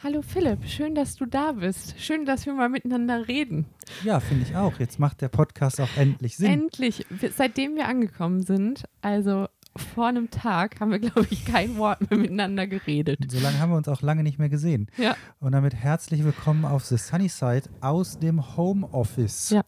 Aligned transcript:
Hallo 0.00 0.22
Philipp, 0.22 0.64
schön, 0.64 0.94
dass 0.94 1.16
du 1.16 1.26
da 1.26 1.50
bist. 1.50 2.00
Schön, 2.00 2.24
dass 2.24 2.46
wir 2.46 2.52
mal 2.52 2.68
miteinander 2.68 3.26
reden. 3.26 3.66
Ja, 4.04 4.20
finde 4.20 4.44
ich 4.48 4.54
auch. 4.54 4.78
Jetzt 4.78 5.00
macht 5.00 5.20
der 5.20 5.28
Podcast 5.28 5.80
auch 5.80 5.88
endlich 5.96 6.36
Sinn. 6.36 6.52
Endlich, 6.52 7.04
seitdem 7.34 7.74
wir 7.74 7.88
angekommen 7.88 8.40
sind, 8.40 8.84
also 9.02 9.48
vor 9.74 10.06
einem 10.06 10.30
Tag, 10.30 10.78
haben 10.78 10.92
wir, 10.92 11.00
glaube 11.00 11.26
ich, 11.30 11.44
kein 11.44 11.78
Wort 11.78 12.08
mehr 12.08 12.20
miteinander 12.20 12.68
geredet. 12.68 13.18
So 13.28 13.40
lange 13.40 13.58
haben 13.58 13.72
wir 13.72 13.76
uns 13.76 13.88
auch 13.88 14.00
lange 14.00 14.22
nicht 14.22 14.38
mehr 14.38 14.48
gesehen. 14.48 14.88
Ja. 14.98 15.16
Und 15.40 15.50
damit 15.50 15.74
herzlich 15.74 16.22
willkommen 16.22 16.64
auf 16.64 16.84
The 16.84 16.96
Sunny 16.96 17.28
Side 17.28 17.64
aus 17.80 18.20
dem 18.20 18.56
Homeoffice. 18.56 19.50
Ja. 19.50 19.62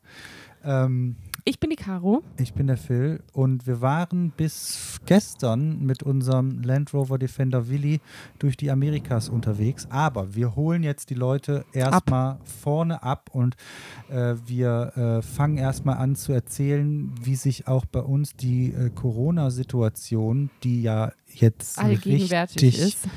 Ähm, 0.62 1.16
Ich 1.44 1.58
bin 1.58 1.70
die 1.70 1.76
Caro. 1.76 2.22
ich 2.38 2.54
bin 2.54 2.66
der 2.66 2.76
Phil 2.76 3.22
und 3.32 3.66
wir 3.66 3.80
waren 3.80 4.30
bis 4.30 5.00
gestern 5.06 5.80
mit 5.84 6.02
unserem 6.02 6.62
Land 6.62 6.92
Rover 6.92 7.18
Defender 7.18 7.68
Willi 7.68 8.00
durch 8.38 8.56
die 8.56 8.70
Amerikas 8.70 9.28
unterwegs. 9.28 9.86
Aber 9.90 10.34
wir 10.34 10.56
holen 10.56 10.82
jetzt 10.82 11.10
die 11.10 11.14
Leute 11.14 11.64
erstmal 11.72 12.38
vorne 12.44 13.02
ab 13.02 13.30
und 13.32 13.56
äh, 14.10 14.34
wir 14.46 14.92
äh, 14.96 15.22
fangen 15.22 15.58
erstmal 15.58 15.96
an 15.96 16.16
zu 16.16 16.32
erzählen, 16.32 17.12
wie 17.22 17.36
sich 17.36 17.68
auch 17.68 17.84
bei 17.86 18.00
uns 18.00 18.34
die 18.34 18.72
äh, 18.72 18.90
Corona-Situation, 18.90 20.50
die 20.62 20.82
ja 20.82 21.12
jetzt 21.26 21.78
Allgegenwärtig 21.78 22.62
richtig, 22.62 22.80
ist. 22.80 23.08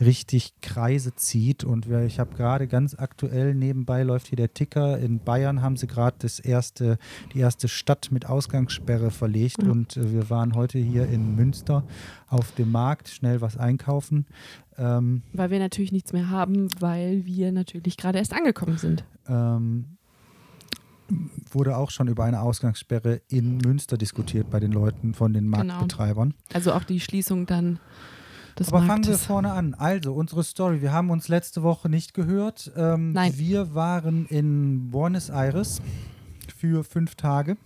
Richtig 0.00 0.52
Kreise 0.60 1.14
zieht. 1.14 1.64
Und 1.64 1.88
wir, 1.88 2.02
ich 2.04 2.18
habe 2.18 2.34
gerade 2.34 2.66
ganz 2.68 2.94
aktuell 2.98 3.54
nebenbei 3.54 4.02
läuft 4.02 4.26
hier 4.28 4.36
der 4.36 4.52
Ticker. 4.54 4.98
In 4.98 5.20
Bayern 5.20 5.62
haben 5.62 5.76
sie 5.76 5.86
gerade 5.86 6.16
das 6.20 6.38
erste, 6.38 6.98
die 7.34 7.38
erste 7.40 7.68
Stadt 7.68 8.10
mit 8.10 8.26
Ausgangssperre 8.26 9.10
verlegt. 9.10 9.62
Ja. 9.62 9.70
Und 9.70 9.96
äh, 9.96 10.12
wir 10.12 10.28
waren 10.30 10.54
heute 10.54 10.78
hier 10.78 11.06
in 11.08 11.34
Münster 11.34 11.84
auf 12.28 12.52
dem 12.52 12.70
Markt, 12.72 13.08
schnell 13.08 13.40
was 13.40 13.56
einkaufen. 13.56 14.26
Ähm, 14.78 15.22
Weil 15.32 15.50
wir 15.50 15.58
natürlich 15.58 15.92
nichts 15.92 16.12
mehr 16.12 16.28
haben, 16.28 16.68
weil 16.80 17.24
wir 17.24 17.50
natürlich 17.52 17.96
gerade 17.96 18.18
erst 18.18 18.34
angekommen 18.34 18.76
sind. 18.78 19.04
ähm, 19.28 19.86
wurde 21.52 21.76
auch 21.76 21.90
schon 21.90 22.08
über 22.08 22.24
eine 22.24 22.40
Ausgangssperre 22.40 23.20
in 23.28 23.58
Münster 23.58 23.96
diskutiert 23.96 24.50
bei 24.50 24.58
den 24.58 24.72
Leuten 24.72 25.14
von 25.14 25.32
den 25.32 25.44
Genau. 25.50 25.58
Marktbetreibern. 25.64 26.34
Also 26.52 26.72
auch 26.72 26.82
die 26.82 26.98
Schließung 26.98 27.46
dann 27.46 27.78
des 28.58 28.68
Aber 28.68 28.82
fangen 28.82 29.06
wir 29.06 29.18
vorne 29.18 29.52
an. 29.52 29.74
Also, 29.74 30.12
unsere 30.14 30.42
Story. 30.44 30.82
Wir 30.82 30.92
haben 30.92 31.10
uns 31.10 31.28
letzte 31.28 31.62
Woche 31.62 31.88
nicht 31.88 32.14
gehört. 32.14 32.72
Ähm, 32.76 33.12
Nein. 33.12 33.36
Wir 33.36 33.74
waren 33.74 34.26
in 34.26 34.90
Buenos 34.90 35.30
Aires 35.30 35.80
für 36.56 36.84
fünf 36.84 37.14
Tage. 37.14 37.56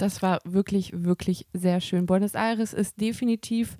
Das 0.00 0.22
war 0.22 0.40
wirklich, 0.44 0.92
wirklich 1.04 1.46
sehr 1.52 1.80
schön. 1.82 2.06
Buenos 2.06 2.34
Aires 2.34 2.72
ist 2.72 2.98
definitiv, 2.98 3.76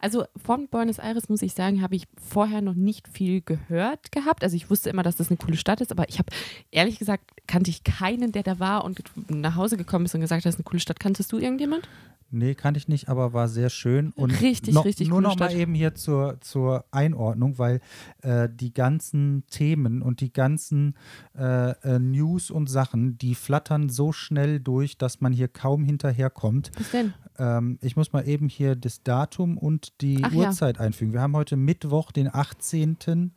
also 0.00 0.24
von 0.44 0.66
Buenos 0.66 0.98
Aires 0.98 1.28
muss 1.28 1.40
ich 1.40 1.54
sagen, 1.54 1.82
habe 1.82 1.94
ich 1.94 2.08
vorher 2.20 2.62
noch 2.62 2.74
nicht 2.74 3.06
viel 3.06 3.42
gehört 3.42 4.10
gehabt. 4.10 4.42
Also 4.42 4.56
ich 4.56 4.70
wusste 4.70 4.90
immer, 4.90 5.04
dass 5.04 5.16
das 5.16 5.28
eine 5.28 5.36
coole 5.36 5.56
Stadt 5.56 5.80
ist, 5.80 5.92
aber 5.92 6.08
ich 6.08 6.18
habe 6.18 6.32
ehrlich 6.72 6.98
gesagt, 6.98 7.30
kannte 7.46 7.70
ich 7.70 7.84
keinen, 7.84 8.32
der 8.32 8.42
da 8.42 8.58
war 8.58 8.84
und 8.84 9.02
nach 9.28 9.54
Hause 9.54 9.76
gekommen 9.76 10.06
ist 10.06 10.14
und 10.16 10.20
gesagt 10.20 10.40
hat, 10.40 10.46
das 10.46 10.56
ist 10.56 10.58
eine 10.58 10.64
coole 10.64 10.80
Stadt. 10.80 10.98
Kanntest 10.98 11.30
du 11.30 11.38
irgendjemand? 11.38 11.88
Nee, 12.32 12.54
kannte 12.54 12.78
ich 12.78 12.88
nicht, 12.88 13.08
aber 13.10 13.34
war 13.34 13.48
sehr 13.48 13.68
schön. 13.68 14.10
Und 14.12 14.30
Richtig, 14.40 14.74
noch, 14.74 14.86
richtig 14.86 15.08
Nur 15.08 15.20
noch 15.20 15.38
mal 15.38 15.50
Stadt. 15.50 15.60
eben 15.60 15.74
hier 15.74 15.94
zur, 15.94 16.40
zur 16.40 16.86
Einordnung, 16.90 17.58
weil 17.58 17.80
äh, 18.22 18.48
die 18.50 18.72
ganzen 18.72 19.44
Themen 19.50 20.00
und 20.00 20.20
die 20.20 20.32
ganzen 20.32 20.96
äh, 21.38 21.70
äh, 21.70 21.98
News 21.98 22.50
und 22.50 22.70
Sachen, 22.70 23.18
die 23.18 23.34
flattern 23.34 23.90
so 23.90 24.12
schnell 24.12 24.60
durch, 24.60 24.96
dass 24.96 25.20
man 25.20 25.32
hier 25.32 25.48
kaum 25.48 25.84
hinterherkommt. 25.84 26.72
Was 26.78 26.90
denn? 26.90 27.12
Ähm, 27.38 27.78
ich 27.82 27.96
muss 27.96 28.12
mal 28.12 28.26
eben 28.26 28.48
hier 28.48 28.76
das 28.76 29.02
Datum 29.02 29.58
und 29.58 30.00
die 30.00 30.20
Ach 30.22 30.32
ja. 30.32 30.48
Uhrzeit 30.48 30.80
einfügen. 30.80 31.12
Wir 31.12 31.20
haben 31.20 31.36
heute 31.36 31.56
Mittwoch, 31.56 32.12
den 32.12 32.34
18. 32.34 33.32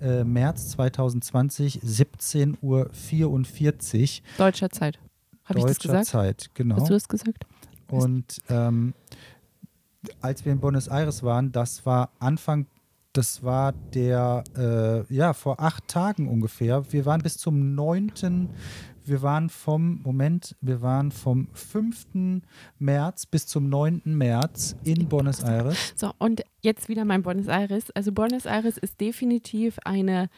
äh, 0.00 0.24
März 0.24 0.70
2020, 0.70 1.80
17.44 1.80 2.52
Uhr 2.62 4.22
Deutscher 4.38 4.70
Zeit. 4.70 4.98
Habe 5.44 5.58
ich 5.58 5.64
das 5.66 5.78
deutscher 5.78 5.88
gesagt? 6.00 6.06
Zeit. 6.06 6.50
Genau. 6.54 6.76
Hast 6.76 6.88
du 6.88 6.94
das 6.94 7.08
gesagt? 7.08 7.46
Und 7.94 8.42
ähm, 8.48 8.94
als 10.20 10.44
wir 10.44 10.52
in 10.52 10.60
Buenos 10.60 10.88
Aires 10.88 11.22
waren, 11.22 11.52
das 11.52 11.86
war 11.86 12.10
Anfang, 12.18 12.66
das 13.12 13.42
war 13.42 13.72
der, 13.72 14.42
äh, 14.56 15.14
ja, 15.14 15.32
vor 15.32 15.60
acht 15.60 15.86
Tagen 15.88 16.28
ungefähr. 16.28 16.92
Wir 16.92 17.06
waren 17.06 17.22
bis 17.22 17.38
zum 17.38 17.74
9. 17.74 18.48
Wir 19.04 19.22
waren 19.22 19.50
vom, 19.50 20.00
Moment, 20.02 20.56
wir 20.60 20.82
waren 20.82 21.12
vom 21.12 21.48
5. 21.52 22.42
März 22.78 23.26
bis 23.26 23.46
zum 23.46 23.68
9. 23.68 24.02
März 24.04 24.76
in 24.82 25.08
Buenos 25.08 25.42
Aires. 25.42 25.92
So, 25.94 26.12
und 26.18 26.42
jetzt 26.62 26.88
wieder 26.88 27.04
mein 27.04 27.22
Buenos 27.22 27.46
Aires. 27.46 27.90
Also 27.92 28.12
Buenos 28.12 28.46
Aires 28.46 28.78
ist 28.78 29.00
definitiv 29.00 29.78
eine 29.84 30.28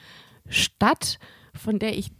Stadt, 0.49 1.19
von 1.55 1.79
der 1.79 1.97
ich 1.97 2.11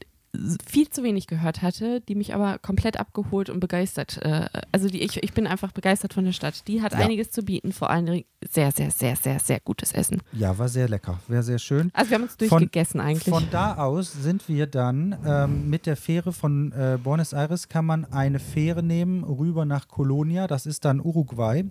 viel 0.67 0.89
zu 0.91 1.03
wenig 1.03 1.27
gehört 1.27 1.63
hatte, 1.63 2.01
die 2.03 2.15
mich 2.15 2.35
aber 2.35 2.59
komplett 2.59 2.99
abgeholt 2.99 3.51
und 3.51 3.61
begeistert. 3.61 4.19
Äh, 4.23 4.49
also 4.73 4.89
die, 4.89 5.03
ich, 5.03 5.23
ich 5.23 5.33
bin 5.33 5.47
einfach 5.47 5.73
begeistert 5.73 6.15
von 6.15 6.25
der 6.25 6.33
Stadt. 6.33 6.67
Die 6.69 6.83
hat 6.83 6.93
Ja. 6.93 6.99
einiges 6.99 7.31
zu 7.31 7.43
bieten, 7.43 7.73
vor 7.73 7.91
allem 7.91 8.25
sehr, 8.49 8.71
sehr, 8.73 8.91
sehr, 8.91 9.17
sehr, 9.17 9.39
sehr 9.39 9.61
gutes 9.61 9.93
Essen. 9.93 10.23
Ja, 10.33 10.57
war 10.59 10.69
sehr 10.69 10.89
lecker, 10.89 11.19
war 11.29 11.43
sehr 11.43 11.59
schön. 11.59 11.91
Also 11.93 12.11
wir 12.11 12.15
haben 12.17 12.23
uns 12.25 12.35
Von- 12.37 12.49
durchgegessen 12.49 13.01
eigentlich. 13.01 13.25
Von 13.35 13.45
da 13.51 13.77
aus 13.77 14.13
sind 14.13 14.49
wir 14.49 14.67
dann 14.67 15.17
ähm, 15.27 15.69
mit 15.71 15.87
der 15.87 15.97
Fähre 15.97 16.33
von 16.33 16.73
äh, 16.73 16.99
Buenos 17.03 17.33
Aires 17.33 17.69
kann 17.69 17.85
man 17.85 18.05
eine 18.13 18.39
Fähre 18.39 18.83
nehmen 18.83 19.25
rüber 19.25 19.65
nach 19.65 19.89
Colonia. 19.89 20.47
Das 20.47 20.67
ist 20.67 20.85
dann 20.85 21.01
Uruguay. 21.01 21.65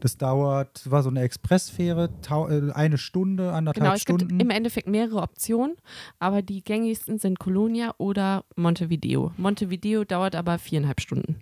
Das 0.00 0.16
dauert, 0.16 0.90
war 0.90 1.02
so 1.02 1.10
eine 1.10 1.20
Expressfähre, 1.22 2.10
äh, 2.30 2.72
eine 2.72 2.98
Stunde, 2.98 3.52
anderthalb 3.52 3.84
genau, 3.84 3.94
es 3.94 4.02
Stunden. 4.02 4.28
gibt 4.28 4.42
im 4.42 4.50
Endeffekt 4.50 4.88
mehrere 4.88 5.22
Optionen, 5.22 5.76
aber 6.18 6.42
die 6.42 6.62
gängigsten 6.62 7.18
sind 7.18 7.38
Colonia 7.38 7.94
oder 8.06 8.44
Montevideo. 8.56 9.32
Montevideo 9.36 10.04
dauert 10.04 10.34
aber 10.34 10.58
viereinhalb 10.58 11.00
Stunden. 11.00 11.36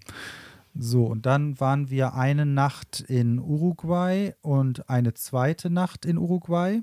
So, 0.76 1.06
und 1.06 1.24
dann 1.24 1.60
waren 1.60 1.88
wir 1.90 2.14
eine 2.14 2.46
Nacht 2.46 3.00
in 3.06 3.38
Uruguay 3.38 4.34
und 4.42 4.88
eine 4.90 5.14
zweite 5.14 5.70
Nacht 5.70 6.04
in 6.04 6.18
Uruguay. 6.18 6.82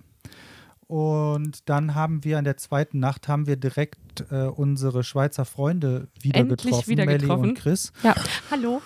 Und 0.88 1.70
dann 1.70 1.96
haben 1.96 2.24
wir 2.24 2.38
an 2.38 2.44
der 2.44 2.58
zweiten 2.58 3.00
Nacht 3.00 3.28
haben 3.28 3.48
wir 3.48 3.56
direkt 3.56 4.26
äh, 4.30 4.48
unsere 4.48 5.04
Schweizer 5.04 5.46
Freunde 5.46 6.08
wieder 6.20 6.40
Endlich 6.40 6.64
getroffen, 6.64 6.90
wieder 6.90 7.06
Melli 7.06 7.20
getroffen. 7.20 7.50
und 7.50 7.58
Chris. 7.58 7.94
Ja, 8.04 8.14
hallo. 8.52 8.82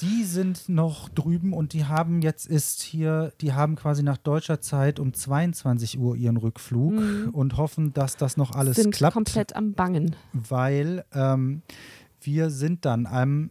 Die 0.00 0.24
sind 0.24 0.68
noch 0.68 1.08
drüben 1.10 1.52
und 1.52 1.74
die 1.74 1.84
haben 1.84 2.22
jetzt 2.22 2.46
ist 2.46 2.82
hier, 2.82 3.32
die 3.40 3.52
haben 3.52 3.76
quasi 3.76 4.02
nach 4.02 4.16
deutscher 4.16 4.60
Zeit 4.60 4.98
um 4.98 5.12
22 5.12 5.98
Uhr 5.98 6.16
ihren 6.16 6.36
Rückflug 6.38 6.94
Mhm. 6.94 7.28
und 7.32 7.56
hoffen, 7.56 7.92
dass 7.92 8.16
das 8.16 8.36
noch 8.36 8.52
alles 8.52 8.76
sind 8.76 8.94
klappt, 8.94 9.14
komplett 9.14 9.54
am 9.54 9.74
Bangen. 9.74 10.16
weil 10.32 11.04
ähm, 11.12 11.62
wir 12.22 12.50
sind 12.50 12.84
dann 12.84 13.06
am, 13.06 13.50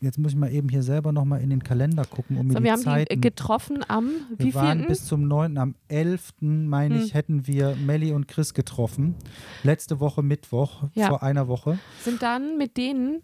jetzt 0.00 0.18
muss 0.18 0.32
ich 0.32 0.38
mal 0.38 0.52
eben 0.52 0.68
hier 0.68 0.82
selber 0.82 1.12
nochmal 1.12 1.40
in 1.40 1.50
den 1.50 1.62
Kalender 1.62 2.04
gucken, 2.04 2.36
um 2.36 2.48
mir 2.48 2.54
So, 2.54 2.58
die 2.58 2.64
wir 2.64 2.72
haben 2.72 2.78
die 2.80 2.84
Zeiten. 2.84 3.12
äh, 3.14 3.16
getroffen 3.16 3.84
am 3.88 4.10
wir 4.36 4.46
wie 4.46 4.54
waren 4.54 4.78
vierten? 4.78 4.88
bis 4.88 5.04
zum 5.06 5.28
9. 5.28 5.56
am 5.56 5.76
11. 5.88 6.32
meine 6.66 6.96
ich, 6.96 7.10
Hm. 7.12 7.14
hätten 7.14 7.46
wir 7.46 7.74
Melli 7.76 8.12
und 8.12 8.26
Chris 8.28 8.54
getroffen. 8.54 9.14
Letzte 9.62 10.00
Woche 10.00 10.22
Mittwoch, 10.22 10.84
Ja. 10.94 11.08
vor 11.08 11.22
einer 11.22 11.46
Woche. 11.48 11.78
sind 12.04 12.22
dann 12.22 12.58
mit 12.58 12.76
denen 12.76 13.22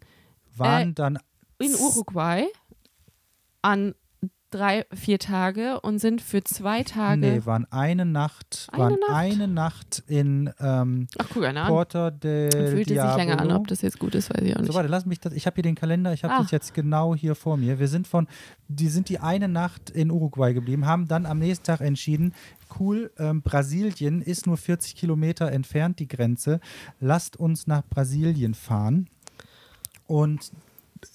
Waren 0.56 0.90
Äh, 0.90 0.94
dann 0.94 1.18
in 1.58 1.74
Uruguay 1.74 2.46
an 3.62 3.94
drei, 4.50 4.86
vier 4.94 5.18
Tage 5.18 5.80
und 5.80 5.98
sind 5.98 6.22
für 6.22 6.44
zwei 6.44 6.84
Tage. 6.84 7.20
Nee, 7.20 7.44
waren 7.44 7.66
eine 7.72 8.04
Nacht, 8.04 8.68
Eine 8.70 8.82
waren 8.82 8.92
Nacht? 9.00 9.10
eine 9.10 9.48
Nacht 9.48 10.04
in 10.06 10.48
ähm, 10.60 11.08
Ach, 11.18 11.26
guck 11.32 11.44
einer 11.44 11.62
an. 11.62 11.68
Porta 11.70 12.12
Dann 12.12 12.50
fühlt 12.50 12.86
sich 12.86 12.96
länger 12.96 13.40
an, 13.40 13.50
ob 13.50 13.66
das 13.66 13.82
jetzt 13.82 13.98
gut 13.98 14.14
ist, 14.14 14.30
weiß 14.30 14.42
ich 14.42 14.54
auch 14.54 14.60
nicht. 14.60 14.68
so, 14.70 14.74
warte, 14.74 14.88
lass 14.88 15.06
mich 15.06 15.18
das. 15.18 15.32
Ich 15.32 15.46
habe 15.46 15.54
hier 15.56 15.64
den 15.64 15.74
Kalender, 15.74 16.12
ich 16.12 16.22
habe 16.22 16.34
Ah. 16.34 16.42
das 16.42 16.52
jetzt 16.52 16.72
genau 16.72 17.16
hier 17.16 17.34
vor 17.34 17.56
mir. 17.56 17.80
Wir 17.80 17.88
sind 17.88 18.06
von, 18.06 18.28
die 18.68 18.86
sind 18.88 19.08
die 19.08 19.18
eine 19.18 19.48
Nacht 19.48 19.90
in 19.90 20.12
Uruguay 20.12 20.54
geblieben, 20.54 20.86
haben 20.86 21.08
dann 21.08 21.26
am 21.26 21.40
nächsten 21.40 21.64
Tag 21.66 21.80
entschieden, 21.80 22.32
cool, 22.78 23.10
ähm, 23.18 23.42
Brasilien 23.42 24.22
ist 24.22 24.46
nur 24.46 24.56
40 24.56 24.94
Kilometer 24.94 25.50
entfernt, 25.50 25.98
die 25.98 26.06
Grenze. 26.06 26.60
Lasst 27.00 27.36
uns 27.36 27.66
nach 27.66 27.82
Brasilien 27.90 28.54
fahren. 28.54 29.08
Und 30.06 30.52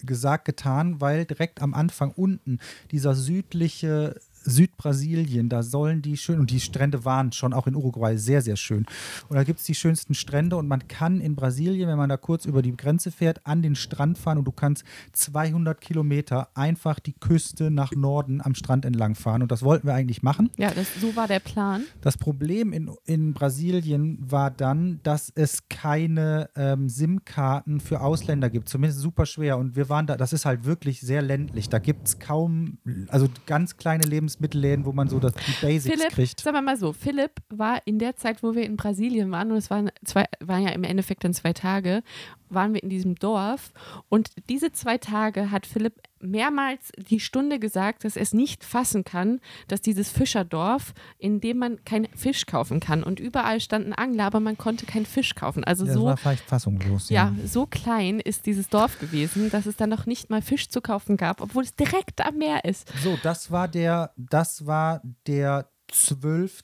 gesagt, 0.03 0.45
getan, 0.45 1.01
weil 1.01 1.25
direkt 1.25 1.62
am 1.62 1.74
Anfang 1.74 2.12
unten 2.12 2.59
dieser 2.91 3.15
südliche 3.15 4.15
Südbrasilien, 4.44 5.50
da 5.50 5.63
sollen 5.63 6.01
die 6.01 6.18
schön, 6.18 6.39
und 6.39 6.51
die 6.51 6.59
Strände 6.59 7.06
waren 7.06 7.31
schon 7.31 7.53
auch 7.53 7.68
in 7.68 7.75
Uruguay 7.75 8.18
sehr, 8.18 8.41
sehr 8.41 8.56
schön. 8.56 8.86
Und 9.27 9.36
da 9.36 9.44
gibt 9.44 9.59
es 9.59 9.65
die 9.65 9.75
schönsten 9.75 10.13
Strände 10.13 10.56
und 10.56 10.68
man 10.68 10.88
kann 10.88 11.21
in 11.21 11.36
Brasilien, 11.36 11.89
wenn 11.89 11.97
man 11.97 12.09
da 12.09 12.18
kurz 12.18 12.45
über 12.45 12.62
die 12.62 12.75
Grenze 12.75 13.12
fährt, 13.12 13.45
an 13.45 13.62
den 13.62 13.75
Strand 13.75 14.18
fahren 14.18 14.38
und 14.38 14.45
du 14.45 14.51
kannst 14.51 14.83
200 15.13 15.80
Kilometer 15.80 16.50
einfach 16.56 17.00
die 17.00 17.13
Küste 17.13 17.71
nach 17.71 17.91
Norden 17.91 18.41
am 18.41 18.56
Strand 18.56 18.86
entlang 18.86 19.15
fahren. 19.15 19.41
Und 19.41 19.51
das 19.51 19.63
wollten 19.63 19.88
wir 19.88 19.94
eigentlich 19.94 20.24
machen. 20.24 20.50
ja, 20.57 20.71
das, 20.71 20.88
so 21.00 21.15
war 21.15 21.27
der 21.27 21.39
Plan. 21.39 21.83
Das 22.01 22.18
Problem 22.18 22.74
in, 22.74 22.91
in 23.06 23.33
Brasilien 23.33 24.18
war 24.19 24.51
dann, 24.51 25.00
dass 25.03 25.31
es 25.36 25.68
keine 25.69 26.50
ähm, 26.56 26.89
SIM-Karten 26.89 27.80
für 27.80 28.01
Ausländer 28.01 28.50
gibt. 28.50 28.69
Zumindest 28.69 29.01
super 29.01 29.25
schwer. 29.25 29.57
Und 29.57 29.75
wir 29.75 29.89
waren 29.89 30.07
da, 30.07 30.18
das 30.18 30.33
ist 30.33 30.45
halt 30.45 30.65
wirklich 30.65 31.01
sehr 31.01 31.21
ländlich. 31.21 31.69
Da 31.69 31.80
gibt 31.80 32.07
es 32.07 32.19
kaum, 32.19 32.77
also 33.07 33.27
ganz 33.45 33.77
kleine 33.77 34.06
Lebensmittel. 34.06 34.29
Lebensmittelläden, 34.30 34.86
wo 34.86 34.92
man 34.92 35.10
so 35.10 35.20
das, 35.20 35.34
die 35.34 35.66
Basics 35.66 35.96
Philipp, 35.96 36.12
kriegt. 36.12 36.40
sagen 36.42 36.56
wir 36.56 36.62
mal 36.62 36.78
so, 36.78 36.94
Philipp 36.94 37.31
war 37.50 37.81
in 37.86 38.00
der 38.00 38.16
Zeit, 38.16 38.44
wo 38.44 38.56
wir 38.56 38.64
in 38.64 38.78
Brasilien 38.78 39.31
waren, 39.31 39.52
und 39.52 39.58
es 39.58 39.70
waren, 39.70 39.90
zwei, 40.06 40.26
waren 40.40 40.64
ja 40.64 40.70
im 40.70 40.84
Endeffekt 40.84 41.24
dann 41.24 41.34
zwei 41.34 41.54
Tage, 41.54 42.04
waren 42.50 42.74
wir 42.74 42.84
in 42.84 42.90
diesem 42.90 43.16
Dorf. 43.16 43.72
Und 44.10 44.30
diese 44.50 44.72
zwei 44.72 44.98
Tage 44.98 45.51
hat 45.51 45.66
Philipp 45.66 45.94
mehrmals 46.22 46.92
die 46.98 47.19
Stunde 47.19 47.60
gesagt, 47.60 48.04
dass 48.04 48.16
er 48.16 48.22
es 48.24 48.34
nicht 48.34 48.63
fassen 48.63 49.04
kann, 49.04 49.40
dass 49.68 49.81
dieses 49.81 50.10
Fischerdorf, 50.10 50.94
in 51.18 51.40
dem 51.40 51.57
man 51.57 51.84
keinen 51.86 52.07
Fisch 52.16 52.46
kaufen 52.46 52.80
kann. 52.80 53.04
Und 53.04 53.19
überall 53.19 53.60
standen 53.60 53.94
Angler, 53.94 54.25
aber 54.25 54.40
man 54.40 54.57
konnte 54.57 54.86
keinen 54.86 55.06
Fisch 55.06 55.36
kaufen. 55.36 55.63
Also 55.63 55.86
Ja, 55.86 55.94
so 55.94 56.06
war 56.06 56.18
vielleicht 56.18 56.44
fassungslos. 56.44 57.10
ja, 57.10 57.34
so 57.46 57.66
klein 57.66 58.19
ist 58.19 58.46
dieses 58.46 58.68
Dorf 58.69 59.00
gewesen, 59.00 59.50
dass 59.50 59.66
es 59.66 59.78
dann 59.78 59.90
noch 59.90 60.06
nicht 60.06 60.30
mal 60.30 60.42
Fisch 60.42 60.69
zu 60.69 60.81
kaufen 60.81 61.18
gab, 61.18 61.42
obwohl 61.42 61.63
es 61.63 61.75
direkt 61.75 62.25
am 62.25 62.38
Meer 62.38 62.66
ist. 62.66 62.92
So, 63.04 63.18
das 63.24 63.51
war 63.51 63.68
der, 63.68 64.12
das 64.18 64.66
war 64.66 65.01
der 65.25 65.69
12. 65.92 66.63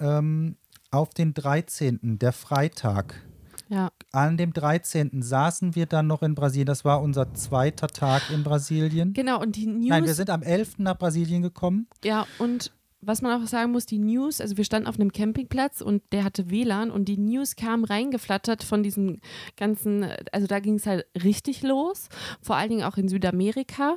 Ähm, 0.00 0.56
auf 0.90 1.10
den 1.10 1.34
13., 1.34 2.18
der 2.18 2.32
Freitag. 2.32 3.22
Ja, 3.70 3.90
An 4.10 4.36
dem 4.36 4.52
13. 4.52 5.22
saßen 5.22 5.76
wir 5.76 5.86
dann 5.86 6.08
noch 6.08 6.22
in 6.22 6.34
Brasilien. 6.34 6.66
Das 6.66 6.84
war 6.84 7.00
unser 7.00 7.32
zweiter 7.34 7.86
Tag 7.86 8.22
in 8.30 8.42
Brasilien. 8.42 9.12
genau. 9.12 9.40
Und 9.40 9.54
die 9.54 9.66
News. 9.66 9.88
Nein, 9.88 10.04
wir 10.04 10.14
sind 10.14 10.28
am 10.28 10.42
11. 10.42 10.78
nach 10.78 10.98
Brasilien 10.98 11.40
gekommen. 11.40 11.86
Ja, 12.04 12.26
und 12.38 12.72
was 13.02 13.22
man 13.22 13.40
auch 13.40 13.46
sagen 13.46 13.72
muss, 13.72 13.86
die 13.86 13.98
News, 13.98 14.40
also 14.40 14.56
wir 14.56 14.64
standen 14.64 14.86
auf 14.86 14.96
einem 14.96 15.12
Campingplatz 15.12 15.80
und 15.80 16.02
der 16.12 16.24
hatte 16.24 16.50
WLAN 16.50 16.90
und 16.90 17.06
die 17.06 17.16
News 17.16 17.56
kamen 17.56 17.84
reingeflattert 17.84 18.62
von 18.62 18.82
diesen 18.82 19.20
ganzen, 19.56 20.06
also 20.32 20.46
da 20.46 20.60
ging 20.60 20.74
es 20.74 20.86
halt 20.86 21.06
richtig 21.22 21.62
los, 21.62 22.08
vor 22.42 22.56
allen 22.56 22.68
Dingen 22.68 22.82
auch 22.82 22.96
in 22.96 23.08
Südamerika 23.08 23.96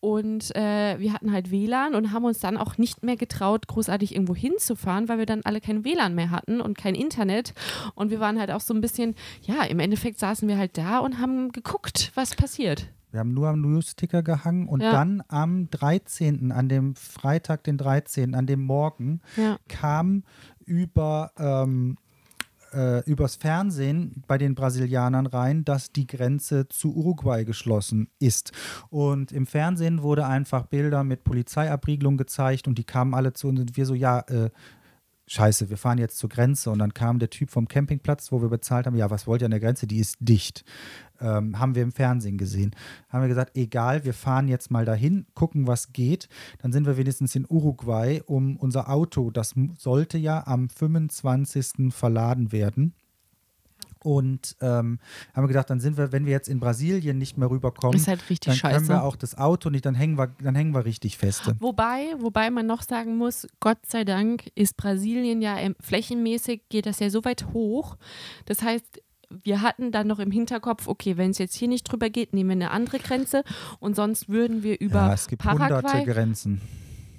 und 0.00 0.54
äh, 0.54 0.98
wir 1.00 1.12
hatten 1.12 1.32
halt 1.32 1.50
WLAN 1.50 1.94
und 1.94 2.12
haben 2.12 2.24
uns 2.24 2.38
dann 2.38 2.56
auch 2.56 2.78
nicht 2.78 3.02
mehr 3.02 3.16
getraut, 3.16 3.66
großartig 3.66 4.14
irgendwo 4.14 4.36
hinzufahren, 4.36 5.08
weil 5.08 5.18
wir 5.18 5.26
dann 5.26 5.42
alle 5.44 5.60
kein 5.60 5.84
WLAN 5.84 6.14
mehr 6.14 6.30
hatten 6.30 6.60
und 6.60 6.78
kein 6.78 6.94
Internet 6.94 7.54
und 7.94 8.10
wir 8.10 8.20
waren 8.20 8.38
halt 8.38 8.50
auch 8.52 8.60
so 8.60 8.72
ein 8.72 8.80
bisschen, 8.80 9.14
ja, 9.42 9.64
im 9.64 9.80
Endeffekt 9.80 10.18
saßen 10.20 10.48
wir 10.48 10.58
halt 10.58 10.78
da 10.78 10.98
und 10.98 11.18
haben 11.18 11.50
geguckt, 11.50 12.12
was 12.14 12.36
passiert. 12.36 12.88
Wir 13.14 13.20
haben 13.20 13.32
nur 13.32 13.48
am 13.48 13.60
Newsticker 13.60 14.24
gehangen 14.24 14.66
und 14.68 14.82
Ja. 14.82 14.90
dann 14.90 15.22
am 15.28 15.70
13., 15.70 16.50
an 16.50 16.68
dem 16.68 16.96
Freitag, 16.96 17.62
den 17.62 17.78
13., 17.78 18.34
an 18.34 18.46
dem 18.46 18.60
Morgen, 18.64 19.20
Ja. 19.36 19.56
kam 19.68 20.24
über, 20.66 21.30
ähm, 21.38 21.96
äh, 22.72 23.08
übers 23.08 23.36
Fernsehen 23.36 24.24
bei 24.26 24.36
den 24.36 24.56
Brasilianern 24.56 25.26
rein, 25.26 25.64
dass 25.64 25.92
die 25.92 26.08
Grenze 26.08 26.68
zu 26.68 26.92
Uruguay 26.92 27.44
geschlossen 27.44 28.08
ist. 28.18 28.50
Und 28.90 29.30
im 29.30 29.46
Fernsehen 29.46 30.02
wurde 30.02 30.26
einfach 30.26 30.66
Bilder 30.66 31.04
mit 31.04 31.22
Polizeiabriegelung 31.22 32.16
gezeigt 32.16 32.66
und 32.66 32.76
die 32.78 32.84
kamen 32.84 33.14
alle 33.14 33.32
zu 33.32 33.46
uns 33.46 33.60
und 33.60 33.76
wir 33.76 33.86
so, 33.86 33.94
ja, 33.94 34.18
äh, 34.26 34.50
Scheiße, 35.26 35.70
wir 35.70 35.78
fahren 35.78 35.98
jetzt 35.98 36.18
zur 36.18 36.28
Grenze. 36.28 36.70
Und 36.70 36.78
dann 36.78 36.92
kam 36.92 37.18
der 37.18 37.30
Typ 37.30 37.50
vom 37.50 37.66
Campingplatz, 37.66 38.30
wo 38.30 38.42
wir 38.42 38.48
bezahlt 38.48 38.86
haben, 38.86 38.96
ja, 38.96 39.10
was 39.10 39.26
wollt 39.26 39.42
ihr 39.42 39.46
an 39.46 39.52
der 39.52 39.60
Grenze? 39.60 39.86
Die 39.86 39.98
ist 39.98 40.16
dicht. 40.20 40.64
Ähm, 41.20 41.58
haben 41.58 41.74
wir 41.74 41.82
im 41.82 41.92
Fernsehen 41.92 42.36
gesehen. 42.36 42.74
Haben 43.08 43.22
wir 43.22 43.28
gesagt, 43.28 43.56
egal, 43.56 44.04
wir 44.04 44.14
fahren 44.14 44.48
jetzt 44.48 44.70
mal 44.70 44.84
dahin, 44.84 45.26
gucken, 45.34 45.66
was 45.66 45.92
geht. 45.92 46.28
Dann 46.58 46.72
sind 46.72 46.86
wir 46.86 46.96
wenigstens 46.96 47.34
in 47.34 47.46
Uruguay, 47.48 48.20
um 48.26 48.56
unser 48.56 48.90
Auto, 48.90 49.30
das 49.30 49.54
sollte 49.78 50.18
ja 50.18 50.46
am 50.46 50.68
25. 50.68 51.92
verladen 51.94 52.52
werden. 52.52 52.94
Und 54.04 54.56
ähm, 54.60 54.98
haben 55.34 55.44
wir 55.44 55.48
gedacht, 55.48 55.70
dann 55.70 55.80
sind 55.80 55.96
wir, 55.96 56.12
wenn 56.12 56.26
wir 56.26 56.32
jetzt 56.32 56.48
in 56.48 56.60
Brasilien 56.60 57.16
nicht 57.16 57.38
mehr 57.38 57.50
rüberkommen, 57.50 57.96
Ist 57.96 58.06
halt 58.06 58.28
richtig 58.28 58.60
dann 58.60 58.70
können 58.72 58.84
scheiße. 58.84 58.92
wir 58.92 59.02
auch 59.02 59.16
das 59.16 59.38
Auto 59.38 59.70
nicht, 59.70 59.86
dann 59.86 59.94
hängen 59.94 60.18
wir, 60.18 60.28
dann 60.42 60.54
hängen 60.54 60.74
wir 60.74 60.84
richtig 60.84 61.16
feste. 61.16 61.56
Wobei, 61.58 62.14
wobei 62.18 62.50
man 62.50 62.66
noch 62.66 62.82
sagen 62.82 63.16
muss, 63.16 63.46
Gott 63.60 63.78
sei 63.86 64.04
Dank 64.04 64.50
ist 64.54 64.76
Brasilien 64.76 65.40
ja 65.40 65.56
ähm, 65.56 65.74
flächenmäßig 65.80 66.68
geht 66.68 66.84
das 66.84 67.00
ja 67.00 67.08
so 67.08 67.24
weit 67.24 67.46
hoch. 67.54 67.96
Das 68.44 68.62
heißt, 68.62 69.00
wir 69.42 69.62
hatten 69.62 69.90
dann 69.90 70.06
noch 70.06 70.18
im 70.18 70.30
Hinterkopf, 70.30 70.86
okay, 70.86 71.16
wenn 71.16 71.30
es 71.30 71.38
jetzt 71.38 71.56
hier 71.56 71.68
nicht 71.68 71.84
drüber 71.84 72.10
geht, 72.10 72.34
nehmen 72.34 72.50
wir 72.50 72.54
eine 72.66 72.70
andere 72.72 72.98
Grenze 72.98 73.42
und 73.80 73.96
sonst 73.96 74.28
würden 74.28 74.62
wir 74.62 74.78
über 74.80 74.96
Ja, 75.06 75.14
es 75.14 75.28
gibt 75.28 75.44
hunderte 75.44 75.80
Paraguay, 75.82 76.04
Grenzen. 76.04 76.60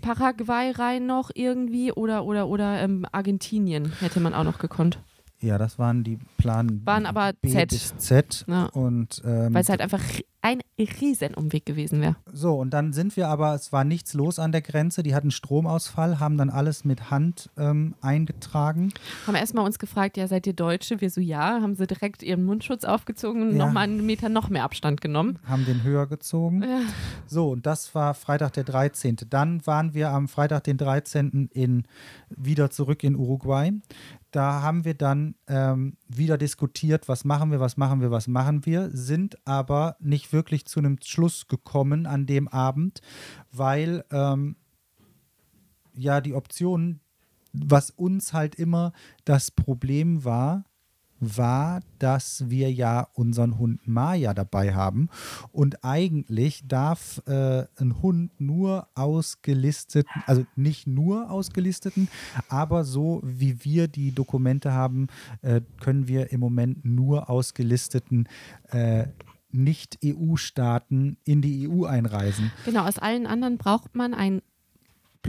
Paraguay 0.02 0.70
rein 0.72 1.08
noch 1.08 1.32
irgendwie 1.34 1.92
oder 1.92 2.26
oder 2.26 2.48
oder 2.48 2.80
ähm, 2.82 3.08
Argentinien 3.12 3.92
hätte 4.02 4.20
man 4.20 4.36
auch 4.36 4.44
noch 4.44 4.60
gekonnt, 4.60 5.00
Ja, 5.42 5.58
das 5.58 5.78
waren 5.78 6.04
die 6.04 6.18
Plan 6.38 6.82
Waren 6.86 7.06
aber 7.06 7.34
B 7.34 7.50
Z. 7.50 7.70
bis 7.70 7.96
Z. 7.98 8.46
Ja. 8.48 8.66
Und 8.68 9.22
ähm, 9.26 9.54
weil 9.54 9.62
es 9.62 9.70
halt 9.70 9.82
einfach 9.82 10.02
ein 10.42 10.62
Riesenumweg 10.78 11.66
gewesen 11.66 12.02
wäre. 12.02 12.16
so, 12.32 12.54
und 12.60 12.70
dann 12.72 12.94
sind 12.94 13.18
wir 13.18 13.30
aber, 13.30 13.56
es 13.56 13.72
war 13.74 13.84
nichts 13.84 14.14
los 14.14 14.38
an 14.38 14.52
der 14.52 14.62
Grenze. 14.62 15.02
Die 15.02 15.16
hatten 15.16 15.32
Stromausfall, 15.32 16.20
haben 16.20 16.38
dann 16.38 16.52
alles 16.52 16.86
mit 16.86 17.10
Hand 17.10 17.50
ähm, 17.58 17.96
eingetragen. 18.02 18.94
Haben 19.26 19.36
erstmal 19.36 19.66
uns 19.66 19.80
gefragt, 19.80 20.18
ja, 20.18 20.28
seid 20.28 20.46
ihr 20.46 20.54
Deutsche? 20.54 21.02
Wir 21.02 21.10
so, 21.10 21.20
ja. 21.20 21.62
Haben 21.62 21.74
sie 21.76 21.88
direkt 21.88 22.22
ihren 22.22 22.44
Mundschutz 22.46 22.84
aufgezogen 22.86 23.42
und 23.42 23.58
Ja. 23.58 23.66
nochmal 23.66 23.86
einen 23.86 24.06
Meter 24.06 24.30
noch 24.30 24.50
mehr 24.50 24.64
Abstand 24.64 25.02
genommen. 25.02 25.40
haben 25.48 25.66
den 25.66 25.82
höher 25.84 26.06
gezogen. 26.08 26.62
Ja. 26.62 26.82
So, 27.26 27.50
und 27.52 27.66
das 27.66 27.96
war 27.96 28.14
Freitag 28.14 28.54
der 28.54 28.66
13. 28.66 29.18
Dann 29.30 29.66
waren 29.66 29.94
wir 29.96 30.12
am 30.12 30.28
Freitag 30.28 30.64
den 30.66 30.78
13. 30.78 31.50
In, 31.54 31.84
wieder 32.30 32.70
zurück 32.70 33.04
in 33.04 33.16
Uruguay. 33.16 33.72
Da 34.36 34.62
haben 34.62 34.84
wir 34.84 34.96
dann 34.96 35.36
ähm, 35.48 35.96
wieder 36.10 36.38
diskutiert, 36.38 37.08
was 37.08 37.24
machen 37.24 37.52
wir, 37.52 37.62
was 37.62 37.78
machen 37.78 38.02
wir, 38.02 38.12
was 38.12 38.28
machen 38.28 38.66
wir, 38.66 38.90
sind 38.92 39.38
aber 39.48 39.96
nicht 40.02 40.34
wirklich 40.34 40.66
zu 40.66 40.82
einem 40.82 40.98
Schluss 41.02 41.48
gekommen 41.48 42.06
an 42.06 42.26
dem 42.26 42.50
Abend, 42.50 43.00
weil 43.54 44.04
ähm, 44.12 44.58
ja 45.94 46.20
die 46.20 46.34
Option, 46.34 47.00
was 47.54 47.92
uns 47.92 48.34
halt 48.34 48.56
immer 48.56 48.92
das 49.24 49.52
Problem 49.52 50.26
war, 50.26 50.66
war, 51.20 51.82
dass 52.00 52.50
wir 52.50 52.72
ja 52.72 53.08
unseren 53.14 53.58
Hund 53.58 53.88
Maya 53.88 54.34
dabei 54.34 54.74
haben. 54.74 55.10
Und 55.52 55.84
eigentlich 55.84 56.68
darf 56.68 57.22
äh, 57.28 57.66
ein 57.78 58.02
Hund 58.02 58.32
nur 58.40 58.88
ausgelisteten, 58.96 60.10
also 60.26 60.46
nicht 60.56 60.88
nur 60.88 61.30
ausgelisteten, 61.32 62.10
aber 62.50 62.84
so 62.84 63.22
wie 63.24 63.64
wir 63.64 63.88
die 63.88 64.12
Dokumente 64.12 64.74
haben, 64.74 65.08
äh, 65.42 65.62
können 65.80 66.08
wir 66.08 66.32
im 66.32 66.40
Moment 66.40 66.86
nur 66.86 67.30
ausgelisteten 67.30 68.28
äh, 68.70 69.08
Nicht-EU-Staaten 69.52 71.18
in 71.24 71.42
die 71.42 71.70
EU 71.70 71.86
einreisen. 71.86 72.52
Genau, 72.66 72.86
aus 72.86 73.00
allen 73.00 73.26
anderen 73.26 73.58
braucht 73.58 73.96
man 73.96 74.14
einen 74.14 74.42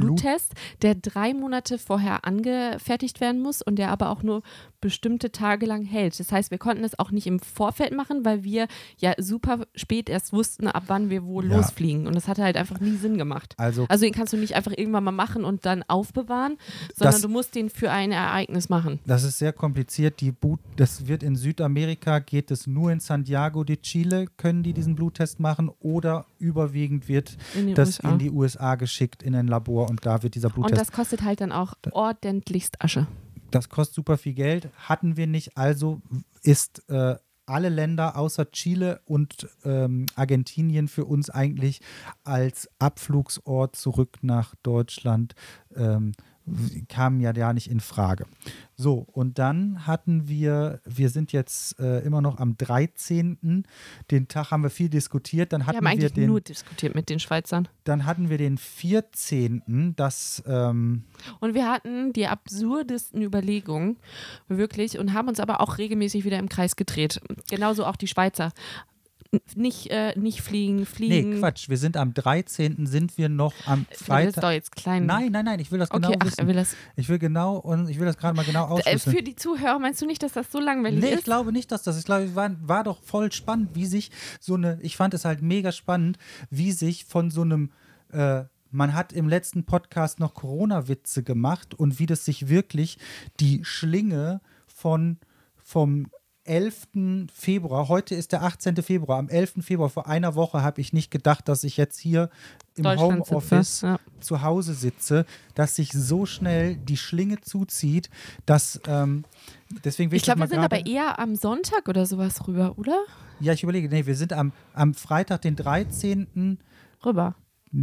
Bluttest, 0.00 0.52
der 0.82 0.94
drei 0.94 1.34
Monate 1.34 1.78
vorher 1.78 2.24
angefertigt 2.24 3.20
werden 3.20 3.40
muss 3.40 3.62
und 3.62 3.76
der 3.76 3.90
aber 3.90 4.10
auch 4.10 4.22
nur 4.22 4.42
bestimmte 4.80 5.32
Tage 5.32 5.66
lang 5.66 5.84
hält. 5.84 6.18
Das 6.20 6.30
heißt, 6.30 6.50
wir 6.50 6.58
konnten 6.58 6.84
es 6.84 6.98
auch 6.98 7.10
nicht 7.10 7.26
im 7.26 7.40
Vorfeld 7.40 7.94
machen, 7.96 8.24
weil 8.24 8.44
wir 8.44 8.68
ja 8.98 9.14
super 9.18 9.66
spät 9.74 10.08
erst 10.08 10.32
wussten, 10.32 10.68
ab 10.68 10.84
wann 10.86 11.10
wir 11.10 11.24
wo 11.24 11.40
Ja. 11.42 11.56
losfliegen. 11.56 12.06
Und 12.06 12.14
das 12.14 12.28
hatte 12.28 12.42
halt 12.44 12.56
einfach 12.56 12.78
nie 12.80 12.96
Sinn 12.96 13.18
gemacht. 13.18 13.54
Also 13.56 13.86
Also 13.88 14.04
den 14.04 14.12
kannst 14.12 14.32
du 14.32 14.36
nicht 14.36 14.54
einfach 14.54 14.72
irgendwann 14.76 15.04
mal 15.04 15.10
machen 15.12 15.44
und 15.44 15.66
dann 15.66 15.82
aufbewahren, 15.88 16.56
sondern 16.94 17.14
Das- 17.14 17.22
du 17.22 17.28
musst 17.28 17.54
den 17.54 17.70
für 17.70 17.90
ein 17.90 18.12
Ereignis 18.12 18.68
machen. 18.68 19.00
Das 19.06 19.24
ist 19.24 19.38
sehr 19.38 19.52
kompliziert. 19.52 20.20
Die 20.20 20.30
Boot, 20.32 20.60
das 20.76 21.06
wird 21.08 21.22
in 21.22 21.36
Südamerika, 21.36 22.18
geht 22.20 22.50
es 22.50 22.66
nur 22.66 22.92
in 22.92 23.00
Santiago 23.00 23.64
de 23.64 23.76
Chile, 23.78 24.26
können 24.36 24.62
die 24.62 24.72
diesen 24.72 24.94
Bluttest 24.94 25.40
machen 25.40 25.70
oder 25.80 26.26
überwiegend 26.38 27.08
wird 27.08 27.36
In 27.54 27.74
das 27.74 27.98
USA. 27.98 28.10
in 28.12 28.18
die 28.18 28.30
USA 28.30 28.74
geschickt, 28.76 29.22
in 29.22 29.34
ein 29.34 29.46
Labor 29.48 29.85
und 29.88 30.04
da 30.06 30.22
wird 30.22 30.34
dieser 30.34 30.48
Und 30.48 30.54
Bluttest. 30.54 30.80
das 30.80 30.92
kostet 30.92 31.22
halt 31.22 31.40
dann 31.40 31.52
auch 31.52 31.74
ordentlichst 31.90 32.82
Asche. 32.82 33.06
Das, 33.50 33.68
kostet 33.68 33.94
super 33.94 34.18
viel 34.18 34.34
Geld, 34.34 34.68
hatten 34.76 35.16
wir 35.16 35.26
nicht. 35.26 35.56
Also 35.56 36.00
ist 36.42 36.82
äh, 36.88 37.16
alle 37.46 37.68
Länder 37.68 38.16
außer 38.16 38.50
Chile 38.50 39.00
und 39.04 39.48
ähm, 39.64 40.06
Argentinien 40.16 40.88
für 40.88 41.04
uns 41.04 41.30
eigentlich 41.30 41.80
als 42.24 42.68
Abflugsort 42.78 43.76
zurück 43.76 44.18
nach 44.22 44.54
Deutschland 44.62 45.34
ähm, 45.74 46.12
kamen 46.88 47.20
ja 47.20 47.32
gar 47.32 47.52
nicht 47.52 47.70
in 47.70 47.80
Frage. 47.80 48.26
So, 48.76 49.06
und 49.12 49.38
dann 49.38 49.86
hatten 49.86 50.28
wir, 50.28 50.80
wir 50.84 51.08
sind 51.08 51.32
jetzt 51.32 51.80
äh, 51.80 52.00
immer 52.00 52.20
noch 52.20 52.38
am 52.38 52.56
13. 52.56 53.64
Den 54.10 54.28
Tag 54.28 54.50
haben 54.50 54.62
wir 54.62 54.70
viel 54.70 54.88
diskutiert. 54.88 55.52
Dann 55.52 55.62
Wir 55.62 55.66
hatten 55.66 55.76
haben 55.78 55.84
wir, 55.84 55.90
eigentlich 55.90 56.12
den, 56.12 56.26
nur 56.26 56.40
diskutiert 56.40 56.94
mit 56.94 57.08
den 57.08 57.18
Schweizern. 57.18 57.68
dann 57.84 58.04
hatten 58.04 58.28
wir 58.28 58.38
den 58.38 58.58
14. 58.58 59.94
Das 59.96 60.42
ähm, 60.46 61.04
Und 61.40 61.54
wir 61.54 61.70
hatten 61.70 62.12
die 62.12 62.26
absurdesten 62.26 63.22
Überlegungen, 63.22 63.96
wirklich, 64.48 64.98
und 64.98 65.14
haben 65.14 65.28
uns 65.28 65.40
aber 65.40 65.60
auch 65.60 65.78
regelmäßig 65.78 66.24
wieder 66.24 66.38
im 66.38 66.48
Kreis 66.48 66.76
gedreht. 66.76 67.20
Genauso 67.48 67.84
auch 67.86 67.96
die 67.96 68.08
Schweizer. 68.08 68.52
Nicht, 69.54 69.90
äh, 69.90 70.18
nicht 70.18 70.42
fliegen, 70.42 70.86
fliegen. 70.86 71.30
Nee, 71.30 71.38
Quatsch. 71.40 71.68
Wir 71.68 71.78
sind 71.78 71.96
am 71.96 72.14
13. 72.14 72.86
sind 72.86 73.16
wir 73.18 73.28
noch 73.28 73.54
am 73.66 73.86
Das 73.90 74.00
ist 74.00 74.06
Freitag. 74.06 74.42
doch 74.42 74.50
jetzt 74.50 74.72
klein. 74.74 75.06
Nein, 75.06 75.32
nein, 75.32 75.44
nein, 75.44 75.60
ich 75.60 75.70
will 75.72 75.78
das 75.78 75.88
genau 75.90 76.08
okay, 76.08 76.16
ach, 76.20 76.24
er 76.26 76.30
wissen. 76.32 76.46
will 76.48 76.54
das. 76.54 76.76
Ich 76.96 77.08
will 77.08 77.18
genau 77.18 77.56
und 77.56 77.88
ich 77.88 77.98
will 77.98 78.06
das 78.06 78.16
gerade 78.16 78.36
mal 78.36 78.44
genau 78.44 78.64
Äh, 78.66 78.70
ausschlüsseln. 78.72 79.16
für 79.16 79.22
die 79.22 79.36
Zuhörer 79.36 79.78
meinst 79.78 80.00
du 80.02 80.06
nicht, 80.06 80.22
dass 80.22 80.32
das 80.32 80.50
so 80.52 80.60
langweilig 80.60 81.00
Nee, 81.00 81.08
ich 81.08 81.14
ist? 81.16 81.24
glaube 81.24 81.52
nicht, 81.52 81.70
dass 81.72 81.82
das. 81.82 81.98
Ich 81.98 82.04
glaube, 82.04 82.24
es 82.24 82.34
war, 82.34 82.50
war 82.66 82.84
doch 82.84 83.02
voll 83.02 83.32
spannend, 83.32 83.70
wie 83.74 83.86
sich 83.86 84.10
so 84.40 84.54
eine. 84.54 84.78
Ich 84.82 84.96
fand 84.96 85.14
es 85.14 85.24
halt 85.24 85.42
mega 85.42 85.72
spannend, 85.72 86.18
wie 86.50 86.72
sich 86.72 87.04
von 87.04 87.30
so 87.30 87.42
einem 87.42 87.70
äh, 88.12 88.44
Man 88.70 88.94
hat 88.94 89.12
im 89.12 89.28
letzten 89.28 89.64
Podcast 89.64 90.20
noch 90.20 90.34
Corona-Witze 90.34 91.22
gemacht 91.22 91.74
und 91.74 91.98
wie 91.98 92.06
das 92.06 92.24
sich 92.24 92.48
wirklich 92.48 92.98
die 93.40 93.64
Schlinge 93.64 94.40
von 94.66 95.18
vom 95.56 96.08
11. 96.46 97.28
Februar, 97.32 97.88
heute 97.88 98.14
ist 98.14 98.32
der 98.32 98.42
18. 98.42 98.76
Februar, 98.82 99.18
am 99.18 99.28
11. 99.28 99.54
Februar 99.60 99.90
vor 99.90 100.06
einer 100.06 100.34
Woche 100.34 100.62
habe 100.62 100.80
ich 100.80 100.92
nicht 100.92 101.10
gedacht, 101.10 101.48
dass 101.48 101.64
ich 101.64 101.76
jetzt 101.76 101.98
hier 101.98 102.30
im 102.76 102.86
Homeoffice 102.86 103.82
ja. 103.82 103.98
zu 104.20 104.42
Hause 104.42 104.74
sitze, 104.74 105.26
dass 105.54 105.76
sich 105.76 105.92
so 105.92 106.26
schnell 106.26 106.76
die 106.76 106.96
Schlinge 106.96 107.40
zuzieht, 107.40 108.10
dass 108.44 108.80
ähm, 108.86 109.24
deswegen 109.84 110.10
will 110.10 110.16
ich, 110.16 110.22
Ich 110.22 110.24
glaube, 110.26 110.40
wir 110.40 110.48
sind 110.48 110.58
aber 110.58 110.86
eher 110.86 111.18
am 111.18 111.36
Sonntag 111.36 111.88
oder 111.88 112.06
sowas 112.06 112.46
rüber, 112.46 112.74
oder? 112.76 113.04
Ja, 113.40 113.52
ich 113.52 113.62
überlege, 113.62 113.88
nee, 113.88 114.06
wir 114.06 114.16
sind 114.16 114.32
am, 114.32 114.52
am 114.72 114.94
Freitag, 114.94 115.42
den 115.42 115.56
13. 115.56 116.58
Rüber. 117.04 117.34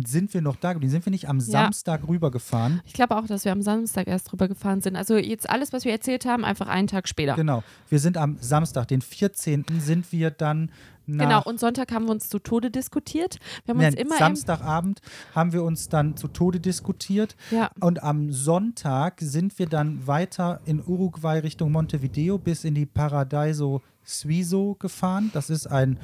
Sind 0.06 0.34
wir 0.34 0.42
noch 0.42 0.56
da 0.56 0.74
geblieben. 0.74 0.92
Sind 0.92 1.06
wir 1.06 1.12
nicht 1.12 1.30
am 1.30 1.40
Samstag 1.40 2.08
rübergefahren? 2.08 2.82
Ich 2.86 2.94
glaube 2.94 3.16
auch, 3.16 3.28
dass 3.28 3.46
wir 3.46 3.52
am 3.52 3.62
Samstag 3.62 4.08
erst 4.08 4.32
drüber 4.32 4.48
gefahren 4.48 4.82
sind. 4.82 4.96
Also 4.96 5.18
jetzt 5.18 5.50
alles, 5.50 5.74
was 5.74 5.86
wir 5.86 5.92
erzählt 5.92 6.26
haben, 6.26 6.44
einfach 6.46 6.68
einen 6.68 6.88
Tag 6.88 7.08
später. 7.08 7.36
Genau. 7.36 7.64
Wir 7.90 8.00
sind 8.00 8.18
am 8.18 8.38
Samstag, 8.40 8.88
den 8.88 9.02
14. 9.02 9.66
sind 9.80 10.12
wir 10.12 10.32
dann 10.32 10.72
nach 11.06 11.26
Genau, 11.26 11.44
und 11.44 11.60
Sonntag 11.60 11.92
haben 11.92 12.06
wir 12.06 12.12
uns 12.12 12.30
zu 12.30 12.40
Tode 12.40 12.72
diskutiert. 12.72 13.40
Wir 13.66 13.74
haben 13.74 13.80
uns 13.80 13.96
Nein, 13.96 14.06
immer 14.06 14.16
im, 14.16 14.20
Samstagabend 14.20 15.02
haben 15.36 15.52
wir 15.52 15.64
uns 15.64 15.90
dann 15.90 16.16
zu 16.16 16.30
Tode 16.30 16.60
diskutiert. 16.60 17.36
Ja. 17.52 17.72
Und 17.82 18.02
am 18.02 18.32
Sonntag 18.32 19.20
sind 19.20 19.58
wir 19.60 19.68
dann 19.68 20.08
weiter 20.08 20.62
in 20.66 20.82
Uruguay 20.82 21.40
Richtung 21.40 21.72
Montevideo 21.74 22.38
bis 22.38 22.64
in 22.64 22.76
die 22.76 22.86
Paradiso 22.86 23.82
Suizo 24.04 24.76
gefahren. 24.80 25.32
Das 25.34 25.50
ist 25.50 25.68
ein 25.68 26.00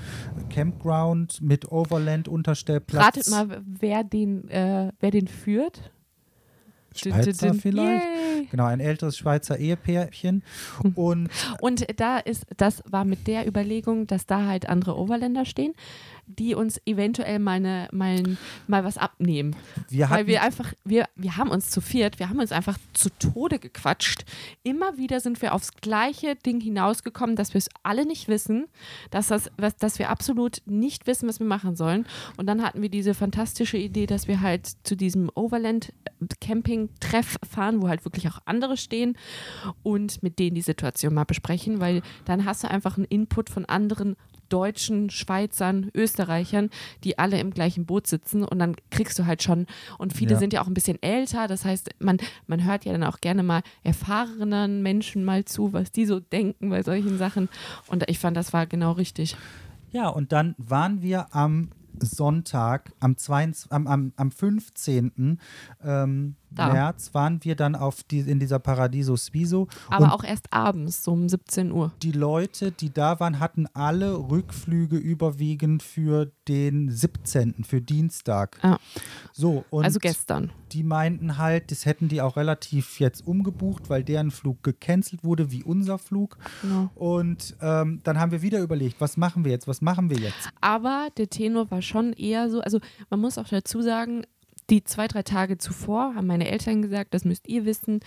Campground 0.50 1.42
mit 1.42 1.72
Overland-Unterstellplatz. 1.72 3.06
Ratet 3.06 3.30
mal, 3.30 3.62
wer 3.66 4.04
den, 4.04 4.48
äh, 4.50 4.92
wer 5.00 5.12
den 5.12 5.28
führt. 5.28 5.92
Schweizer 6.96 7.54
vielleicht. 7.54 8.04
Yay. 8.04 8.48
Genau, 8.50 8.66
ein 8.66 8.80
älteres 8.80 9.18
Schweizer 9.18 9.58
Ehepärchen. 9.58 10.44
Und 10.96 11.30
Und 11.62 11.86
da 12.00 12.18
ist, 12.18 12.46
das 12.58 12.84
war 12.90 13.06
mit 13.06 13.28
der 13.28 13.48
Überlegung, 13.48 14.08
dass 14.08 14.26
da 14.26 14.46
halt 14.46 14.68
andere 14.68 14.98
Overländer 14.98 15.46
stehen, 15.46 15.74
die 16.30 16.56
uns 16.56 16.80
eventuell 16.86 17.40
mal, 17.40 17.54
eine, 17.54 17.88
mal, 17.92 18.84
was 18.84 18.98
abnehmen. 18.98 19.56
wir 19.90 20.10
Weil 20.10 20.28
wir 20.28 20.44
einfach, 20.44 20.74
wir, 20.86 21.08
wir 21.16 21.38
haben 21.38 21.50
uns 21.50 21.72
zu 21.72 21.82
viert, 21.82 22.20
wir 22.20 22.30
haben 22.30 22.40
uns 22.40 22.52
einfach 22.52 22.78
zu 22.94 23.10
Tode 23.18 23.58
gequatscht. 23.60 24.26
Immer 24.64 24.98
wieder 24.98 25.20
sind 25.20 25.42
wir 25.42 25.54
aufs 25.54 25.74
gleiche 25.74 26.36
Ding 26.36 26.62
hinausgekommen, 26.62 27.36
dass 27.36 27.54
wir 27.54 27.60
es 27.60 27.70
alle 27.84 28.06
nicht 28.06 28.28
wissen, 28.28 28.68
dass, 29.10 29.28
das, 29.28 29.50
was, 29.58 29.76
dass 29.78 30.00
wir 30.00 30.10
absolut 30.10 30.62
nicht 30.66 31.08
wissen, 31.08 31.28
was 31.28 31.40
wir 31.40 31.48
machen 31.48 31.76
sollen. 31.76 32.06
Und 32.38 32.46
dann 32.46 32.62
hatten 32.62 32.82
wir 32.82 32.90
diese 32.90 33.16
fantastische 33.16 33.78
Idee, 33.78 34.06
dass 34.06 34.28
wir 34.28 34.42
halt 34.42 34.68
zu 34.84 34.96
diesem 34.96 35.32
Overland-Camping-Treff 35.34 37.38
fahren, 37.50 37.82
wo 37.82 37.88
halt 37.88 38.06
wirklich 38.06 38.30
auch 38.30 38.40
andere 38.46 38.78
stehen 38.78 39.18
und 39.82 40.22
mit 40.22 40.38
denen 40.38 40.56
die 40.56 40.62
Situation 40.62 41.14
mal 41.14 41.24
besprechen, 41.24 41.82
weil 41.82 42.04
dann 42.26 42.46
hast 42.46 42.64
du 42.64 42.70
einfach 42.70 42.98
einen 42.98 43.06
Input 43.06 43.50
von 43.50 43.66
anderen 43.66 44.16
Deutschen, 44.50 45.10
Schweizern, 45.10 45.90
Österreichern, 45.96 46.70
die 47.04 47.18
alle 47.20 47.40
im 47.40 47.52
gleichen 47.52 47.86
Boot 47.86 48.08
sitzen 48.08 48.44
und 48.44 48.60
dann 48.60 48.76
kriegst 48.92 49.18
du 49.20 49.26
halt 49.26 49.44
schon, 49.44 49.66
und 49.98 50.14
viele 50.14 50.34
Ja. 50.34 50.38
sind 50.40 50.54
ja 50.54 50.62
auch 50.62 50.68
ein 50.68 50.74
bisschen 50.74 51.02
älter, 51.02 51.48
das 51.48 51.66
heißt, 51.66 51.90
man, 52.00 52.18
man 52.48 52.64
hört 52.66 52.86
ja 52.86 52.92
dann 52.92 53.04
auch 53.04 53.20
gerne 53.22 53.44
mal 53.44 53.62
erfahrenen 53.84 54.82
Menschen 54.82 55.24
mal 55.24 55.46
zu, 55.46 55.74
was 55.74 55.92
die 55.92 56.06
so 56.06 56.20
denken 56.20 56.70
bei 56.70 56.84
solchen 56.84 57.18
Sachen 57.18 57.50
und 57.88 58.10
ich 58.10 58.20
fand, 58.20 58.36
das 58.36 58.54
war 58.54 58.66
genau 58.68 58.92
richtig. 58.94 59.36
Ja, 59.92 60.10
und 60.10 60.32
dann 60.32 60.56
waren 60.58 61.02
wir 61.02 61.34
am 61.36 61.70
Sonntag, 62.02 62.92
am, 63.00 63.18
22, 63.18 63.72
am, 63.72 63.88
am, 63.88 64.14
am 64.16 64.32
15. 64.32 65.40
Ähm. 65.84 66.36
März, 66.52 67.14
waren 67.14 67.44
wir 67.44 67.56
dann 67.56 67.76
auf 67.76 68.04
die, 68.04 68.20
in 68.20 68.40
dieser 68.40 68.60
Paradiso 68.60 69.16
Suizo. 69.16 69.68
Aber 69.90 70.06
und 70.06 70.12
auch 70.12 70.24
erst 70.24 70.52
abends, 70.52 71.04
so 71.04 71.12
um 71.12 71.30
17 71.30 71.72
Uhr. 71.72 71.92
die 72.02 72.12
Leute, 72.12 72.72
die 72.72 72.92
da 72.92 73.20
waren, 73.20 73.40
hatten 73.40 73.68
alle 73.74 74.16
Rückflüge 74.16 74.98
überwiegend 74.98 75.84
für 75.84 76.32
den 76.48 76.90
17., 76.90 77.64
für 77.64 77.82
Dienstag. 77.82 78.60
Ja. 78.64 78.80
So, 79.32 79.64
also 79.72 80.00
gestern. 80.00 80.52
die 80.72 80.84
meinten 80.84 81.38
halt, 81.38 81.72
das 81.72 81.86
hätten 81.86 82.08
die 82.08 82.22
auch 82.22 82.36
relativ 82.36 83.00
jetzt 83.00 83.26
umgebucht, 83.26 83.90
weil 83.90 84.04
deren 84.04 84.32
Flug 84.32 84.64
gecancelt 84.64 85.24
wurde, 85.24 85.52
wie 85.52 85.64
unser 85.64 85.98
Flug. 85.98 86.38
Genau. 86.62 86.90
Und 86.96 87.56
ähm, 87.62 88.02
dann 88.04 88.20
haben 88.20 88.32
wir 88.32 88.42
wieder 88.42 88.60
überlegt, 88.60 89.00
was 89.00 89.18
machen 89.18 89.46
wir 89.46 89.52
jetzt, 89.52 89.68
was 89.68 89.82
machen 89.82 90.10
wir 90.10 90.18
jetzt? 90.18 90.50
Aber 90.62 91.10
der 91.18 91.30
Tenor 91.30 91.70
war 91.70 91.82
schon 91.90 92.14
eher 92.14 92.50
so, 92.50 92.62
also 92.62 92.80
man 93.10 93.20
muss 93.20 93.38
auch 93.38 93.48
dazu 93.48 93.82
sagen, 93.82 94.24
die 94.70 94.84
zwei, 94.84 95.08
drei 95.08 95.24
Tage 95.24 95.58
zuvor 95.58 96.16
haben 96.16 96.28
meine 96.28 96.48
Eltern 96.50 96.82
gesagt, 96.82 97.14
das 97.14 97.26
müsst 97.26 97.48
ihr 97.48 97.66
wissen, 97.66 98.02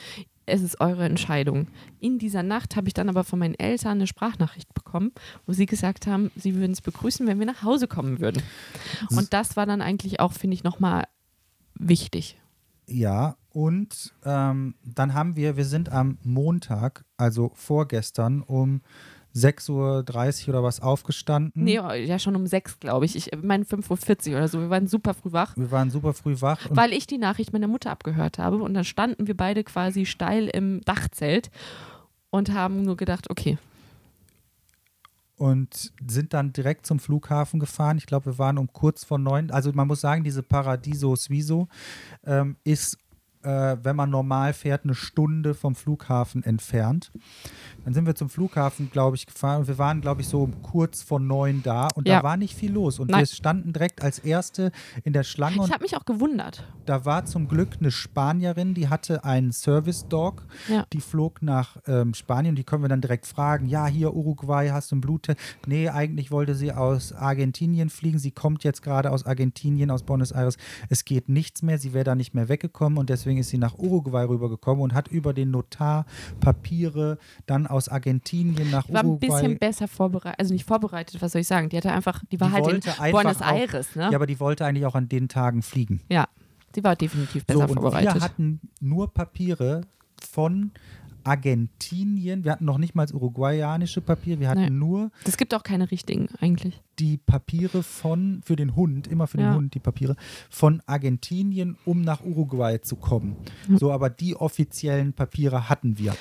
es 0.46 0.62
ist 0.62 0.80
eure 0.80 1.04
Entscheidung. 1.04 1.68
In 2.00 2.18
dieser 2.18 2.42
Nacht 2.42 2.76
habe 2.76 2.88
ich 2.88 2.94
dann 2.94 3.08
aber 3.08 3.24
von 3.24 3.38
meinen 3.38 3.54
Eltern 3.54 3.92
eine 3.92 4.06
Sprachnachricht 4.06 4.72
bekommen, 4.74 5.12
wo 5.46 5.52
sie 5.52 5.66
gesagt 5.66 6.06
haben, 6.06 6.30
sie 6.36 6.54
würden 6.54 6.72
es 6.72 6.80
begrüßen, 6.80 7.26
wenn 7.26 7.38
wir 7.38 7.46
nach 7.46 7.62
Hause 7.62 7.86
kommen 7.86 8.20
würden. 8.20 8.42
Und 9.10 9.32
das 9.32 9.56
war 9.56 9.66
dann 9.66 9.82
eigentlich 9.82 10.20
auch, 10.20 10.32
finde 10.32 10.54
ich, 10.54 10.64
nochmal 10.64 11.04
wichtig. 11.74 12.38
Ja, 12.86 13.36
und 13.50 14.12
ähm, 14.24 14.74
dann 14.84 15.14
haben 15.14 15.36
wir, 15.36 15.56
wir 15.56 15.64
sind 15.64 15.90
am 15.90 16.18
Montag, 16.22 17.04
also 17.16 17.52
vorgestern, 17.54 18.42
um 18.42 18.82
6.30 19.34 19.70
Uhr 20.42 20.48
oder 20.48 20.62
was 20.62 20.80
aufgestanden. 20.80 21.64
Nee, 21.64 21.74
ja 21.74 22.18
schon 22.18 22.36
um 22.36 22.46
sechs, 22.46 22.78
glaube 22.80 23.04
ich. 23.04 23.16
Ich 23.16 23.30
meine 23.42 23.64
5.40 23.64 24.30
Uhr 24.30 24.36
oder 24.36 24.48
so. 24.48 24.60
Wir 24.60 24.70
waren 24.70 24.86
super 24.86 25.14
früh 25.14 25.32
wach. 25.32 25.56
Wir 25.56 25.70
waren 25.70 25.90
super 25.90 26.12
früh 26.12 26.40
wach. 26.40 26.58
Weil 26.70 26.92
ich 26.92 27.06
die 27.06 27.18
Nachricht 27.18 27.52
meiner 27.52 27.68
Mutter 27.68 27.90
abgehört 27.90 28.38
habe 28.38 28.56
und 28.56 28.74
dann 28.74 28.84
standen 28.84 29.26
wir 29.26 29.36
beide 29.36 29.64
quasi 29.64 30.06
steil 30.06 30.48
im 30.48 30.80
Dachzelt 30.82 31.50
und 32.30 32.52
haben 32.52 32.82
nur 32.82 32.96
gedacht, 32.96 33.30
okay, 33.30 33.58
und 35.42 35.92
sind 36.06 36.34
dann 36.34 36.52
direkt 36.52 36.86
zum 36.86 37.00
Flughafen 37.00 37.58
gefahren. 37.58 37.98
Ich 37.98 38.06
glaube, 38.06 38.26
wir 38.26 38.38
waren 38.38 38.58
um 38.58 38.72
kurz 38.72 39.02
vor 39.02 39.18
neun. 39.18 39.50
Also 39.50 39.72
man 39.72 39.88
muss 39.88 40.00
sagen, 40.00 40.22
diese 40.22 40.44
Paradiso 40.44 41.16
Suizo 41.16 41.66
ähm, 42.24 42.54
ist, 42.62 42.96
äh, 43.42 43.76
wenn 43.82 43.96
man 43.96 44.08
normal 44.08 44.52
fährt, 44.52 44.84
eine 44.84 44.94
Stunde 44.94 45.54
vom 45.54 45.74
Flughafen 45.74 46.44
entfernt. 46.44 47.10
Dann 47.84 47.94
sind 47.94 48.06
wir 48.06 48.14
zum 48.14 48.28
Flughafen, 48.28 48.90
glaube 48.90 49.16
ich, 49.16 49.26
gefahren 49.26 49.60
und 49.60 49.68
wir 49.68 49.78
waren, 49.78 50.00
glaube 50.00 50.20
ich, 50.20 50.28
so 50.28 50.48
kurz 50.62 51.02
vor 51.02 51.18
neun 51.20 51.62
da 51.62 51.88
und 51.94 52.06
Ja. 52.08 52.18
da 52.18 52.22
war 52.22 52.36
nicht 52.36 52.54
viel 52.56 52.72
los. 52.72 52.98
Und 52.98 53.10
Nein. 53.10 53.20
wir 53.20 53.26
standen 53.26 53.72
direkt 53.72 54.02
als 54.02 54.18
Erste 54.20 54.70
in 55.04 55.12
der 55.12 55.22
Schlange 55.24 55.56
ich 55.64 55.72
habe 55.72 55.82
mich 55.82 55.96
auch 55.96 56.04
gewundert. 56.04 56.64
da 56.86 57.04
war 57.04 57.24
zum 57.24 57.48
Glück 57.48 57.76
eine 57.80 57.90
Spanierin, 57.90 58.74
die 58.74 58.88
hatte 58.88 59.24
einen 59.24 59.52
Service 59.52 60.06
Dog. 60.08 60.46
Ja. 60.68 60.84
Die 60.92 61.00
flog 61.00 61.42
nach 61.42 61.76
ähm, 61.86 62.14
Spanien. 62.14 62.54
Die 62.54 62.64
können 62.64 62.82
wir 62.82 62.88
dann 62.88 63.00
direkt 63.00 63.26
fragen: 63.26 63.66
Ja, 63.68 63.86
hier 63.86 64.14
Uruguay, 64.14 64.70
hast 64.70 64.90
du 64.90 64.94
einen 64.96 65.00
Bluttest? 65.00 65.38
Nee, 65.66 65.88
eigentlich 65.88 66.30
wollte 66.30 66.54
sie 66.54 66.72
aus 66.72 67.12
Argentinien 67.12 67.90
fliegen. 67.90 68.18
Sie 68.18 68.30
kommt 68.30 68.64
jetzt 68.64 68.82
gerade 68.82 69.10
aus 69.10 69.26
Argentinien, 69.26 69.90
aus 69.90 70.02
Buenos 70.02 70.32
Aires. 70.32 70.56
Es 70.88 71.04
geht 71.04 71.28
nichts 71.28 71.62
mehr. 71.62 71.78
Sie 71.78 71.92
wäre 71.92 72.04
da 72.04 72.14
nicht 72.14 72.34
mehr 72.34 72.48
weggekommen 72.48 72.98
und 72.98 73.10
deswegen 73.10 73.38
ist 73.38 73.48
sie 73.48 73.58
nach 73.58 73.78
Uruguay 73.78 74.24
rübergekommen 74.24 74.82
und 74.82 74.94
hat 74.94 75.08
über 75.08 75.32
den 75.34 75.50
Notar 75.50 76.06
Papiere 76.40 77.18
dann 77.46 77.66
aus 77.72 77.88
Argentinien 77.88 78.70
nach 78.70 78.86
Die 78.86 78.92
war 78.94 79.00
ein 79.00 79.06
Uruguay. 79.06 79.26
bisschen 79.28 79.58
besser 79.58 79.88
vorbereitet, 79.88 80.38
also 80.38 80.52
nicht 80.52 80.64
vorbereitet, 80.66 81.20
was 81.20 81.32
soll 81.32 81.40
ich 81.40 81.48
sagen? 81.48 81.68
Die 81.68 81.76
hatte 81.76 81.90
einfach, 81.92 82.22
die 82.30 82.38
war 82.40 82.48
Die 82.48 82.54
halt 82.54 82.66
in 82.86 83.12
Buenos 83.12 83.42
auch- 83.42 83.52
Aires, 83.52 83.96
ne? 83.96 84.04
Ja, 84.10 84.14
aber 84.16 84.26
die 84.26 84.38
wollte 84.38 84.64
eigentlich 84.64 84.86
auch 84.86 84.94
an 84.94 85.08
den 85.08 85.28
Tagen 85.28 85.62
fliegen. 85.62 86.00
Ja, 86.10 86.28
sie 86.74 86.84
war 86.84 86.94
definitiv 86.96 87.42
So, 87.42 87.46
besser 87.58 87.68
und 87.70 87.74
vorbereitet. 87.80 88.14
wir 88.14 88.20
hatten 88.22 88.60
nur 88.80 89.12
Papiere 89.12 89.82
von 90.30 90.70
Argentinien. 91.24 92.44
Wir 92.44 92.52
hatten 92.52 92.64
noch 92.64 92.78
nicht 92.78 92.94
mal 92.94 93.06
uruguayanische 93.12 94.00
Papiere. 94.00 94.40
Wir 94.40 94.48
hatten 94.48 94.60
Nee. 94.64 94.70
nur 94.70 95.10
Es 95.24 95.36
gibt 95.36 95.54
auch 95.54 95.62
keine 95.62 95.90
richtigen 95.90 96.28
eigentlich. 96.40 96.80
die 96.98 97.16
Papiere 97.16 97.82
von, 97.82 98.40
für 98.44 98.56
den 98.56 98.74
Hund, 98.76 99.06
immer 99.06 99.26
für 99.26 99.36
den 99.36 99.46
Ja. 99.46 99.54
Hund 99.54 99.74
die 99.74 99.78
Papiere, 99.80 100.16
von 100.50 100.82
Argentinien, 100.86 101.76
um 101.84 102.02
nach 102.02 102.24
Uruguay 102.24 102.80
zu 102.80 102.96
kommen. 102.96 103.36
Hm. 103.66 103.78
So, 103.78 103.92
aber 103.92 104.10
die 104.10 104.34
offiziellen 104.36 105.12
Papiere 105.12 105.68
hatten 105.68 105.98
wir. 105.98 106.14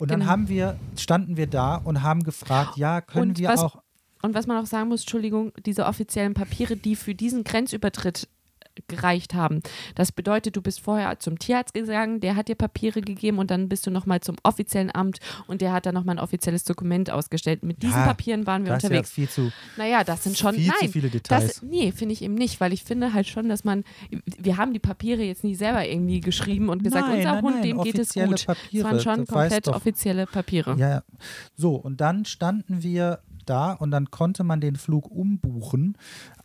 Und 0.00 0.10
dann 0.10 0.20
Genau. 0.20 0.30
haben 0.32 0.48
wir, 0.48 0.76
standen 0.98 1.36
wir 1.36 1.46
da 1.46 1.76
und 1.76 2.02
haben 2.02 2.24
gefragt, 2.24 2.76
ja, 2.76 3.00
können 3.02 3.30
Und 3.32 3.38
wir 3.38 3.50
was- 3.50 3.60
auch. 3.60 3.82
Und 4.22 4.34
was 4.34 4.46
man 4.46 4.56
auch 4.62 4.66
sagen 4.66 4.88
muss, 4.88 5.02
Entschuldigung, 5.02 5.52
diese 5.64 5.86
offiziellen 5.86 6.34
Papiere, 6.34 6.76
die 6.76 6.96
für 6.96 7.14
diesen 7.14 7.44
Grenzübertritt 7.44 8.28
gereicht 8.88 9.34
haben. 9.34 9.60
Das 9.94 10.12
bedeutet, 10.12 10.56
du 10.56 10.62
bist 10.62 10.80
vorher 10.80 11.18
zum 11.18 11.38
Tierarzt 11.38 11.74
gegangen, 11.74 12.20
der 12.20 12.36
hat 12.36 12.48
dir 12.48 12.54
Papiere 12.54 13.00
gegeben 13.00 13.38
und 13.38 13.50
dann 13.50 13.68
bist 13.68 13.86
du 13.86 13.90
nochmal 13.90 14.20
zum 14.20 14.36
offiziellen 14.42 14.94
Amt 14.94 15.18
und 15.46 15.60
der 15.60 15.72
hat 15.72 15.86
dann 15.86 15.94
nochmal 15.94 16.16
ein 16.16 16.22
offizielles 16.22 16.64
Dokument 16.64 17.10
ausgestellt. 17.10 17.62
Mit 17.62 17.82
diesen 17.82 17.98
Ja, 17.98 18.06
Papieren 18.06 18.46
waren 18.46 18.64
wir 18.64 18.70
Das 18.72 18.78
ist 18.78 18.82
ja 18.84 18.88
unterwegs. 18.90 19.10
viel 19.10 19.28
zu, 19.28 19.52
Naja, 19.76 20.04
das 20.04 20.24
sind 20.24 20.38
schon. 20.38 20.54
viel 20.54 20.68
nein, 20.68 20.86
zu 20.86 20.92
viele 20.92 21.10
Details. 21.10 21.46
das, 21.46 21.62
nee, 21.62 21.92
finde 21.92 22.12
ich 22.14 22.22
eben 22.22 22.34
nicht, 22.34 22.60
weil 22.60 22.72
ich 22.72 22.84
finde 22.84 23.12
halt 23.12 23.26
schon, 23.28 23.48
dass 23.48 23.64
man, 23.64 23.84
wir 24.24 24.56
haben 24.56 24.72
die 24.72 24.78
Papiere 24.78 25.22
jetzt 25.22 25.44
nicht 25.44 25.58
selber 25.58 25.86
irgendwie 25.86 26.20
geschrieben 26.20 26.68
und 26.68 26.82
gesagt, 26.82 27.06
Nein, 27.08 27.18
unser 27.18 27.32
nein, 27.34 27.42
Hund, 27.44 27.64
dem 27.64 27.82
geht 27.82 27.98
es 27.98 28.14
gut. 28.14 28.46
Papiere, 28.46 28.84
das 28.84 28.84
waren 28.84 29.00
schon 29.00 29.26
das 29.26 29.34
komplett 29.34 29.68
offizielle 29.68 30.26
Papiere. 30.26 30.76
Ja, 30.78 30.88
ja. 30.88 31.02
So, 31.56 31.74
und 31.76 32.00
dann 32.00 32.24
standen 32.24 32.82
wir 32.82 33.20
da 33.46 33.72
und 33.72 33.90
dann 33.90 34.10
konnte 34.10 34.44
man 34.44 34.60
den 34.60 34.76
Flug 34.76 35.10
umbuchen 35.10 35.96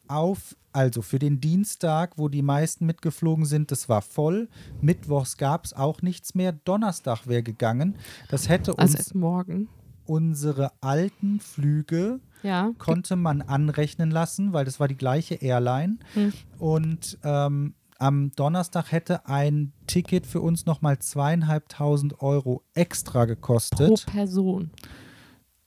auf 0.08 0.55
Also 0.75 1.01
für 1.01 1.20
den 1.20 1.39
Dienstag, 1.39 2.17
wo 2.17 2.27
die 2.27 2.41
meisten 2.41 2.86
mitgeflogen 2.86 3.46
sind, 3.46 3.72
das 3.72 3.88
war 3.88 4.01
voll. 4.01 4.50
Mittwochs 4.82 5.38
gab 5.38 5.63
es 5.63 5.72
auch 5.74 6.01
nichts 6.01 6.36
mehr. 6.36 6.51
Donnerstag 6.51 7.27
wäre 7.27 7.44
gegangen. 7.44 7.96
Das 8.29 8.50
hätte 8.50 8.72
uns 8.74 8.79
Also 8.82 8.98
erst 8.98 9.15
morgen. 9.15 9.70
unsere 10.05 10.74
alten 10.82 11.39
Flüge 11.39 12.20
Ja. 12.44 12.72
konnte 12.77 13.15
man 13.15 13.41
anrechnen 13.41 14.12
lassen, 14.12 14.51
weil 14.51 14.65
das 14.65 14.79
war 14.82 14.89
die 14.89 14.98
gleiche 14.98 15.36
Airline. 15.36 15.98
Hm. 16.13 16.34
Und 16.60 17.17
ähm, 17.24 17.74
am 17.98 18.32
Donnerstag 18.36 18.91
hätte 18.91 19.25
ein 19.27 19.72
Ticket 19.88 20.27
für 20.27 20.41
uns 20.41 20.65
nochmal 20.65 21.00
zweieinhalbtausend 21.00 22.22
Euro 22.22 22.63
extra 22.74 23.22
Pro 23.22 23.27
gekostet. 23.27 24.05
Person. 24.08 24.72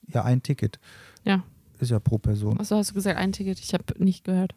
ja, 0.07 0.23
ein 0.23 0.43
Ticket. 0.43 0.79
Ja. 1.25 1.43
Ist 1.81 1.91
ja 1.93 1.99
pro 1.99 2.19
Person. 2.19 2.61
Achso, 2.61 2.77
hast 2.77 2.91
du 2.91 2.95
gesagt, 2.95 3.17
ein 3.19 3.33
Ticket? 3.33 3.59
Ich 3.61 3.73
habe 3.73 3.85
nicht 3.99 4.25
gehört. 4.25 4.55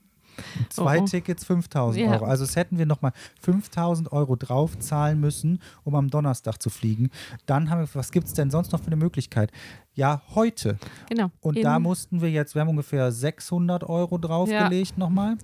Zwei 0.69 0.99
Oh. 0.99 1.05
Tickets 1.05 1.45
5000 1.45 2.05
Ja. 2.05 2.11
Euro. 2.13 2.25
Also 2.25 2.43
es 2.43 2.55
hätten 2.55 2.77
wir 2.77 2.85
nochmal 2.85 3.11
5000 3.41 4.11
Euro 4.11 4.35
draufzahlen 4.35 5.19
müssen, 5.19 5.59
um 5.83 5.95
am 5.95 6.09
Donnerstag 6.09 6.61
zu 6.61 6.69
fliegen. 6.69 7.09
Dann 7.45 7.69
haben 7.69 7.79
wir, 7.81 7.89
was 7.93 8.11
gibt 8.11 8.27
es 8.27 8.33
denn 8.33 8.51
sonst 8.51 8.71
noch 8.71 8.79
für 8.79 8.87
eine 8.87 8.95
Möglichkeit? 8.95 9.51
Ja, 9.93 10.21
heute. 10.35 10.77
Genau. 11.09 11.31
Und 11.41 11.57
In- 11.57 11.63
da 11.63 11.79
mussten 11.79 12.21
wir 12.21 12.29
jetzt, 12.31 12.55
wir 12.55 12.61
haben 12.61 12.69
ungefähr 12.69 13.11
600 13.11 13.83
Euro 13.83 14.17
draufgelegt 14.17 14.97
nochmal. 14.97 15.37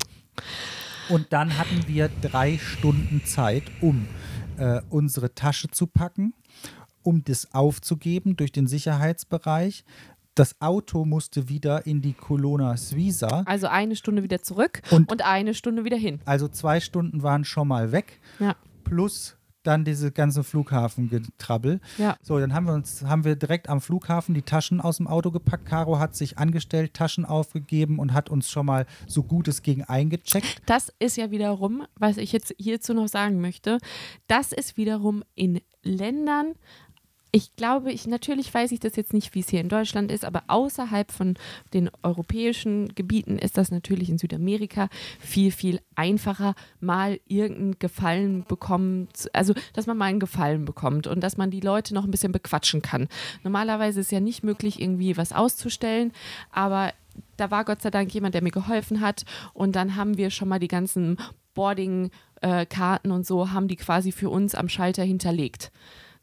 Und 1.09 1.31
dann 1.31 1.57
hatten 1.57 1.87
wir 1.87 2.09
drei 2.21 2.57
Stunden 2.57 3.23
Zeit, 3.25 3.63
um 3.81 4.07
äh, 4.57 4.81
unsere 4.89 5.33
Tasche 5.33 5.69
zu 5.69 5.87
packen, 5.87 6.33
um 7.03 7.23
das 7.23 7.53
aufzugeben 7.53 8.35
durch 8.35 8.51
den 8.51 8.67
Sicherheitsbereich. 8.67 9.85
Das 10.37 10.55
Auto 10.61 11.03
musste 11.03 11.49
wieder 11.49 11.87
in 11.87 12.01
die 12.01 12.13
Colonna 12.13 12.77
Suiza. 12.77 13.41
Also 13.47 13.65
eine 13.67 13.95
Stunde 13.95 14.21
wieder 14.21 14.43
zurück 14.43 14.81
und, 14.91 15.11
Und- 15.11 15.23
eine 15.25 15.55
Stunde 15.55 15.83
wieder 15.83 15.97
hin. 15.97 16.19
Also 16.25 16.47
zwei 16.47 16.79
Stunden 16.79 17.23
waren 17.23 17.43
schon 17.43 17.67
mal 17.67 17.91
weg, 17.91 18.19
Ja. 18.39 18.55
plus 18.83 19.35
dann 19.63 19.83
diese 19.83 20.11
ganze 20.13 20.43
Flughafengetrabbel. 20.45 21.81
Ja. 21.97 22.15
So, 22.21 22.39
dann 22.39 22.53
haben 22.53 22.67
wir 22.67 22.73
uns, 22.73 23.03
haben 23.03 23.25
wir 23.25 23.35
direkt 23.35 23.67
am 23.67 23.81
Flughafen 23.81 24.33
die 24.33 24.41
Taschen 24.43 24.79
aus 24.79 24.97
dem 24.97 25.07
Auto 25.07 25.31
gepackt. 25.31 25.65
Caro 25.65 25.99
hat 25.99 26.15
sich 26.15 26.37
angestellt, 26.37 26.93
Taschen 26.93 27.25
aufgegeben 27.25 27.99
und 27.99 28.13
hat 28.13 28.29
uns 28.29 28.49
schon 28.49 28.65
mal 28.65 28.85
so 29.07 29.23
gut 29.23 29.47
es 29.47 29.63
ging 29.63 29.83
eingecheckt. 29.83 30.61
Das 30.67 30.93
ist 30.99 31.17
ja 31.17 31.31
wiederum, 31.31 31.85
was 31.95 32.17
ich 32.17 32.31
jetzt 32.31 32.53
hierzu 32.57 32.93
noch 32.93 33.07
sagen 33.09 33.41
möchte, 33.41 33.79
das 34.27 34.51
ist 34.53 34.77
wiederum 34.77 35.23
in 35.35 35.59
Ländern, 35.83 36.53
ich 37.37 37.55
glaube, 37.55 37.91
ich 37.91 38.07
natürlich 38.07 38.51
weiß 38.51 38.71
ich 38.71 38.79
das 38.79 38.95
jetzt 38.95 39.13
nicht, 39.13 39.35
wie 39.35 39.41
es 39.41 39.49
hier 39.49 39.61
in 39.61 39.69
Deutschland 39.69 40.11
ist, 40.11 40.25
aber 40.25 40.45
außerhalb 40.47 41.11
von 41.11 41.35
den 41.71 41.91
europäischen 42.01 42.95
Gebieten 42.95 43.37
ist 43.37 43.59
das 43.59 43.69
natürlich 43.69 44.09
in 44.09 44.17
Südamerika 44.17 44.89
viel, 45.19 45.51
viel 45.51 45.79
einfacher, 45.93 46.55
mal 46.79 47.19
irgendeinen 47.27 47.77
Gefallen 47.77 48.43
bekommen, 48.47 49.07
also 49.33 49.53
dass 49.73 49.85
man 49.85 49.97
mal 49.97 50.05
einen 50.05 50.19
Gefallen 50.19 50.65
bekommt 50.65 51.05
und 51.05 51.19
dass 51.21 51.37
man 51.37 51.51
die 51.51 51.59
Leute 51.59 51.93
noch 51.93 52.05
ein 52.05 52.11
bisschen 52.11 52.31
bequatschen 52.31 52.81
kann. 52.81 53.07
Normalerweise 53.43 53.99
ist 53.99 54.11
ja 54.11 54.19
nicht 54.19 54.43
möglich, 54.43 54.81
irgendwie 54.81 55.15
was 55.15 55.31
auszustellen, 55.31 56.13
aber 56.49 56.91
da 57.35 57.51
war 57.51 57.65
Gott 57.65 57.83
sei 57.83 57.91
Dank 57.91 58.11
jemand, 58.15 58.33
der 58.33 58.41
mir 58.41 58.49
geholfen 58.49 58.99
hat 58.99 59.25
und 59.53 59.75
dann 59.75 59.95
haben 59.95 60.17
wir 60.17 60.31
schon 60.31 60.49
mal 60.49 60.57
die 60.57 60.67
ganzen 60.67 61.17
Boarding-Karten 61.53 63.11
und 63.11 63.27
so, 63.27 63.51
haben 63.51 63.67
die 63.67 63.75
quasi 63.75 64.11
für 64.11 64.31
uns 64.31 64.55
am 64.55 64.69
Schalter 64.69 65.03
hinterlegt 65.03 65.71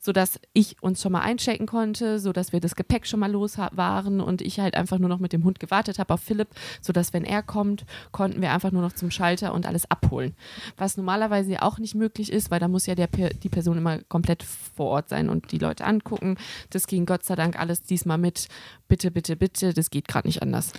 sodass 0.05 0.39
ich 0.53 0.83
uns 0.83 1.01
schon 1.01 1.13
mal 1.13 1.21
einchecken 1.21 1.67
konnte, 1.67 2.19
sodass 2.19 2.53
wir 2.53 2.61
das 2.61 2.77
Gepäck 2.77 3.07
schon 3.07 3.21
mal 3.21 3.33
los 3.33 3.57
waren 3.57 4.21
und 4.21 4.43
ich 4.43 4.61
halt 4.61 4.75
einfach 4.75 4.99
nur 4.99 5.09
noch 5.09 5.19
mit 5.19 5.33
dem 5.33 5.45
Hund 5.45 5.61
gewartet 5.61 5.99
habe 5.99 6.13
auf 6.13 6.21
Philipp, 6.21 6.49
sodass 6.83 7.15
wenn 7.15 7.25
er 7.25 7.43
kommt, 7.43 7.87
konnten 8.13 8.43
wir 8.43 8.53
einfach 8.53 8.71
nur 8.71 8.83
noch 8.83 8.93
zum 8.93 9.11
Schalter 9.11 9.55
und 9.55 9.65
alles 9.65 9.91
abholen. 9.91 10.35
Was 10.77 10.99
normalerweise 10.99 11.53
ja 11.53 11.63
auch 11.63 11.79
nicht 11.79 11.95
möglich 11.95 12.31
ist, 12.31 12.51
weil 12.51 12.61
da 12.61 12.69
muss 12.69 12.85
ja 12.85 12.95
der, 12.95 13.09
die 13.09 13.49
Person 13.49 13.79
immer 13.79 13.99
komplett 14.03 14.43
vor 14.43 14.91
Ort 14.91 15.09
sein 15.09 15.31
und 15.31 15.53
die 15.53 15.59
Leute 15.59 15.85
angucken. 15.87 16.37
Das 16.69 16.87
ging 16.87 17.07
Gott 17.07 17.25
sei 17.25 17.35
Dank 17.35 17.59
alles 17.59 17.83
diesmal 17.83 18.19
mit. 18.19 18.49
Bitte, 18.89 19.11
bitte, 19.11 19.37
bitte, 19.37 19.73
das 19.73 19.89
geht 19.89 20.07
gerade 20.07 20.29
nicht 20.29 20.43
anders. 20.43 20.73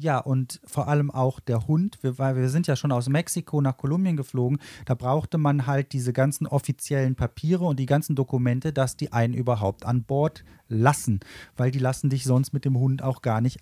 Ja, 0.00 0.16
und 0.16 0.62
vor 0.64 0.88
allem 0.88 1.10
auch 1.10 1.40
der 1.40 1.66
Hund, 1.66 1.98
wir, 2.00 2.18
weil 2.18 2.34
wir 2.34 2.48
sind 2.48 2.66
ja 2.66 2.74
schon 2.74 2.90
aus 2.90 3.10
Mexiko 3.10 3.60
nach 3.60 3.76
Kolumbien 3.76 4.16
geflogen, 4.16 4.58
da 4.86 4.94
brauchte 4.94 5.36
man 5.36 5.66
halt 5.66 5.92
diese 5.92 6.14
ganzen 6.14 6.46
offiziellen 6.46 7.16
Papiere 7.16 7.66
und 7.66 7.78
die 7.78 7.84
ganzen 7.84 8.16
Dokumente, 8.16 8.72
dass 8.72 8.96
die 8.96 9.12
einen 9.12 9.34
überhaupt 9.34 9.84
an 9.84 10.04
Bord 10.04 10.42
lassen, 10.70 11.20
weil 11.56 11.70
die 11.70 11.78
lassen 11.78 12.08
dich 12.08 12.24
sonst 12.24 12.52
mit 12.52 12.64
dem 12.64 12.78
Hund 12.78 13.02
auch 13.02 13.22
gar 13.22 13.40
nicht 13.40 13.58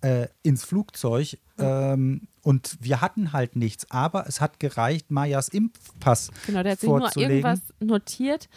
äh, 0.00 0.28
ins 0.42 0.64
Flugzeug. 0.64 1.38
Ähm, 1.58 2.28
und 2.42 2.78
wir 2.80 3.00
hatten 3.00 3.32
halt 3.32 3.56
nichts, 3.56 3.90
aber 3.90 4.26
es 4.26 4.40
hat 4.40 4.60
gereicht, 4.60 5.10
Mayas 5.10 5.48
Impfpass 5.48 6.30
Genau, 6.46 6.62
der 6.62 6.72
hat 6.72 6.80
sich 6.80 6.88
nur 6.88 7.16
irgendwas 7.16 7.60
notiert. 7.80 8.48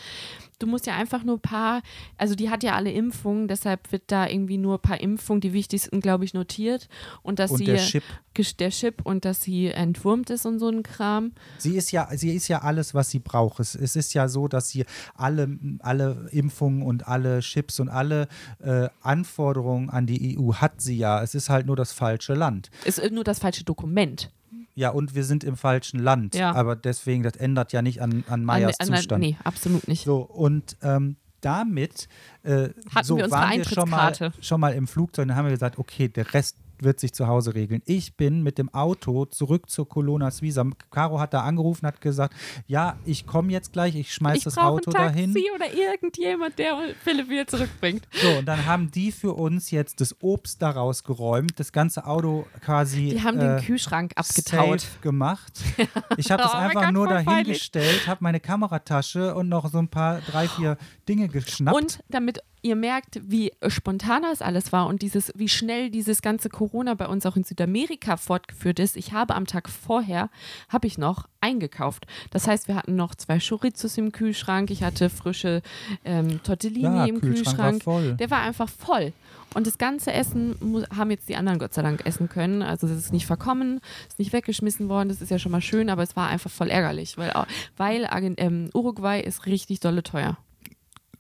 Du 0.60 0.68
musst 0.68 0.86
ja 0.86 0.96
einfach 0.96 1.24
nur 1.24 1.38
ein 1.38 1.42
paar, 1.42 1.82
also 2.18 2.36
die 2.36 2.52
hat 2.52 2.64
ja 2.64 2.76
alle 2.76 2.92
Impfungen, 2.92 3.48
deshalb 3.48 3.92
wird 3.92 4.04
da 4.08 4.28
irgendwie 4.28 4.60
nur 4.60 4.76
ein 4.76 4.82
paar 4.82 5.02
Impfungen, 5.02 5.42
die 5.42 5.54
wichtigsten, 5.54 6.00
glaube 6.00 6.24
ich, 6.26 6.36
notiert. 6.36 6.88
Und 7.24 7.40
dass 7.40 7.52
und 7.52 7.58
sie 7.58 7.66
der 7.66 7.78
Chip. 7.78 8.04
Der 8.34 8.70
Chip 8.70 9.02
und 9.04 9.26
dass 9.26 9.42
sie 9.42 9.68
entwurmt 9.68 10.30
ist 10.30 10.46
und 10.46 10.60
so 10.60 10.70
ein 10.70 10.84
Kram. 10.84 11.34
Sie 11.58 11.76
ist 11.76 11.92
ja, 11.92 12.08
sie 12.16 12.34
ist 12.34 12.48
ja 12.48 12.62
alles, 12.62 12.94
was 12.94 13.10
sie 13.10 13.20
braucht. 13.20 13.60
Es, 13.60 13.76
es 13.76 13.96
ist 13.96 14.14
ja 14.14 14.28
so, 14.28 14.48
dass 14.48 14.70
sie 14.70 14.86
alle, 15.16 15.58
alle 15.80 16.28
Impfungen 16.32 16.82
und 16.84 17.08
alle 17.08 17.40
Chips 17.42 17.80
und 17.80 17.90
alle 17.90 18.28
äh, 18.60 18.88
Anforderungen 19.02 19.90
an 19.90 20.06
die 20.06 20.38
EU 20.40 20.54
hat 20.54 20.82
sie 20.82 20.98
ja. 20.98 21.22
Es 21.22 21.36
ist 21.36 21.50
halt 21.50 21.66
nur 21.66 21.76
das 21.76 21.92
falsche 21.92 22.34
Land. 22.34 22.70
Ist 22.86 23.02
nur 23.12 23.24
das 23.24 23.40
falsche 23.40 23.64
Dokument. 23.64 24.32
Ja, 24.74 24.90
und 24.90 25.16
wir 25.16 25.26
sind 25.26 25.44
im 25.44 25.58
falschen 25.58 26.00
Land. 26.00 26.34
Ja. 26.36 26.54
Aber 26.54 26.76
deswegen, 26.76 27.24
das 27.24 27.36
ändert 27.36 27.74
ja 27.74 27.82
nicht 27.82 28.02
an, 28.02 28.24
an 28.28 28.34
An- 28.34 28.46
Mayas 28.46 28.80
an- 28.80 28.88
Zustand. 28.88 29.22
Nee, 29.22 29.38
absolut 29.44 29.88
nicht. 29.88 30.06
So, 30.06 30.20
und 30.22 30.78
ähm, 30.82 31.18
damit 31.42 32.08
äh, 32.44 32.70
Hatten 32.94 33.06
so 33.06 33.18
wir 33.18 33.30
waren 33.32 33.58
wir 33.58 33.66
schon 33.66 33.90
mal, 33.90 34.14
schon 34.40 34.62
mal 34.62 34.74
im 34.74 34.88
Flugzeug. 34.88 35.28
Dann 35.28 35.36
haben 35.36 35.46
wir 35.46 35.52
gesagt, 35.52 35.78
okay, 35.78 36.08
der 36.08 36.34
Rest 36.34 36.56
wird 36.84 37.00
sich 37.00 37.14
zu 37.14 37.28
Hause 37.28 37.54
regeln. 37.56 37.82
Ich 37.86 38.16
bin 38.16 38.44
mit 38.44 38.58
dem 38.58 38.74
Auto 38.74 39.26
zurück 39.26 39.70
zur 39.70 39.88
Colonna 39.88 40.32
Suiza. 40.32 40.66
Caro 40.90 41.20
hat 41.20 41.34
da 41.34 41.42
angerufen, 41.42 41.86
hat 41.88 42.02
gesagt, 42.02 42.36
ja, 42.68 42.98
ich 43.06 43.26
komme 43.26 43.52
jetzt 43.52 43.74
gleich, 43.74 43.96
ich 43.96 44.14
schmeiß 44.14 44.38
ich 44.40 44.44
das 44.44 44.58
Auto 44.58 44.92
ein 44.92 44.94
Taxi 44.94 45.16
dahin. 45.16 45.36
oder 45.56 45.74
irgendjemand, 45.74 46.58
der 46.60 46.78
Philipp 47.04 47.30
wieder 47.30 47.48
zurückbringt. 47.48 48.08
So, 48.14 48.30
und 48.40 48.46
dann 48.46 48.66
haben 48.66 48.92
die 48.92 49.12
für 49.12 49.34
uns 49.34 49.72
jetzt 49.72 50.02
das 50.02 50.16
Obst 50.22 50.62
daraus 50.62 51.04
geräumt, 51.04 51.54
das 51.60 51.72
ganze 51.72 52.06
Auto 52.06 52.46
quasi 52.64 53.10
Die 53.10 53.24
haben 53.24 53.40
äh, 53.40 53.58
den 53.58 53.66
Kühlschrank 53.66 54.12
abgetaut. 54.16 54.82
safe 54.82 55.00
gemacht. 55.02 55.54
Ich 56.18 56.30
habe 56.32 56.44
das 56.44 56.54
Oh 56.54 56.58
einfach 56.58 56.84
Gott, 56.86 56.94
nur 56.94 57.08
dahingestellt, 57.08 58.08
habe 58.08 58.24
meine 58.24 58.40
Kameratasche 58.40 59.34
und 59.36 59.50
noch 59.50 59.70
so 59.72 59.78
ein 59.78 59.88
paar, 59.88 60.20
drei, 60.22 60.48
vier 60.48 60.78
Dinge 61.08 61.28
geschnappt. 61.28 61.76
Und 61.76 62.00
damit 62.10 62.40
ihr 62.62 62.76
merkt, 62.76 63.20
wie 63.24 63.52
spontan 63.68 64.24
das 64.24 64.42
alles 64.42 64.72
war 64.72 64.88
und 64.88 65.02
dieses, 65.02 65.32
wie 65.36 65.50
schnell 65.50 65.90
dieses 65.90 66.22
ganze 66.22 66.50
Corona 66.50 66.94
bei 66.94 67.08
uns 67.08 67.26
auch 67.26 67.36
in 67.36 67.44
Südamerika 67.44 68.18
fortgeführt 68.18 68.80
ist. 68.80 68.98
Ich 68.98 69.14
habe 69.14 69.36
am 69.36 69.48
Tag 69.48 69.70
vorher, 69.70 70.30
habe 70.70 70.88
ich 70.88 70.98
noch 70.98 71.28
eingekauft. 71.40 72.06
Das 72.30 72.48
heißt, 72.48 72.68
wir 72.68 72.76
hatten 72.76 72.96
noch 72.96 73.16
zwei 73.16 73.40
Chorizos 73.40 73.98
im 73.98 74.12
Kühlschrank, 74.12 74.70
ich 74.72 74.84
hatte 74.84 75.10
frische 75.10 75.62
ähm, 76.06 76.42
Tortellini 76.44 76.84
ja, 76.84 77.06
im 77.06 77.20
Kühlschrank, 77.20 77.84
Kühlschrank. 77.84 77.86
war. 77.88 78.02
Der 78.14 78.30
war 78.30 78.42
einfach 78.42 78.70
voll. 78.70 79.14
Und 79.54 79.68
das 79.68 79.78
ganze 79.78 80.14
Essen 80.14 80.56
haben 80.96 81.12
jetzt 81.12 81.28
die 81.28 81.36
anderen 81.36 81.60
Gott 81.60 81.74
sei 81.74 81.82
Dank 81.82 82.06
essen 82.06 82.30
können. 82.30 82.62
Also 82.62 82.88
es 82.88 82.94
ist 82.94 83.12
nicht 83.12 83.26
verkommen, 83.26 83.82
ist 84.08 84.18
nicht 84.18 84.32
weggeschmissen 84.32 84.88
worden. 84.88 85.10
Das 85.10 85.22
ist 85.22 85.30
ja 85.30 85.40
schon 85.40 85.52
mal 85.52 85.62
schön, 85.62 85.90
aber 85.90 86.04
es 86.04 86.16
war 86.16 86.30
einfach 86.30 86.50
voll 86.50 86.70
ärgerlich, 86.70 87.18
weil, 87.18 87.34
weil 87.76 88.08
ähm, 88.38 88.70
Uruguay 88.74 89.20
ist 89.20 89.46
richtig 89.48 89.82
dolle 89.82 90.04
teuer. 90.04 90.38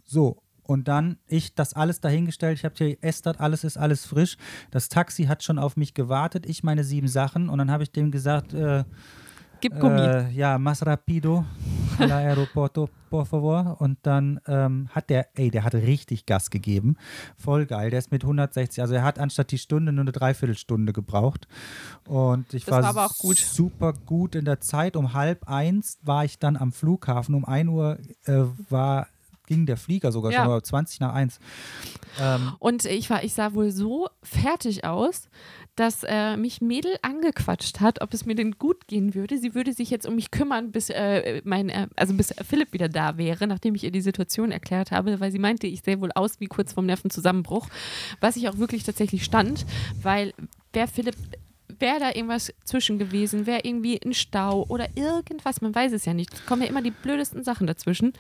So, 0.06 0.41
und 0.72 0.88
dann 0.88 1.18
ich 1.28 1.54
das 1.54 1.74
alles 1.74 2.00
dahingestellt. 2.00 2.58
Ich 2.58 2.66
habe 2.66 2.76
hier 2.78 2.98
Estert, 3.02 3.40
alles 3.42 3.64
ist 3.64 3.78
alles 3.78 4.06
frisch. 4.06 4.38
Das 4.72 4.88
Taxi 4.90 5.26
hat 5.26 5.44
schon 5.44 5.60
auf 5.60 5.76
mich 5.76 5.94
gewartet. 5.94 6.46
Ich 6.46 6.64
meine 6.64 6.84
sieben 6.84 7.08
Sachen. 7.10 7.50
Und 7.50 7.58
dann 7.58 7.70
habe 7.70 7.84
ich 7.84 7.92
dem 7.92 8.10
gesagt, 8.10 8.54
äh, 8.54 8.84
Gib 9.60 9.80
Gummi. 9.80 10.02
äh, 10.02 10.30
ja, 10.32 10.58
más 10.58 10.84
rapido 10.84 11.46
al 12.00 12.12
aeroporto, 12.12 12.90
por 13.12 13.26
favor. 13.28 13.76
Und 13.80 14.00
dann 14.02 14.40
ähm, 14.48 14.88
hat 14.90 15.12
der, 15.12 15.28
ey, 15.38 15.52
der 15.52 15.64
hat 15.64 15.76
richtig 15.76 16.26
Gas 16.26 16.50
gegeben. 16.50 16.96
Voll 17.38 17.68
geil. 17.68 17.92
Der 17.92 18.00
ist 18.00 18.12
mit 18.12 18.24
160, 18.24 18.82
also 18.82 18.96
er 18.96 19.04
hat 19.04 19.20
anstatt 19.20 19.52
die 19.52 19.60
Stunde 19.60 19.92
nur 19.92 20.02
eine 20.02 20.12
Dreiviertelstunde 20.14 20.94
gebraucht. 20.94 21.48
Und 22.08 22.52
ich 22.56 22.66
Das 22.66 22.84
war, 22.84 22.96
war 22.96 23.12
gut. 23.20 23.38
super 23.38 23.94
gut 23.94 24.34
in 24.34 24.46
der 24.46 24.62
Zeit. 24.62 24.96
Um 24.96 25.14
halb 25.14 25.48
eins 25.48 26.00
war 26.02 26.26
ich 26.26 26.40
dann 26.40 26.58
am 26.58 26.72
Flughafen. 26.72 27.36
Um 27.36 27.46
ein 27.46 27.68
Uhr 27.68 28.00
äh, 28.26 28.46
war 28.70 29.08
ging 29.52 29.66
der 29.66 29.76
Flieger 29.76 30.14
sogar 30.14 30.32
Ja. 30.32 30.38
schon, 30.38 30.46
aber 30.46 30.64
20 30.64 31.02
nach 31.02 31.14
1. 31.14 31.40
Ähm, 32.22 32.54
Und 32.60 32.86
ich 32.86 33.10
war, 33.10 33.24
ich 33.26 33.34
sah 33.34 33.54
wohl 33.54 33.72
so 33.72 34.08
fertig 34.24 34.86
aus, 34.86 35.28
dass 35.76 36.04
äh, 36.08 36.38
mich 36.38 36.62
Mädel 36.62 36.96
angequatscht 37.02 37.82
hat, 37.82 38.02
ob 38.02 38.14
es 38.14 38.26
mir 38.26 38.36
denn 38.36 38.54
gut 38.54 38.88
gehen 38.88 39.14
würde. 39.14 39.38
Sie 39.38 39.54
würde 39.54 39.74
sich 39.74 39.90
jetzt 39.90 40.06
um 40.06 40.16
mich 40.16 40.32
kümmern, 40.32 40.72
bis 40.72 40.90
äh, 40.90 41.42
mein, 41.44 41.68
äh, 41.70 41.88
also 41.98 42.14
bis 42.14 42.34
Philipp 42.48 42.72
wieder 42.72 42.88
da 42.88 43.18
wäre, 43.18 43.46
nachdem 43.48 43.76
ich 43.76 43.84
ihr 43.84 43.92
die 43.92 44.02
Situation 44.02 44.52
erklärt 44.52 44.92
habe, 44.92 45.20
weil 45.20 45.32
sie 45.34 45.40
meinte, 45.40 45.68
ich 45.68 45.82
sähe 45.82 46.00
wohl 46.00 46.12
aus 46.14 46.40
wie 46.40 46.48
kurz 46.48 46.72
vorm 46.74 46.86
Nervenzusammenbruch, 46.86 47.68
was 48.22 48.38
ich 48.38 48.48
auch 48.48 48.58
wirklich 48.58 48.84
tatsächlich 48.84 49.24
stand, 49.26 49.66
weil 50.02 50.34
wer 50.72 50.88
Philipp 50.88 51.16
wäre 51.80 52.00
da 52.00 52.10
irgendwas 52.10 52.54
zwischen 52.64 53.00
gewesen, 53.00 53.46
wäre 53.48 53.62
irgendwie 53.64 54.00
ein 54.06 54.14
Stau 54.14 54.66
oder 54.68 54.88
irgendwas, 54.96 55.62
man 55.62 55.74
weiß 55.74 55.94
es 55.94 56.06
ja 56.06 56.14
nicht. 56.14 56.34
Es 56.34 56.46
kommen 56.46 56.62
ja 56.62 56.68
immer 56.68 56.82
die 56.82 56.92
blödesten 56.92 57.44
Sachen 57.44 57.66
dazwischen 57.66 58.14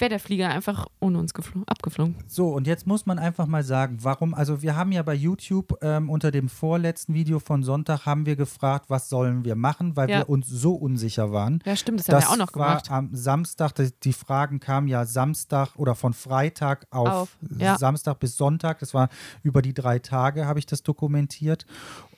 wäre 0.00 0.08
der 0.08 0.20
Flieger 0.20 0.48
einfach 0.48 0.86
ohne 1.00 1.18
uns 1.18 1.32
abgeflogen. 1.66 2.16
So, 2.26 2.48
und 2.48 2.66
jetzt 2.66 2.86
muss 2.86 3.06
man 3.06 3.18
einfach 3.18 3.46
mal 3.46 3.62
sagen, 3.62 3.98
warum, 4.02 4.34
also 4.34 4.62
wir 4.62 4.76
haben 4.76 4.92
ja 4.92 5.02
bei 5.02 5.14
YouTube 5.14 5.78
ähm, 5.82 6.10
unter 6.10 6.30
dem 6.30 6.48
vorletzten 6.48 7.14
Video 7.14 7.38
von 7.38 7.62
Sonntag 7.62 8.06
haben 8.06 8.26
wir 8.26 8.36
gefragt, 8.36 8.86
was 8.88 9.08
sollen 9.08 9.44
wir 9.44 9.54
machen, 9.54 9.96
weil 9.96 10.10
ja. 10.10 10.18
wir 10.18 10.28
uns 10.28 10.48
so 10.48 10.74
unsicher 10.74 11.32
waren. 11.32 11.60
Ja, 11.64 11.76
stimmt, 11.76 12.00
das, 12.00 12.06
das 12.06 12.24
haben 12.24 12.28
wir 12.28 12.32
auch 12.32 12.46
noch 12.46 12.52
gemacht. 12.52 12.90
War 12.90 12.98
am 12.98 13.14
Samstag, 13.14 13.74
die, 13.74 13.90
die 14.02 14.12
Fragen 14.12 14.60
kamen 14.60 14.88
ja 14.88 15.04
Samstag 15.04 15.76
oder 15.76 15.94
von 15.94 16.12
Freitag 16.12 16.86
auf, 16.90 17.08
auf 17.08 17.36
ja. 17.58 17.78
Samstag 17.78 18.18
bis 18.20 18.36
Sonntag, 18.36 18.78
das 18.80 18.94
war 18.94 19.08
über 19.42 19.62
die 19.62 19.74
drei 19.74 19.98
Tage, 19.98 20.46
habe 20.46 20.58
ich 20.58 20.66
das 20.66 20.82
dokumentiert. 20.82 21.66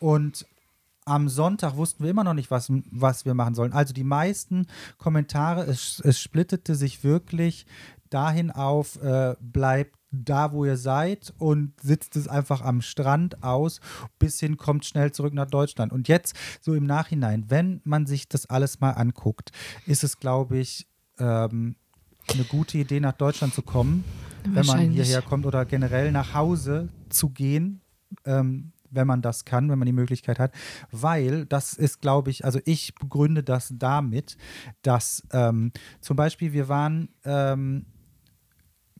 Und 0.00 0.46
am 1.04 1.28
Sonntag 1.28 1.76
wussten 1.76 2.04
wir 2.04 2.10
immer 2.10 2.24
noch 2.24 2.34
nicht, 2.34 2.50
was, 2.50 2.70
was 2.90 3.24
wir 3.24 3.34
machen 3.34 3.54
sollen. 3.54 3.72
Also 3.72 3.92
die 3.92 4.04
meisten 4.04 4.66
Kommentare, 4.98 5.64
es, 5.64 6.00
es 6.04 6.20
splittete 6.20 6.74
sich 6.74 7.02
wirklich 7.02 7.66
dahin 8.10 8.50
auf, 8.50 9.02
äh, 9.02 9.34
bleibt 9.40 9.96
da, 10.12 10.52
wo 10.52 10.64
ihr 10.64 10.76
seid 10.76 11.32
und 11.38 11.72
sitzt 11.80 12.16
es 12.16 12.28
einfach 12.28 12.60
am 12.60 12.82
Strand 12.82 13.42
aus, 13.42 13.80
bis 14.18 14.38
hin 14.38 14.58
kommt 14.58 14.84
schnell 14.84 15.10
zurück 15.12 15.32
nach 15.32 15.48
Deutschland. 15.48 15.92
Und 15.92 16.06
jetzt, 16.06 16.36
so 16.60 16.74
im 16.74 16.84
Nachhinein, 16.84 17.46
wenn 17.48 17.80
man 17.84 18.06
sich 18.06 18.28
das 18.28 18.46
alles 18.46 18.80
mal 18.80 18.90
anguckt, 18.90 19.50
ist 19.86 20.04
es, 20.04 20.18
glaube 20.18 20.58
ich, 20.58 20.86
ähm, 21.18 21.76
eine 22.32 22.44
gute 22.44 22.78
Idee, 22.78 23.00
nach 23.00 23.14
Deutschland 23.14 23.54
zu 23.54 23.62
kommen, 23.62 24.04
wenn 24.44 24.66
man 24.66 24.90
hierher 24.90 25.22
kommt 25.22 25.46
oder 25.46 25.64
generell 25.64 26.12
nach 26.12 26.34
Hause 26.34 26.88
zu 27.08 27.30
gehen. 27.30 27.80
Ähm, 28.26 28.71
wenn 28.92 29.06
man 29.06 29.22
das 29.22 29.44
kann, 29.44 29.70
wenn 29.70 29.78
man 29.78 29.86
die 29.86 29.92
Möglichkeit 29.92 30.38
hat, 30.38 30.52
weil 30.90 31.46
das 31.46 31.74
ist, 31.74 32.00
glaube 32.00 32.30
ich, 32.30 32.44
also 32.44 32.60
ich 32.64 32.94
begründe 32.94 33.42
das 33.42 33.72
damit, 33.76 34.36
dass 34.82 35.26
ähm, 35.32 35.72
zum 36.00 36.16
Beispiel 36.16 36.52
wir 36.52 36.68
waren 36.68 37.08
ähm, 37.24 37.86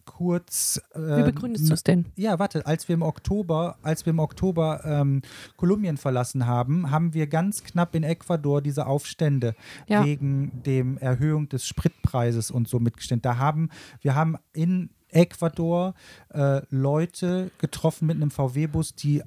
kurz. 0.05 0.81
Äh, 0.95 1.19
Wie 1.19 1.23
begründest 1.23 1.69
du 1.69 1.75
es 1.75 1.83
denn? 1.83 2.07
Ja, 2.17 2.39
warte, 2.39 2.67
als 2.67 2.89
wir 2.89 2.95
im 2.95 3.03
Oktober, 3.03 3.77
als 3.83 4.07
wir 4.07 4.11
im 4.11 4.19
Oktober 4.19 4.83
ähm, 4.85 5.23
Kolumbien 5.57 5.97
verlassen 5.97 6.47
haben, 6.47 6.91
haben 6.91 7.15
wir 7.15 7.27
ganz 7.27 7.65
knapp 7.65 7.95
in 7.95 8.03
Ecuador 8.03 8.63
diese 8.63 8.87
Aufstände 8.87 9.55
ja. 9.89 10.05
wegen 10.05 10.63
dem 10.65 10.99
Erhöhung 10.99 11.49
des 11.49 11.67
Spritpreises 11.67 12.51
und 12.51 12.69
so 12.69 12.79
mitgestimmt. 12.79 13.25
Da 13.25 13.39
haben 13.39 13.71
wir 14.01 14.15
haben 14.15 14.37
in 14.53 14.91
Ecuador 15.09 15.95
äh, 16.33 16.63
Leute 16.71 17.51
getroffen 17.59 18.07
mit 18.07 18.17
einem 18.17 18.31
VW-Bus, 18.31 18.95
die 18.95 19.23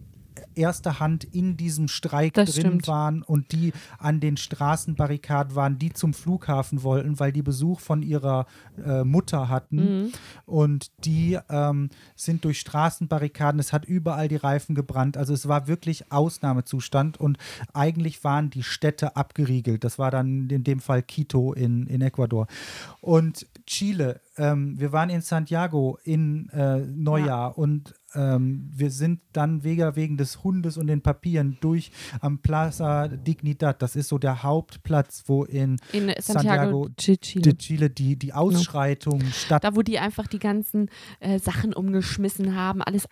erster 0.55 0.99
Hand 0.99 1.23
in 1.23 1.57
diesem 1.57 1.87
Streik 1.87 2.33
das 2.33 2.53
drin 2.53 2.65
stimmt. 2.65 2.87
waren 2.87 3.23
und 3.23 3.51
die 3.51 3.73
an 3.97 4.19
den 4.19 4.37
Straßenbarrikaden 4.37 5.55
waren, 5.55 5.77
die 5.79 5.93
zum 5.93 6.13
Flughafen 6.13 6.83
wollten, 6.83 7.19
weil 7.19 7.31
die 7.31 7.41
Besuch 7.41 7.79
von 7.79 8.01
ihrer 8.01 8.45
äh, 8.83 9.03
Mutter 9.03 9.49
hatten. 9.49 9.75
Mhm. 9.75 10.11
Und 10.45 10.91
die 11.05 11.37
ähm, 11.49 11.89
sind 12.15 12.45
durch 12.45 12.59
Straßenbarrikaden, 12.59 13.59
es 13.59 13.73
hat 13.73 13.85
überall 13.85 14.27
die 14.27 14.35
Reifen 14.35 14.75
gebrannt. 14.75 15.17
Also 15.17 15.33
es 15.33 15.47
war 15.47 15.67
wirklich 15.67 16.11
Ausnahmezustand 16.11 17.19
und 17.19 17.37
eigentlich 17.73 18.23
waren 18.23 18.49
die 18.49 18.63
Städte 18.63 19.15
abgeriegelt. 19.15 19.83
Das 19.83 19.99
war 19.99 20.11
dann 20.11 20.49
in 20.49 20.63
dem 20.63 20.79
Fall 20.79 21.03
Quito 21.03 21.53
in, 21.53 21.87
in 21.87 22.01
Ecuador. 22.01 22.47
Und 23.01 23.47
Chile, 23.65 24.21
ähm, 24.37 24.79
wir 24.79 24.91
waren 24.91 25.09
in 25.09 25.21
Santiago 25.21 25.97
in 26.03 26.49
äh, 26.49 26.79
Neujahr 26.79 27.49
ja. 27.49 27.55
und 27.55 27.93
ähm, 28.15 28.69
wir 28.73 28.91
sind 28.91 29.21
dann 29.33 29.63
wegen 29.63 30.17
des 30.17 30.43
Hundes 30.43 30.77
und 30.77 30.87
den 30.87 31.01
Papieren 31.01 31.57
durch 31.61 31.91
am 32.21 32.39
Plaza 32.39 33.07
Dignidad. 33.07 33.81
Das 33.81 33.95
ist 33.95 34.09
so 34.09 34.17
der 34.17 34.43
Hauptplatz, 34.43 35.23
wo 35.27 35.43
in, 35.43 35.77
in 35.91 36.11
Santiago, 36.19 36.21
Santiago 36.21 36.89
de 36.89 37.17
Chile, 37.17 37.57
Chile 37.57 37.89
die, 37.89 38.15
die 38.15 38.33
Ausschreitung 38.33 39.19
genau. 39.19 39.31
statt. 39.31 39.63
Da, 39.63 39.75
wo 39.75 39.81
die 39.81 39.99
einfach 39.99 40.27
die 40.27 40.39
ganzen 40.39 40.89
äh, 41.19 41.39
Sachen 41.39 41.73
umgeschmissen 41.73 42.55
haben, 42.55 42.81
alles 42.81 43.05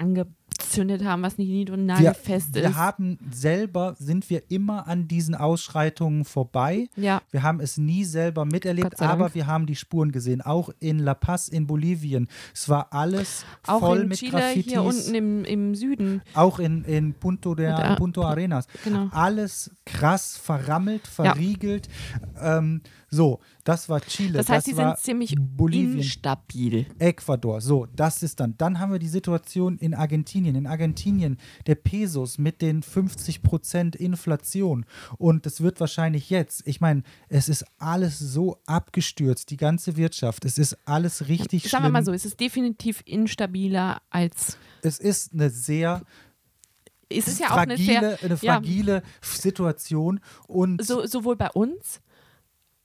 angezündet 0.73 1.03
haben, 1.03 1.21
was 1.23 1.37
nicht 1.37 1.49
nied- 1.49 1.69
und 1.69 1.85
nagelfest 1.85 2.55
ist. 2.55 2.61
Wir 2.61 2.75
haben 2.75 3.17
selber, 3.31 3.95
sind 3.99 4.29
wir 4.29 4.43
immer 4.49 4.87
an 4.87 5.07
diesen 5.07 5.35
Ausschreitungen 5.35 6.25
vorbei. 6.25 6.89
Ja. 6.95 7.21
Wir 7.31 7.43
haben 7.43 7.59
es 7.59 7.77
nie 7.77 8.03
selber 8.03 8.45
miterlebt, 8.45 9.01
aber 9.01 9.33
wir 9.33 9.47
haben 9.47 9.65
die 9.65 9.75
Spuren 9.75 10.11
gesehen. 10.11 10.41
Auch 10.41 10.69
in 10.79 10.99
La 10.99 11.13
Paz 11.13 11.47
in 11.47 11.67
Bolivien. 11.67 12.27
Es 12.53 12.69
war 12.69 12.87
alles 12.91 13.45
auch 13.67 13.79
voll 13.79 14.05
mit 14.05 14.17
Chile, 14.17 14.31
Graffitis. 14.31 14.71
Hier 14.71 14.83
unten 14.83 15.15
im, 15.15 15.45
im 15.45 15.75
Süden. 15.75 16.21
Auch 16.33 16.59
in, 16.59 16.83
in 16.85 17.13
Punto, 17.13 17.55
der, 17.55 17.75
da, 17.75 17.95
Punto 17.95 18.23
Arenas. 18.23 18.67
Genau. 18.83 19.09
Alles 19.11 19.71
krass 19.85 20.37
verrammelt, 20.37 21.07
verriegelt. 21.07 21.87
Ja. 22.35 22.57
Ähm, 22.57 22.81
so, 23.09 23.39
das 23.63 23.87
war 23.87 24.01
Chile. 24.01 24.33
Das 24.33 24.49
heißt, 24.49 24.65
sie 24.65 24.73
sind 24.73 24.97
ziemlich 24.97 25.35
Bolivien, 25.37 25.99
instabil. 25.99 26.85
Ecuador. 26.99 27.61
So, 27.61 27.87
das 27.95 28.21
ist 28.21 28.39
dann. 28.39 28.57
Dann 28.57 28.79
haben 28.79 28.91
wir 28.91 28.99
die 28.99 29.07
Situation 29.07 29.77
in 29.77 29.93
Argentinien. 29.93 30.55
In 30.55 30.67
Argentinien 30.67 31.37
der 31.65 31.75
Pesos 31.75 32.37
mit 32.37 32.61
den 32.61 32.83
50 32.83 33.41
Prozent 33.41 33.95
Inflation. 33.95 34.85
Und 35.17 35.45
es 35.45 35.61
wird 35.61 35.79
wahrscheinlich 35.79 36.29
jetzt, 36.29 36.67
ich 36.67 36.81
meine, 36.81 37.03
es 37.29 37.47
ist 37.47 37.65
alles 37.77 38.19
so 38.19 38.59
abgestürzt, 38.65 39.49
die 39.49 39.57
ganze 39.57 39.95
Wirtschaft. 39.95 40.43
Es 40.43 40.57
ist 40.57 40.77
alles 40.85 41.27
richtig 41.29 41.63
Sagen 41.63 41.69
schlimm. 41.69 41.69
Sagen 41.69 41.85
wir 41.85 41.91
mal 41.91 42.05
so, 42.05 42.11
es 42.11 42.25
ist 42.25 42.39
definitiv 42.39 43.01
instabiler 43.05 44.01
als. 44.09 44.57
Es 44.81 44.99
ist 44.99 45.33
eine 45.33 45.49
sehr 45.49 46.01
es 47.09 47.27
ist 47.27 47.39
ja 47.39 47.47
fragile, 47.47 47.57
auch 47.57 47.61
eine, 47.61 47.77
sehr, 47.77 48.23
eine 48.23 48.37
fragile 48.37 48.93
ja, 48.93 49.01
Situation. 49.21 50.19
Und 50.47 50.83
so, 50.83 51.05
sowohl 51.05 51.35
bei 51.35 51.51
uns 51.51 52.01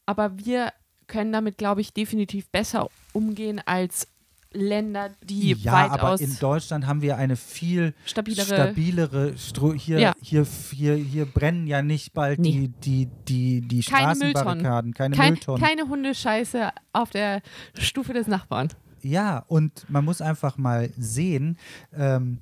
aber 0.08 0.38
wir 0.38 0.72
können 1.06 1.32
damit, 1.32 1.58
glaube 1.58 1.82
ich, 1.82 1.92
definitiv 1.92 2.48
besser 2.48 2.88
umgehen 3.12 3.60
als 3.66 4.08
Länder, 4.52 5.10
die 5.22 5.52
ja, 5.52 5.72
weitaus 5.72 6.00
aber 6.00 6.20
in 6.20 6.38
Deutschland 6.38 6.86
haben 6.86 7.02
wir 7.02 7.18
eine 7.18 7.36
viel 7.36 7.92
stabilere, 8.06 8.46
stabilere 8.46 9.36
Stru 9.36 9.74
hier, 9.74 10.00
ja. 10.00 10.14
hier, 10.22 10.46
hier, 10.70 10.94
hier 10.94 11.26
brennen 11.26 11.66
ja 11.66 11.82
nicht 11.82 12.14
bald 12.14 12.38
nee. 12.38 12.52
die, 12.52 12.68
die, 12.68 13.08
die, 13.28 13.60
die 13.60 13.82
keine 13.82 14.14
Straßenbarrikaden, 14.14 14.94
keine 14.94 15.14
Kein, 15.14 15.34
Mülltonnen. 15.34 15.62
Keine 15.62 15.86
Hundescheiße 15.86 16.70
auf 16.94 17.10
der 17.10 17.42
Stufe 17.78 18.14
des 18.14 18.26
Nachbarn. 18.26 18.68
Ja, 19.02 19.44
und 19.48 19.84
man 19.90 20.06
muss 20.06 20.22
einfach 20.22 20.56
mal 20.56 20.88
sehen, 20.96 21.58
ähm, 21.94 22.38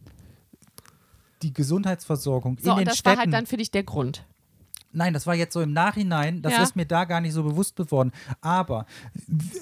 die 1.42 1.52
Gesundheitsversorgung 1.52 2.58
so, 2.60 2.70
in 2.70 2.76
den 2.76 2.84
das 2.84 2.98
Städten. 2.98 3.16
war 3.16 3.24
halt 3.24 3.34
dann 3.34 3.46
für 3.46 3.56
dich 3.56 3.72
der 3.72 3.82
Grund. 3.82 4.24
Nein, 4.92 5.12
das 5.12 5.26
war 5.26 5.34
jetzt 5.34 5.52
so 5.52 5.60
im 5.60 5.72
Nachhinein, 5.72 6.42
das 6.42 6.52
ja. 6.52 6.62
ist 6.62 6.74
mir 6.76 6.86
da 6.86 7.04
gar 7.04 7.20
nicht 7.20 7.34
so 7.34 7.42
bewusst 7.42 7.76
geworden. 7.76 8.12
Aber 8.40 8.86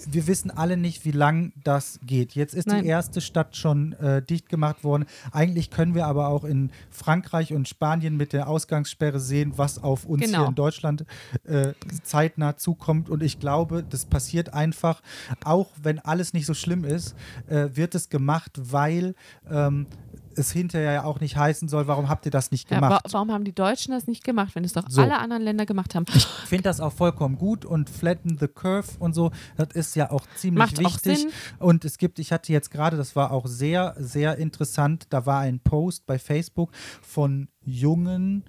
wir 0.07 0.27
wissen 0.27 0.51
alle 0.51 0.77
nicht, 0.77 1.05
wie 1.05 1.11
lang 1.11 1.53
das 1.65 1.99
geht. 2.07 2.35
Jetzt 2.35 2.55
ist 2.55 2.69
Nein. 2.69 2.85
die 2.85 2.89
erste 2.89 3.21
Stadt 3.21 3.57
schon 3.57 3.95
äh, 3.95 4.23
dicht 4.23 4.49
gemacht 4.49 4.85
worden. 4.85 5.07
Eigentlich 5.33 5.71
können 5.71 5.95
wir 5.95 6.07
aber 6.07 6.29
auch 6.29 6.45
in 6.45 6.71
Frankreich 6.91 7.53
und 7.53 7.69
Spanien 7.69 8.17
mit 8.17 8.33
der 8.33 8.49
Ausgangssperre 8.49 9.19
sehen, 9.19 9.55
was 9.57 9.83
auf 9.83 10.05
uns 10.05 10.25
genau. 10.25 10.41
hier 10.41 10.49
in 10.49 10.55
Deutschland 10.55 11.05
äh, 11.45 11.73
zeitnah 12.03 12.57
zukommt. 12.57 13.09
Und 13.09 13.23
ich 13.23 13.41
glaube, 13.41 13.83
das 13.83 14.05
passiert 14.05 14.55
einfach, 14.55 15.03
auch 15.43 15.71
wenn 15.83 15.99
alles 15.99 16.33
nicht 16.33 16.47
so 16.47 16.55
schlimm 16.55 16.85
ist, 16.85 17.17
äh, 17.49 17.69
wird 17.75 17.95
es 17.95 18.09
gemacht, 18.09 18.53
weil 18.57 19.15
ähm, 19.51 19.87
es 20.37 20.53
hinterher 20.53 20.93
ja 20.93 21.05
auch 21.05 21.21
nicht 21.21 21.37
heißen 21.37 21.69
soll, 21.69 21.87
warum 21.87 22.09
habt 22.09 22.27
ihr 22.27 22.31
das 22.31 22.51
nicht 22.51 22.69
gemacht? 22.69 22.91
Ja, 22.91 23.11
wa 23.11 23.13
warum 23.13 23.33
haben 23.33 23.45
die 23.45 23.55
Deutschen 23.55 23.93
das 23.93 24.07
nicht 24.07 24.25
gemacht, 24.25 24.55
wenn 24.55 24.65
es 24.65 24.73
doch 24.73 24.85
so. 24.89 25.03
alle 25.03 25.19
anderen 25.19 25.43
Länder 25.43 25.67
gemacht 25.67 25.95
haben? 25.95 26.05
Ich 26.15 26.25
finde 26.25 26.65
das 26.65 26.81
auch 26.81 26.93
vollkommen 26.93 27.37
gut 27.37 27.65
und 27.65 27.91
flatten 27.91 28.39
the 28.39 28.49
curve 28.49 28.89
und 28.99 29.15
so, 29.15 29.31
das 29.57 29.69
ist 29.75 29.97
ja 29.97 30.11
auch 30.11 30.27
ziemlich 30.37 30.59
Macht 30.59 30.79
wichtig. 30.79 31.27
Auch 31.59 31.67
und 31.67 31.85
es 31.85 31.99
gibt, 31.99 32.19
ich 32.19 32.33
hatte 32.33 32.53
jetzt 32.53 32.71
gerade, 32.71 32.97
das 32.97 33.17
war 33.17 33.31
auch 33.31 33.47
sehr, 33.47 33.95
sehr 33.99 34.39
interessant, 34.39 35.07
da 35.11 35.27
war 35.27 35.41
ein 35.41 35.61
Post 35.61 36.07
bei 36.07 36.19
Facebook 36.19 36.71
von 37.03 37.49
jungen 37.63 38.45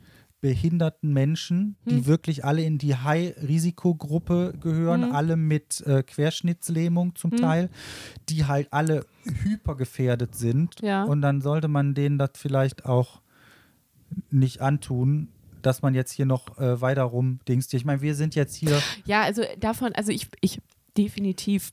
behinderten 0.45 1.11
Menschen, 1.11 1.75
die 1.85 1.95
hm. 1.95 2.05
wirklich 2.05 2.45
alle 2.45 2.61
in 2.61 2.77
die 2.77 2.95
High-Risikogruppe 2.95 4.53
gehören, 4.61 5.05
hm. 5.05 5.15
alle 5.15 5.37
mit 5.37 5.81
äh, 5.87 6.03
Querschnittslähmung 6.03 7.15
zum 7.15 7.31
hm. 7.31 7.39
Teil, 7.39 7.69
die 8.29 8.45
halt 8.45 8.67
alle 8.71 9.07
hypergefährdet 9.23 10.35
sind. 10.35 10.75
Ja. 10.83 11.03
Und 11.03 11.23
dann 11.23 11.41
sollte 11.41 11.67
man 11.67 11.95
denen 11.95 12.19
das 12.19 12.29
vielleicht 12.35 12.85
auch 12.85 13.21
nicht 14.29 14.61
antun, 14.61 15.29
dass 15.63 15.81
man 15.81 15.95
jetzt 15.95 16.11
hier 16.11 16.27
noch 16.27 16.59
äh, 16.59 16.79
weiter 16.79 17.01
rumdingst. 17.01 17.73
Ich 17.73 17.83
meine, 17.83 18.03
wir 18.03 18.13
sind 18.13 18.35
jetzt 18.35 18.55
hier. 18.55 18.79
Ja, 19.05 19.23
also 19.23 19.41
davon, 19.59 19.93
also 19.93 20.11
ich, 20.11 20.27
ich 20.41 20.61
definitiv 20.95 21.71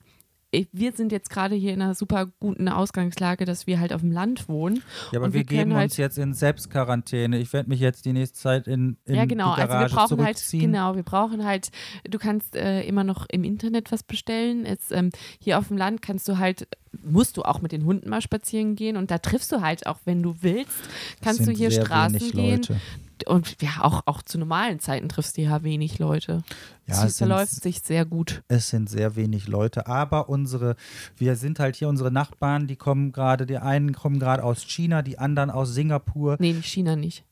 wir 0.73 0.93
sind 0.93 1.13
jetzt 1.13 1.31
gerade 1.31 1.55
hier 1.55 1.73
in 1.73 1.81
einer 1.81 1.95
super 1.95 2.27
guten 2.41 2.69
Ausgangslage, 2.69 3.45
dass 3.45 3.67
wir 3.67 3.81
halt 3.81 3.93
auf 3.93 4.03
dem 4.03 4.13
Land 4.13 4.49
wohnen. 4.49 4.83
Ja, 5.11 5.19
aber 5.19 5.33
wir, 5.33 5.41
wir 5.41 5.45
geben 5.45 5.75
halt 5.75 5.91
uns 5.91 5.97
jetzt 5.97 6.19
in 6.19 6.35
Selbstquarantäne. 6.35 7.39
Ich 7.39 7.53
werde 7.53 7.69
mich 7.69 7.81
jetzt 7.81 8.05
die 8.05 8.13
nächste 8.13 8.39
Zeit 8.39 8.69
in, 8.69 8.97
in 9.07 9.15
ja, 9.15 9.25
genau. 9.25 9.53
also 9.53 9.73
wir 9.73 9.89
brauchen 9.89 10.25
halt, 10.25 10.45
genau, 10.51 10.95
wir 10.95 11.03
brauchen 11.03 11.45
halt, 11.45 11.71
du 12.09 12.19
kannst 12.19 12.55
äh, 12.57 12.83
immer 12.83 13.05
noch 13.05 13.27
im 13.31 13.45
Internet 13.45 13.91
was 13.91 14.03
bestellen. 14.03 14.67
Jetzt, 14.67 14.93
ähm, 14.93 15.11
hier 15.39 15.59
auf 15.59 15.69
dem 15.69 15.77
Land 15.77 16.03
kannst 16.03 16.29
du 16.29 16.39
halt 16.39 16.69
musst 17.03 17.39
du 17.39 17.43
auch 17.43 17.63
mit 17.63 17.73
den 17.73 17.87
Hunden 17.87 18.11
mal 18.11 18.21
spazieren 18.21 18.77
gehen 18.77 18.99
und 18.99 19.11
da 19.11 19.17
triffst 19.17 19.51
du 19.51 19.63
halt 19.63 19.87
auch, 19.87 20.01
wenn 20.05 20.23
du 20.23 20.37
willst, 20.43 20.77
kannst 21.23 21.47
du 21.47 21.51
hier 21.51 21.71
Straßen 21.71 22.33
gehen. 22.33 22.61
Leute 22.61 22.81
und 23.27 23.61
ja, 23.63 23.83
auch, 23.83 24.03
auch 24.07 24.23
zu 24.23 24.39
normalen 24.39 24.81
Zeiten 24.81 25.09
triffst 25.09 25.37
du 25.37 25.43
ja 25.43 25.63
wenig 25.63 25.99
Leute. 25.99 26.43
Ja, 26.87 27.05
es 27.05 27.19
verläuft 27.19 27.63
sich 27.63 27.81
sehr 27.81 28.05
gut. 28.05 28.43
Es 28.49 28.71
sind 28.71 28.89
sehr 28.89 29.17
wenig 29.17 29.49
Leute, 29.49 29.87
aber 29.87 30.29
unsere, 30.29 30.77
wir 31.17 31.37
sind 31.37 31.59
halt 31.59 31.77
hier 31.77 31.89
unsere 31.89 32.11
Nachbarn, 32.11 32.67
die 32.67 32.77
kommen 32.77 33.13
gerade, 33.13 33.47
die 33.47 33.59
einen 33.59 33.93
kommen 33.93 34.19
gerade 34.19 34.45
aus 34.45 34.63
China, 34.63 35.03
die 35.03 35.19
anderen 35.19 35.51
aus 35.51 35.75
Singapur. 35.75 36.37
Nee, 36.39 36.53
nicht 36.53 36.67
China 36.67 36.97
nicht. 36.97 37.25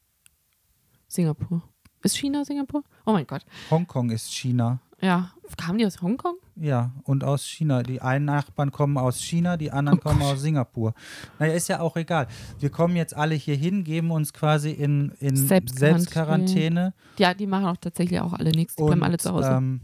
Singapur. 1.09 1.63
Ist 2.03 2.17
China 2.17 2.45
Singapur? 2.45 2.83
Oh 3.05 3.13
mein 3.13 3.27
Gott. 3.27 3.45
Hongkong 3.71 4.11
ist 4.11 4.33
China. 4.33 4.81
Ja. 5.01 5.31
Kamen 5.57 5.79
die 5.79 5.87
aus 5.87 6.01
Hongkong? 6.01 6.37
Ja, 6.55 6.93
und 7.03 7.25
aus 7.25 7.45
China. 7.45 7.83
Die 7.83 8.01
einen 8.01 8.25
Nachbarn 8.25 8.71
kommen 8.71 8.97
aus 8.97 9.21
China, 9.21 9.57
die 9.57 9.73
anderen 9.73 9.99
oh 9.99 10.03
kommen 10.03 10.23
aus 10.23 10.41
Singapur. 10.41 10.95
Naja, 11.39 11.55
ist 11.55 11.69
ja 11.69 11.81
auch 11.81 11.97
egal. 11.97 12.29
Wir 12.61 12.71
kommen 12.71 12.95
jetzt 12.95 13.17
alle 13.17 13.35
hier 13.35 13.57
hin, 13.57 13.83
geben 13.83 14.13
uns 14.13 14.33
quasi 14.33 14.71
in, 14.71 15.13
in 15.19 15.37
Selbstquarantäne. 15.37 16.95
Ja, 17.19 17.35
die 17.35 17.49
machen 17.49 17.67
auch 17.67 17.77
tatsächlich 17.77 18.21
auch 18.21 18.33
alle 18.33 18.53
nichts. 18.53 18.77
Die 18.77 18.83
bleiben 18.83 19.03
alle 19.03 19.19
zu 19.19 19.33
Hause. 19.33 19.51
Ähm, 19.51 19.81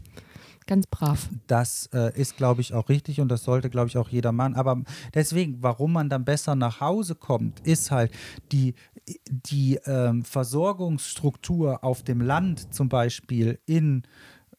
Ganz 0.67 0.85
brav. 0.85 1.29
Das 1.47 1.89
äh, 1.93 2.13
ist, 2.19 2.35
glaube 2.35 2.59
ich, 2.59 2.73
auch 2.73 2.89
richtig 2.89 3.21
und 3.21 3.29
das 3.29 3.45
sollte, 3.45 3.69
glaube 3.69 3.87
ich, 3.87 3.97
auch 3.97 4.09
jeder 4.09 4.33
machen. 4.33 4.53
Aber 4.55 4.81
deswegen, 5.13 5.63
warum 5.63 5.93
man 5.93 6.09
dann 6.09 6.25
besser 6.25 6.55
nach 6.55 6.81
Hause 6.81 7.15
kommt, 7.15 7.61
ist 7.61 7.89
halt 7.89 8.11
die, 8.51 8.75
die 9.29 9.79
ähm, 9.85 10.25
Versorgungsstruktur 10.25 11.85
auf 11.85 12.03
dem 12.03 12.19
Land 12.19 12.73
zum 12.73 12.89
Beispiel 12.89 13.59
in 13.65 14.03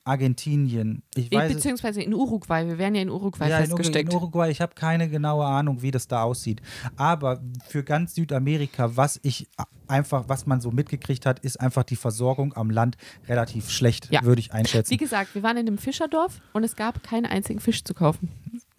Argentinien. 0.09 1.03
Ich 1.15 1.31
weiß, 1.31 1.53
Beziehungsweise 1.53 2.03
in 2.03 2.15
Uruguay. 2.15 2.67
Wir 2.67 2.79
werden 2.79 2.95
ja 2.95 3.03
in 3.03 3.11
Uruguay 3.11 3.49
ja, 3.49 3.59
festgesteckt. 3.59 4.11
in 4.13 4.17
Uruguay, 4.17 4.51
ich 4.51 4.61
habe 4.61 4.75
keine 4.75 5.09
genaue 5.09 5.45
Ahnung, 5.45 5.83
wie 5.83 5.91
das 5.91 6.09
da 6.09 6.23
aussieht. 6.23 6.61
Aber 6.97 7.41
für 7.69 7.83
ganz 7.85 8.15
Südamerika, 8.15 8.97
was 8.97 9.21
ich 9.23 9.49
einfach, 9.87 10.25
was 10.29 10.47
man 10.47 10.61
so 10.61 10.71
mitgekriegt 10.71 11.27
hat, 11.27 11.41
ist 11.41 11.61
einfach 11.61 11.83
die 11.85 11.97
Versorgung 11.97 12.55
am 12.57 12.71
Land 12.71 12.97
relativ 13.29 13.71
schlecht, 13.71 14.11
Ja. 14.11 14.23
würde 14.23 14.41
ich 14.41 14.53
einschätzen. 14.53 14.91
Wie 14.91 14.97
gesagt, 14.97 15.35
wir 15.35 15.43
waren 15.43 15.57
in 15.57 15.67
einem 15.67 15.79
Fischerdorf 15.79 16.41
und 16.53 16.65
es 16.65 16.77
gab 16.77 17.03
keinen 17.03 17.27
einzigen 17.27 17.61
Fisch 17.61 17.85
zu 17.85 17.95
kaufen. 17.95 18.29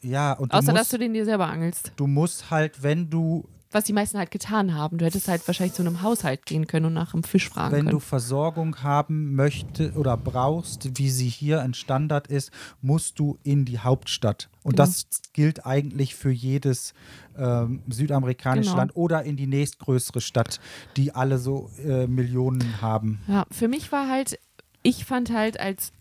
ja, 0.02 0.34
und 0.34 0.54
Außer, 0.54 0.72
dass 0.74 0.82
musst, 0.82 0.94
du 0.94 0.98
den 1.00 1.14
dir 1.14 1.26
selber 1.26 1.48
angelst. 1.48 1.92
du 1.96 2.08
musst 2.08 2.50
halt, 2.52 2.84
wenn 2.84 3.10
du 3.10 3.48
Was 3.72 3.84
die 3.84 3.94
meisten 3.94 4.18
halt 4.18 4.32
getan 4.32 4.74
haben. 4.74 4.98
Du 4.98 5.06
hättest 5.06 5.28
halt 5.28 5.46
wahrscheinlich 5.48 5.76
zu 5.76 5.84
einem 5.84 6.02
Haushalt 6.02 6.48
gehen 6.48 6.66
können 6.66 6.88
und 6.88 6.94
nach 6.94 7.14
einem 7.14 7.22
Fisch 7.24 7.50
fragen 7.50 7.72
Wenn 7.76 7.86
du 7.86 7.92
können. 7.92 8.02
Versorgung 8.02 8.82
haben 8.82 9.36
möchtest 9.36 9.96
oder 9.96 10.18
brauchst, 10.18 10.98
wie 10.98 11.12
sie 11.12 11.28
hier 11.30 11.62
ein 11.62 11.76
Standard 11.76 12.26
ist, 12.28 12.50
musst 12.82 13.20
du 13.20 13.38
in 13.44 13.66
die 13.66 13.78
Hauptstadt. 13.78 14.50
Und 14.64 14.72
Genau. 14.78 14.86
das 14.86 15.06
gilt 15.34 15.68
eigentlich 15.68 16.16
für 16.16 16.32
jedes 16.32 16.94
ähm, 17.38 17.84
südamerikanische 17.90 18.70
Genau. 18.72 18.78
Land 18.78 18.96
oder 18.96 19.24
in 19.24 19.38
die 19.38 19.46
nächstgrößere 19.48 20.20
Stadt, 20.22 20.60
die 20.98 21.14
alle 21.14 21.38
so 21.38 21.70
äh, 21.86 22.08
Millionen 22.08 22.82
haben. 22.82 23.22
Ja, 23.28 23.46
für 23.52 23.68
mich 23.68 23.92
war 23.92 24.10
halt, 24.10 24.40
ich 24.82 25.06
fand 25.06 25.30
halt 25.32 25.60
als, 25.60 25.92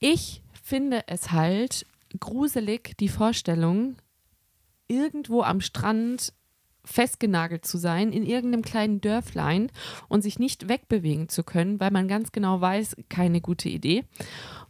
ich 0.00 0.42
finde 0.62 1.02
es 1.08 1.30
halt 1.30 1.84
gruselig, 2.20 2.96
die 2.98 3.08
Vorstellung, 3.08 3.96
irgendwo 4.88 5.42
am 5.42 5.60
Strand 5.60 6.32
festgenagelt 6.84 7.64
zu 7.64 7.78
sein, 7.78 8.12
in 8.12 8.24
irgendeinem 8.24 8.62
kleinen 8.62 9.00
Dörflein 9.00 9.70
und 10.08 10.22
sich 10.22 10.38
nicht 10.38 10.68
wegbewegen 10.68 11.28
zu 11.28 11.42
können, 11.42 11.80
weil 11.80 11.90
man 11.90 12.08
ganz 12.08 12.32
genau 12.32 12.60
weiß, 12.60 12.96
keine 13.08 13.40
gute 13.40 13.68
Idee. 13.68 14.04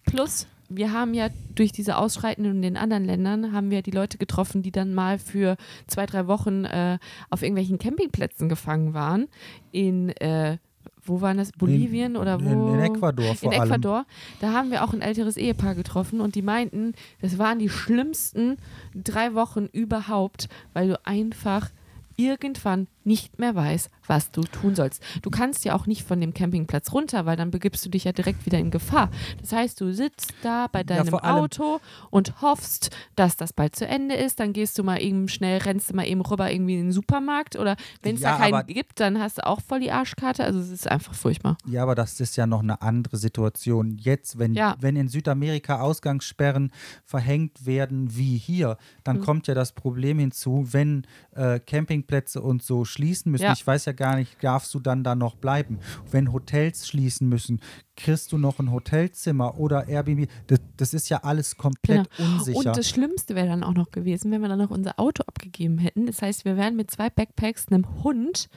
Plus, 0.06 0.46
wir 0.68 0.92
haben 0.92 1.14
ja 1.14 1.28
durch 1.54 1.72
diese 1.72 1.96
Ausschreitungen 1.96 2.56
in 2.56 2.62
den 2.62 2.76
anderen 2.76 3.04
Ländern, 3.04 3.52
haben 3.52 3.70
wir 3.70 3.82
die 3.82 3.90
Leute 3.90 4.18
getroffen, 4.18 4.62
die 4.62 4.72
dann 4.72 4.94
mal 4.94 5.18
für 5.18 5.56
zwei, 5.86 6.06
drei 6.06 6.26
Wochen 6.26 6.64
äh, 6.64 6.98
auf 7.30 7.42
irgendwelchen 7.42 7.78
Campingplätzen 7.78 8.48
gefangen 8.48 8.94
waren. 8.94 9.28
In, 9.72 10.10
äh, 10.10 10.58
wo 11.02 11.20
waren 11.20 11.36
das? 11.36 11.52
Bolivien 11.52 12.16
oder 12.16 12.42
wo? 12.42 12.74
In, 12.74 12.80
in 12.80 12.94
Ecuador 12.94 13.34
vor 13.34 13.52
in 13.52 13.60
allem. 13.60 13.70
Ecuador. 13.70 14.06
Da 14.40 14.52
haben 14.52 14.70
wir 14.70 14.84
auch 14.84 14.92
ein 14.92 15.02
älteres 15.02 15.36
Ehepaar 15.36 15.74
getroffen 15.74 16.20
und 16.20 16.34
die 16.34 16.42
meinten, 16.42 16.94
das 17.20 17.38
waren 17.38 17.58
die 17.58 17.68
schlimmsten 17.68 18.56
drei 18.94 19.34
Wochen 19.34 19.66
überhaupt, 19.66 20.48
weil 20.72 20.88
du 20.88 21.06
einfach 21.06 21.70
irgendwann 22.16 22.88
nicht 23.04 23.38
mehr 23.38 23.54
weißt, 23.54 23.90
was 24.06 24.30
du 24.30 24.42
tun 24.42 24.74
sollst. 24.74 25.02
Du 25.22 25.30
kannst 25.30 25.64
ja 25.64 25.74
auch 25.74 25.86
nicht 25.86 26.02
von 26.06 26.20
dem 26.20 26.34
Campingplatz 26.34 26.92
runter, 26.92 27.26
weil 27.26 27.36
dann 27.36 27.50
begibst 27.50 27.84
du 27.84 27.90
dich 27.90 28.04
ja 28.04 28.12
direkt 28.12 28.46
wieder 28.46 28.58
in 28.58 28.70
Gefahr. 28.70 29.10
Das 29.40 29.52
heißt, 29.52 29.80
du 29.80 29.92
sitzt 29.92 30.34
da 30.42 30.66
bei 30.70 30.82
deinem 30.84 31.14
allem- 31.14 31.44
Auto 31.44 31.80
und 32.10 32.40
hoffst, 32.42 32.90
dass 33.16 33.36
das 33.36 33.52
bald 33.52 33.76
zu 33.76 33.86
Ende 33.86 34.14
ist. 34.14 34.40
Dann 34.40 34.52
gehst 34.52 34.78
du 34.78 34.84
mal 34.84 35.00
eben 35.02 35.28
schnell, 35.28 35.58
rennst 35.58 35.90
du 35.90 35.96
mal 35.96 36.06
eben 36.06 36.20
rüber 36.22 36.50
irgendwie 36.50 36.74
in 36.74 36.86
den 36.86 36.92
Supermarkt 36.92 37.56
oder 37.56 37.76
wenn 38.02 38.14
es 38.16 38.22
Ja, 38.22 38.38
da 38.38 38.50
keinen 38.50 38.66
gibt, 38.66 39.00
dann 39.00 39.18
hast 39.20 39.38
du 39.38 39.46
auch 39.46 39.60
voll 39.60 39.80
die 39.80 39.90
Arschkarte. 39.90 40.44
Also 40.44 40.58
es 40.60 40.70
ist 40.70 40.90
einfach 40.90 41.14
furchtbar. 41.14 41.56
Ja, 41.66 41.82
aber 41.82 41.94
das 41.94 42.18
ist 42.20 42.36
ja 42.36 42.46
noch 42.46 42.62
eine 42.62 42.80
andere 42.82 43.16
Situation. 43.16 43.96
Jetzt, 43.98 44.38
wenn, 44.38 44.54
Ja. 44.54 44.76
wenn 44.80 44.96
in 44.96 45.08
Südamerika 45.08 45.80
Ausgangssperren 45.80 46.72
verhängt 47.04 47.66
werden 47.66 48.16
wie 48.16 48.36
hier, 48.38 48.76
dann 49.02 49.18
Mhm. 49.18 49.22
kommt 49.22 49.46
ja 49.46 49.54
das 49.54 49.72
Problem 49.72 50.18
hinzu, 50.18 50.68
wenn 50.72 51.06
äh, 51.34 51.58
Campingplätze 51.60 52.40
und 52.40 52.62
so 52.62 52.84
schließen 52.94 53.30
müssen. 53.30 53.44
Ja. 53.44 53.52
Ich 53.52 53.66
weiß 53.66 53.84
ja 53.84 53.92
gar 53.92 54.16
nicht, 54.16 54.42
darfst 54.42 54.72
du 54.72 54.80
dann 54.80 55.04
da 55.04 55.14
noch 55.14 55.34
bleiben? 55.36 55.78
Wenn 56.10 56.32
Hotels 56.32 56.88
schließen 56.88 57.28
müssen, 57.28 57.60
kriegst 57.96 58.32
du 58.32 58.38
noch 58.38 58.58
ein 58.58 58.70
Hotelzimmer 58.72 59.58
oder 59.58 59.88
Airbnb? 59.88 60.28
Das, 60.46 60.60
das 60.76 60.94
ist 60.94 61.08
ja 61.08 61.18
alles 61.22 61.56
komplett 61.56 62.08
unsicher. 62.18 62.58
Genau. 62.58 62.70
Und 62.70 62.78
das 62.78 62.88
Schlimmste 62.88 63.34
wäre 63.34 63.48
dann 63.48 63.62
auch 63.62 63.74
noch 63.74 63.90
gewesen, 63.90 64.30
wenn 64.30 64.40
wir 64.40 64.48
dann 64.48 64.58
noch 64.58 64.70
unser 64.70 64.98
Auto 64.98 65.24
abgegeben 65.26 65.78
hätten. 65.78 66.06
Das 66.06 66.22
heißt, 66.22 66.44
wir 66.44 66.56
wären 66.56 66.76
mit 66.76 66.90
zwei 66.90 67.10
Backpacks, 67.10 67.68
einem 67.68 68.02
Hund 68.02 68.48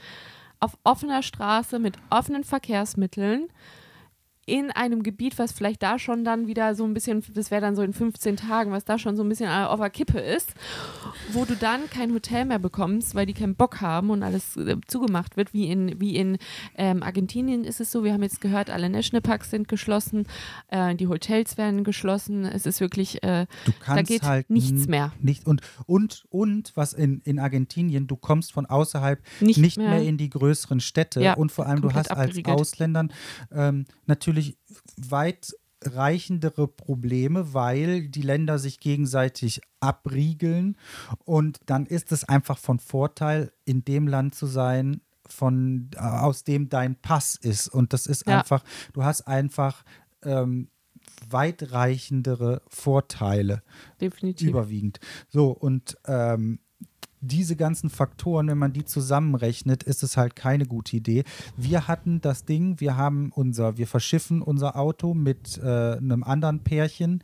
auf 0.59 0.77
offener 0.83 1.23
Straße 1.23 1.79
mit 1.79 1.97
offenen 2.09 2.43
Verkehrsmitteln 2.43 3.47
in 4.47 4.71
einem 4.71 5.03
Gebiet, 5.03 5.37
was 5.37 5.51
vielleicht 5.51 5.83
da 5.83 5.99
schon 5.99 6.23
dann 6.23 6.47
wieder 6.47 6.73
so 6.73 6.85
ein 6.85 6.93
bisschen, 6.93 7.21
das 7.33 7.51
wäre 7.51 7.59
dann 7.61 7.75
so 7.75 7.81
in 7.81 7.91
15 7.91 8.37
Tagen, 8.37 8.71
was 8.71 8.85
da 8.85 8.97
schon 8.97 9.17
so 9.17 9.21
ein 9.23 9.27
bisschen 9.27 9.49
auf 9.49 9.79
der 9.81 9.89
Kippe 9.89 10.19
ist, 10.19 10.53
wo 11.33 11.43
du 11.43 11.53
dann 11.57 11.89
kein 11.89 12.13
Hotel 12.13 12.45
mehr 12.45 12.57
bekommst, 12.57 13.13
weil 13.13 13.25
die 13.25 13.33
keinen 13.33 13.55
Bock 13.55 13.81
haben 13.81 14.09
und 14.09 14.23
alles 14.23 14.55
äh, 14.55 14.77
zugemacht 14.87 15.35
wird, 15.35 15.53
wie 15.53 15.69
in, 15.69 15.99
wie 15.99 16.15
in 16.15 16.37
ähm, 16.77 17.03
Argentinien 17.03 17.65
ist 17.65 17.81
es 17.81 17.91
so, 17.91 18.05
wir 18.05 18.13
haben 18.13 18.23
jetzt 18.23 18.39
gehört, 18.39 18.69
alle 18.69 18.89
Nationalparks 18.89 19.49
sind 19.51 19.67
geschlossen, 19.67 20.25
äh, 20.69 20.95
die 20.95 21.07
Hotels 21.07 21.57
werden 21.57 21.83
geschlossen, 21.83 22.45
es 22.45 22.65
ist 22.65 22.79
wirklich, 22.79 23.21
äh, 23.23 23.47
Du 23.65 23.73
kannst 23.81 23.97
da 23.99 24.01
geht 24.13 24.23
halt 24.23 24.49
nichts 24.49 24.87
mehr. 24.87 25.11
Nicht, 25.19 25.45
und, 25.45 25.59
und, 25.87 26.23
und 26.29 26.71
was 26.75 26.93
in, 26.93 27.19
in 27.25 27.37
Argentinien, 27.39 28.07
du 28.07 28.15
kommst 28.15 28.53
von 28.53 28.65
außerhalb 28.65 29.19
Nicht 29.41 29.57
nicht, 29.59 29.77
mehr- 29.77 29.89
mehr. 29.89 30.03
in 30.03 30.17
die 30.17 30.29
größeren 30.29 30.79
Städte 30.79 31.21
Ja, 31.21 31.33
und 31.33 31.51
vor 31.51 31.65
allem 31.65 31.81
du 31.81 31.91
hast 31.91 32.09
als 32.11 32.19
abgeriegelt. 32.29 32.57
Ausländern 32.61 33.11
ähm, 33.51 33.83
natürlich 34.05 34.36
weit 34.97 35.53
reichendere 35.83 36.67
Probleme, 36.67 37.53
weil 37.53 38.07
die 38.09 38.23
Länder 38.23 38.57
sich 38.59 38.79
gegenseitig 38.79 39.61
abriegeln 39.79 40.75
und 41.23 41.59
dann 41.67 41.85
ist 41.85 42.11
es 42.11 42.23
einfach 42.23 42.57
von 42.57 42.79
Vorteil, 42.79 43.51
in 43.63 43.85
dem 43.85 44.07
Land 44.07 44.33
zu 44.35 44.47
sein, 44.47 45.01
von, 45.27 45.89
äh, 45.95 45.99
aus 45.99 46.43
dem 46.43 46.69
dein 46.69 46.95
Pass 46.95 47.35
ist. 47.35 47.67
Und 47.67 47.93
das 47.93 48.07
ist 48.07 48.25
Ja. 48.27 48.39
einfach, 48.39 48.63
du 48.93 49.03
hast 49.03 49.27
einfach 49.27 49.83
ähm, 50.23 50.69
weitreichendere 51.29 52.61
Vorteile 52.67 53.63
definitiv. 54.01 54.49
überwiegend. 54.49 54.99
So, 55.29 55.51
und 55.51 55.97
ähm, 56.05 56.59
diese 57.27 57.55
ganzen 57.55 57.89
Faktoren, 57.89 58.47
wenn 58.47 58.57
man 58.57 58.73
die 58.73 58.85
zusammenrechnet, 58.85 59.83
ist 59.83 60.03
es 60.03 60.17
halt 60.17 60.35
keine 60.35 60.65
gute 60.65 60.97
Idee. 60.97 61.23
Wir 61.55 61.87
hatten 61.87 62.21
das 62.21 62.45
Ding, 62.45 62.79
wir 62.79 62.97
haben 62.97 63.31
unser, 63.33 63.77
wir 63.77 63.87
verschiffen 63.87 64.41
unser 64.41 64.75
Auto 64.75 65.13
mit 65.13 65.57
äh, 65.57 65.97
einem 65.97 66.23
anderen 66.23 66.63
Pärchen 66.63 67.23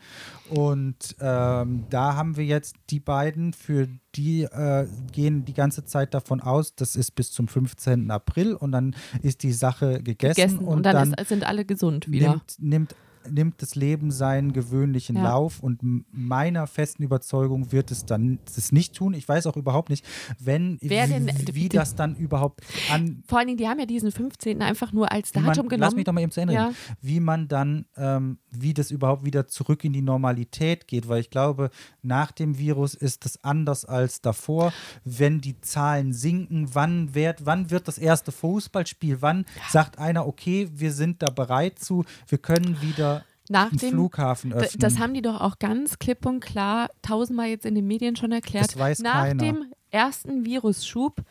und 0.49 1.15
ähm, 1.19 1.85
da 1.89 2.15
haben 2.15 2.37
wir 2.37 2.45
jetzt 2.45 2.75
die 2.89 2.99
beiden, 2.99 3.53
für 3.53 3.87
die 4.15 4.43
äh, 4.43 4.87
gehen 5.11 5.45
die 5.45 5.53
ganze 5.53 5.85
Zeit 5.85 6.13
davon 6.13 6.41
aus, 6.41 6.75
das 6.75 6.95
ist 6.95 7.15
bis 7.15 7.31
zum 7.31 7.47
15. 7.47 8.11
April 8.11 8.53
und 8.53 8.71
dann 8.71 8.95
ist 9.21 9.43
die 9.43 9.53
Sache 9.53 10.03
gegessen, 10.03 10.35
gegessen 10.35 10.59
und, 10.59 10.77
und, 10.77 10.83
dann, 10.83 11.11
dann 11.11 11.13
ist, 11.13 11.29
sind 11.29 11.45
alle 11.45 11.65
gesund 11.65 12.09
wieder. 12.11 12.31
nimmt, 12.31 12.55
nimmt, 12.59 12.95
nimmt 13.29 13.61
das 13.61 13.75
Leben 13.75 14.11
seinen 14.11 14.53
gewöhnlichen 14.53 15.15
Ja. 15.17 15.23
Lauf 15.23 15.59
und 15.61 15.79
meiner 16.11 16.67
festen 16.67 17.03
Überzeugung 17.03 17.71
wird 17.71 17.91
es 17.91 18.05
dann 18.05 18.39
es 18.45 18.71
nicht 18.71 18.95
tun. 18.95 19.13
Ich 19.13 19.27
weiß 19.27 19.47
auch 19.47 19.57
überhaupt 19.57 19.89
nicht, 19.89 20.05
wenn 20.39 20.77
Wer 20.81 21.07
denn- 21.07 21.27
wie, 21.53 21.69
die- 21.69 21.69
das 21.69 21.95
dann 21.95 22.15
überhaupt 22.15 22.61
an 22.91 23.23
Vor 23.27 23.37
allen 23.39 23.47
Dingen, 23.47 23.57
die 23.57 23.67
haben 23.67 23.79
ja 23.79 23.85
diesen 23.85 24.11
15. 24.11 24.61
einfach 24.61 24.91
nur 24.93 25.11
als 25.11 25.33
wie 25.33 25.39
man, 25.39 25.47
Datum 25.49 25.65
lass 25.65 25.69
genommen. 25.77 25.95
mich 25.95 26.05
doch 26.05 26.13
mal 26.13 26.21
eben 26.21 26.31
zu 26.31 26.41
Ende 26.41 26.53
Ja. 26.53 26.65
reden. 26.67 26.75
wie 27.01 27.19
man 27.19 27.47
dann, 27.47 27.85
ähm, 27.97 28.37
wie 28.51 28.73
das 28.73 28.91
überhaupt 28.91 29.25
wieder 29.25 29.47
zurück 29.47 29.83
in 29.83 29.93
die 29.93 30.01
Normalität 30.01 30.87
geht, 30.87 31.07
weil 31.07 31.19
ich 31.21 31.29
glaube, 31.29 31.69
nach 32.01 32.31
dem 32.31 32.57
Virus 32.57 32.93
ist 32.95 33.25
es 33.25 33.43
anders 33.43 33.85
als 33.85 34.21
davor. 34.21 34.73
Wenn 35.03 35.41
die 35.41 35.59
Zahlen 35.61 36.13
sinken, 36.13 36.69
wann 36.73 37.13
wird, 37.15 37.45
wann 37.45 37.69
wird 37.71 37.87
das 37.87 37.97
erste 37.97 38.31
Fußballspiel? 38.31 39.17
Wann 39.21 39.45
sagt 39.69 39.99
einer, 39.99 40.27
okay, 40.27 40.69
wir 40.73 40.91
sind 40.91 41.21
da 41.21 41.29
bereit 41.29 41.79
zu, 41.79 42.03
wir 42.27 42.37
können 42.37 42.81
wieder 42.81 43.12
Nach 43.49 43.69
dem, 43.69 43.89
Flughafen 43.89 44.53
öffnen? 44.53 44.79
Das 44.79 44.99
haben 44.99 45.13
die 45.13 45.21
doch 45.21 45.41
auch 45.41 45.59
ganz 45.59 45.99
klipp 45.99 46.25
und 46.25 46.39
klar 46.39 46.89
tausendmal 47.01 47.49
jetzt 47.49 47.65
in 47.65 47.75
den 47.75 47.87
Medien 47.87 48.15
schon 48.15 48.31
erklärt. 48.31 48.69
Das 48.69 48.79
weiß 48.79 48.99
Nach 48.99 49.23
keiner. 49.23 49.43
dem 49.43 49.65
ersten 49.91 50.45
Virusschub 50.45 51.21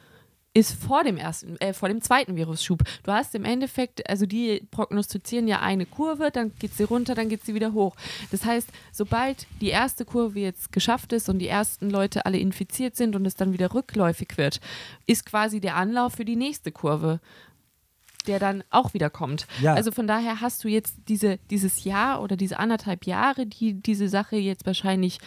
ist 0.54 0.74
vor 0.74 1.02
dem 1.02 1.16
ersten, 1.16 1.56
äh, 1.60 1.72
vor 1.72 1.88
dem 1.88 2.02
zweiten 2.02 2.36
Virusschub. 2.36 2.82
Du 3.04 3.12
hast 3.12 3.34
im 3.34 3.44
Endeffekt, 3.44 4.08
also 4.08 4.26
die 4.26 4.66
prognostizieren 4.70 5.48
ja 5.48 5.60
eine 5.60 5.86
Kurve, 5.86 6.30
dann 6.30 6.52
geht 6.58 6.74
sie 6.74 6.82
runter, 6.82 7.14
dann 7.14 7.28
geht 7.28 7.44
sie 7.44 7.54
wieder 7.54 7.72
hoch. 7.72 7.96
Das 8.30 8.44
heißt, 8.44 8.68
sobald 8.92 9.46
die 9.60 9.70
erste 9.70 10.04
Kurve 10.04 10.40
jetzt 10.40 10.70
geschafft 10.70 11.12
ist 11.14 11.28
und 11.28 11.38
die 11.38 11.48
ersten 11.48 11.88
Leute 11.88 12.26
alle 12.26 12.38
infiziert 12.38 12.96
sind 12.96 13.16
und 13.16 13.26
es 13.26 13.34
dann 13.34 13.52
wieder 13.54 13.72
rückläufig 13.72 14.36
wird, 14.36 14.60
ist 15.06 15.24
quasi 15.24 15.60
der 15.60 15.76
Anlauf 15.76 16.14
für 16.14 16.26
die 16.26 16.36
nächste 16.36 16.70
Kurve 16.70 17.20
der 18.22 18.38
dann 18.38 18.64
auch 18.70 18.94
wieder 18.94 19.10
kommt. 19.10 19.46
Ja. 19.60 19.74
Also 19.74 19.90
von 19.90 20.06
daher 20.06 20.40
hast 20.40 20.64
du 20.64 20.68
jetzt 20.68 20.96
diese, 21.08 21.38
dieses 21.50 21.84
Jahr 21.84 22.22
oder 22.22 22.36
diese 22.36 22.58
anderthalb 22.58 23.06
Jahre, 23.06 23.46
die 23.46 23.74
diese 23.74 24.08
Sache 24.08 24.36
jetzt 24.36 24.66
wahrscheinlich 24.66 25.18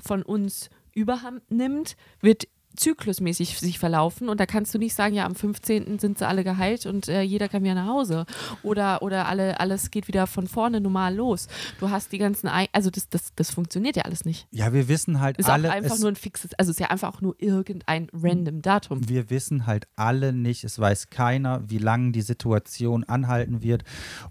von 0.00 0.22
uns 0.22 0.70
überhand 0.92 1.48
nimmt, 1.50 1.96
wird 2.20 2.48
zyklusmäßig 2.76 3.58
sich 3.58 3.78
verlaufen 3.78 4.28
und 4.28 4.40
da 4.40 4.46
kannst 4.46 4.74
du 4.74 4.78
nicht 4.78 4.94
sagen, 4.94 5.14
ja, 5.14 5.24
am 5.26 5.34
15. 5.34 5.98
sind 5.98 6.18
sie 6.18 6.26
alle 6.26 6.44
geheilt 6.44 6.86
und 6.86 7.08
äh, 7.08 7.22
jeder 7.22 7.48
kann 7.48 7.62
wieder 7.62 7.74
nach 7.74 7.86
Hause 7.88 8.26
oder, 8.62 9.02
oder 9.02 9.26
alle, 9.28 9.60
alles 9.60 9.90
geht 9.90 10.08
wieder 10.08 10.26
von 10.26 10.46
vorne 10.46 10.80
normal 10.80 11.14
los. 11.14 11.48
Du 11.78 11.90
hast 11.90 12.12
die 12.12 12.18
ganzen, 12.18 12.48
Ei 12.48 12.68
also 12.72 12.90
das, 12.90 13.08
das, 13.08 13.34
das 13.34 13.50
funktioniert 13.50 13.96
ja 13.96 14.02
alles 14.04 14.24
nicht. 14.24 14.46
Ja, 14.50 14.72
wir 14.72 14.88
wissen 14.88 15.20
halt 15.20 15.38
Ist 15.38 15.48
alle. 15.50 15.68
auch 15.68 15.72
einfach 15.74 15.94
es, 15.96 16.00
nur 16.00 16.10
ein 16.10 16.16
fixes, 16.16 16.54
also 16.54 16.70
es 16.70 16.76
ist 16.76 16.80
ja 16.80 16.90
einfach 16.90 17.12
auch 17.14 17.20
nur 17.20 17.34
irgendein 17.38 18.08
random 18.12 18.62
Datum. 18.62 19.08
wir 19.08 19.30
wissen 19.30 19.66
halt 19.66 19.86
alle 19.96 20.32
nicht, 20.32 20.64
es 20.64 20.78
weiß 20.78 21.10
keiner, 21.10 21.68
wie 21.68 21.78
lange 21.78 22.12
die 22.12 22.22
Situation 22.22 23.04
anhalten 23.04 23.62
wird. 23.62 23.84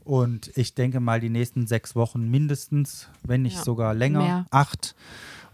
Und 0.03 0.51
ich 0.55 0.75
denke 0.75 0.99
mal, 0.99 1.19
die 1.19 1.29
nächsten 1.29 1.67
sechs 1.67 1.95
Wochen 1.95 2.29
mindestens, 2.29 3.09
wenn 3.23 3.41
nicht 3.43 3.57
Ja. 3.57 3.63
sogar 3.63 3.93
länger, 3.93 4.19
Mehr. 4.19 4.45
acht 4.51 4.95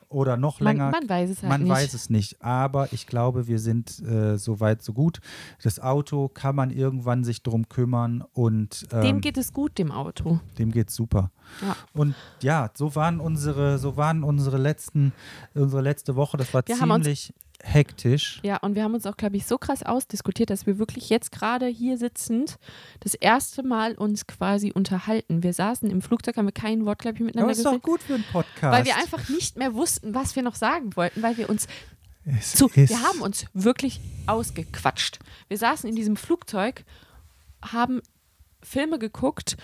oder 0.09 0.37
noch 0.37 0.59
Man, 0.59 0.77
länger. 0.77 0.91
man 0.91 1.07
weiß 1.09 1.29
es 1.29 1.41
halt 1.41 1.49
Man 1.49 1.63
nicht. 1.63 1.71
weiß 1.71 1.93
es 1.93 2.09
nicht, 2.09 2.41
aber 2.41 2.91
ich 2.93 3.07
glaube, 3.07 3.47
wir 3.47 3.59
sind 3.59 3.99
äh, 3.99 4.37
so 4.37 4.59
weit, 4.59 4.81
so 4.81 4.93
gut. 4.93 5.19
Das 5.63 5.79
Auto 5.79 6.27
kann 6.27 6.55
man 6.55 6.71
irgendwann 6.71 7.23
sich 7.23 7.43
drum 7.43 7.67
kümmern 7.69 8.23
und 8.33 8.85
ähm, 8.91 9.01
Dem 9.01 9.21
geht 9.21 9.37
es 9.37 9.53
gut, 9.53 9.77
dem 9.77 9.91
Auto. 9.91 10.39
dem 10.57 10.71
geht's 10.71 10.95
super. 10.95 11.31
Ja. 11.61 11.75
Und 11.93 12.15
ja, 12.41 12.69
so 12.73 12.95
waren 12.95 13.19
unsere, 13.19 13.77
so 13.79 13.97
waren 13.97 14.23
unsere 14.23 14.57
letzten, 14.57 15.13
unsere 15.53 15.81
letzte 15.81 16.15
Woche. 16.15 16.37
Das 16.37 16.53
war 16.53 16.63
Wir 16.65 16.75
ziemlich 16.75 17.33
hektisch. 17.65 18.39
Ja, 18.43 18.57
und 18.57 18.75
wir 18.75 18.83
haben 18.83 18.93
uns 18.93 19.05
auch, 19.05 19.17
glaube 19.17 19.37
ich, 19.37 19.45
so 19.45 19.57
krass 19.57 19.83
ausdiskutiert, 19.83 20.49
dass 20.49 20.65
wir 20.65 20.77
wirklich 20.77 21.09
jetzt 21.09 21.31
gerade 21.31 21.67
hier 21.67 21.97
sitzend 21.97 22.57
das 22.99 23.13
erste 23.15 23.63
Mal 23.63 23.95
uns 23.95 24.27
quasi 24.27 24.71
unterhalten. 24.71 25.43
Wir 25.43 25.53
saßen 25.53 25.89
im 25.89 26.01
Flugzeug, 26.01 26.37
haben 26.37 26.45
wir 26.45 26.51
kein 26.51 26.85
Wort, 26.85 26.99
glaube 26.99 27.17
ich, 27.17 27.23
miteinander 27.23 27.51
ist 27.51 27.65
doch 27.65 27.81
gut 27.81 28.01
für 28.01 28.15
einen 28.15 28.23
Podcast. 28.31 28.61
weil 28.61 28.85
wir 28.85 28.95
einfach 28.95 29.27
nicht 29.29 29.57
mehr 29.57 29.73
wussten, 29.73 30.13
was 30.13 30.35
wir 30.35 30.43
noch 30.43 30.55
sagen 30.55 30.95
wollten, 30.95 31.21
weil 31.21 31.37
wir 31.37 31.49
uns 31.49 31.67
es 32.25 32.53
zu, 32.53 32.69
wir 32.73 33.01
haben 33.03 33.21
uns 33.21 33.45
wirklich 33.53 33.99
ausgequatscht. 34.25 35.19
Wir 35.47 35.57
saßen 35.57 35.87
in 35.87 35.95
diesem 35.95 36.15
Flugzeug, 36.15 36.83
haben 37.61 38.01
Filme 38.63 38.97
geguckt 38.97 39.57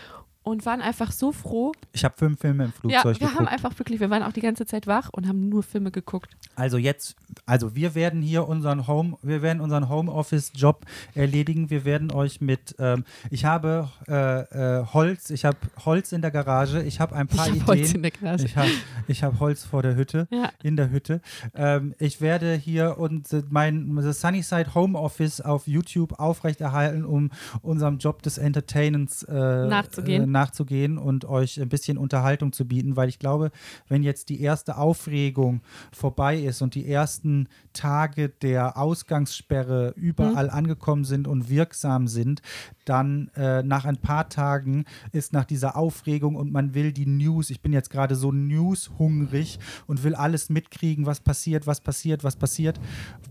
und 0.43 0.65
waren 0.65 0.81
einfach 0.81 1.11
so 1.11 1.31
froh. 1.31 1.71
Ich 1.93 2.03
habe 2.03 2.15
fünf 2.17 2.39
Filme 2.41 2.65
im 2.65 2.89
Ja, 2.89 3.01
Flugzeug 3.01 3.19
wir 3.19 3.27
haben 3.27 3.33
geguckt. 3.45 3.51
einfach 3.51 3.79
wirklich, 3.79 3.99
wir 3.99 4.09
waren 4.09 4.23
auch 4.23 4.31
die 4.33 4.41
ganze 4.41 4.65
Zeit 4.65 4.87
wach 4.87 5.09
und 5.11 5.27
haben 5.27 5.49
nur 5.49 5.61
Filme 5.63 5.91
geguckt. 5.91 6.35
Also 6.55 6.77
jetzt, 6.77 7.15
also 7.45 7.75
wir 7.75 7.93
werden 7.95 8.21
hier 8.21 8.47
unseren 8.47 8.87
Home, 8.87 9.17
wir 9.21 9.41
werden 9.41 9.61
unseren 9.61 9.87
Homeoffice-Job 9.89 10.85
erledigen. 11.13 11.69
Wir 11.69 11.85
werden 11.85 12.11
euch 12.11 12.41
mit, 12.41 12.75
ähm, 12.79 13.05
ich 13.29 13.45
habe 13.45 13.89
äh, 14.07 14.79
äh, 14.79 14.85
Holz, 14.93 15.29
ich 15.29 15.45
habe 15.45 15.57
Holz 15.85 16.11
in 16.11 16.21
der 16.21 16.31
Garage, 16.31 16.81
ich 16.83 16.99
habe 16.99 17.15
ein 17.15 17.27
paar 17.27 17.45
ich 17.47 17.51
hab 17.51 17.55
Ideen. 17.55 17.67
Holz 17.67 17.93
in 17.93 18.01
der 18.01 18.11
Garage. 18.11 18.45
Ich 18.45 18.57
habe 18.57 18.69
ich 19.07 19.23
hab 19.23 19.39
Holz 19.39 19.63
vor 19.63 19.83
der 19.83 19.95
Hütte, 19.95 20.27
Ja. 20.31 20.49
in 20.63 20.75
der 20.75 20.89
Hütte. 20.91 21.21
Ähm, 21.55 21.93
ich 21.99 22.19
werde 22.21 22.53
hier 22.55 22.97
und 22.97 23.27
mein 23.51 23.95
das 23.95 24.21
Sunnyside 24.21 24.73
Home 24.75 24.97
Office 24.97 25.39
auf 25.41 25.67
YouTube 25.67 26.19
aufrechterhalten, 26.19 27.05
um 27.05 27.29
unserem 27.61 27.97
Job 27.99 28.21
des 28.23 28.37
Entertainens 28.37 29.23
äh, 29.23 29.33
Nachzugehen. 29.67 30.23
Äh, 30.23 30.27
nachzugehen 30.41 30.97
und 30.97 31.25
euch 31.25 31.61
ein 31.61 31.69
bisschen 31.69 31.97
Unterhaltung 31.97 32.51
zu 32.51 32.65
bieten, 32.65 32.95
weil 32.95 33.09
ich 33.09 33.19
glaube, 33.19 33.51
wenn 33.87 34.03
jetzt 34.03 34.29
die 34.29 34.41
erste 34.41 34.77
Aufregung 34.77 35.61
vorbei 35.91 36.37
ist 36.39 36.61
und 36.61 36.73
die 36.75 36.87
ersten 36.87 37.47
Tage 37.73 38.29
der 38.29 38.77
Ausgangssperre 38.77 39.93
überall 39.95 40.49
angekommen 40.49 41.05
sind 41.05 41.27
und 41.27 41.49
wirksam 41.49 42.07
sind, 42.07 42.41
dann 42.85 43.29
äh, 43.35 43.61
nach 43.63 43.85
ein 43.85 43.97
paar 43.97 44.29
Tagen 44.29 44.85
ist 45.11 45.33
nach 45.33 45.45
dieser 45.45 45.77
Aufregung 45.77 46.35
und 46.35 46.51
man 46.51 46.73
will 46.73 46.91
die 46.91 47.05
News, 47.05 47.49
ich 47.49 47.61
bin 47.61 47.73
jetzt 47.73 47.89
gerade 47.89 48.15
so 48.15 48.31
newshungrig 48.31 49.59
und 49.87 50.03
will 50.03 50.15
alles 50.15 50.49
mitkriegen, 50.49 51.05
was 51.05 51.19
passiert, 51.19 51.67
was 51.67 51.81
passiert, 51.81 52.23
was 52.23 52.35
passiert. 52.35 52.79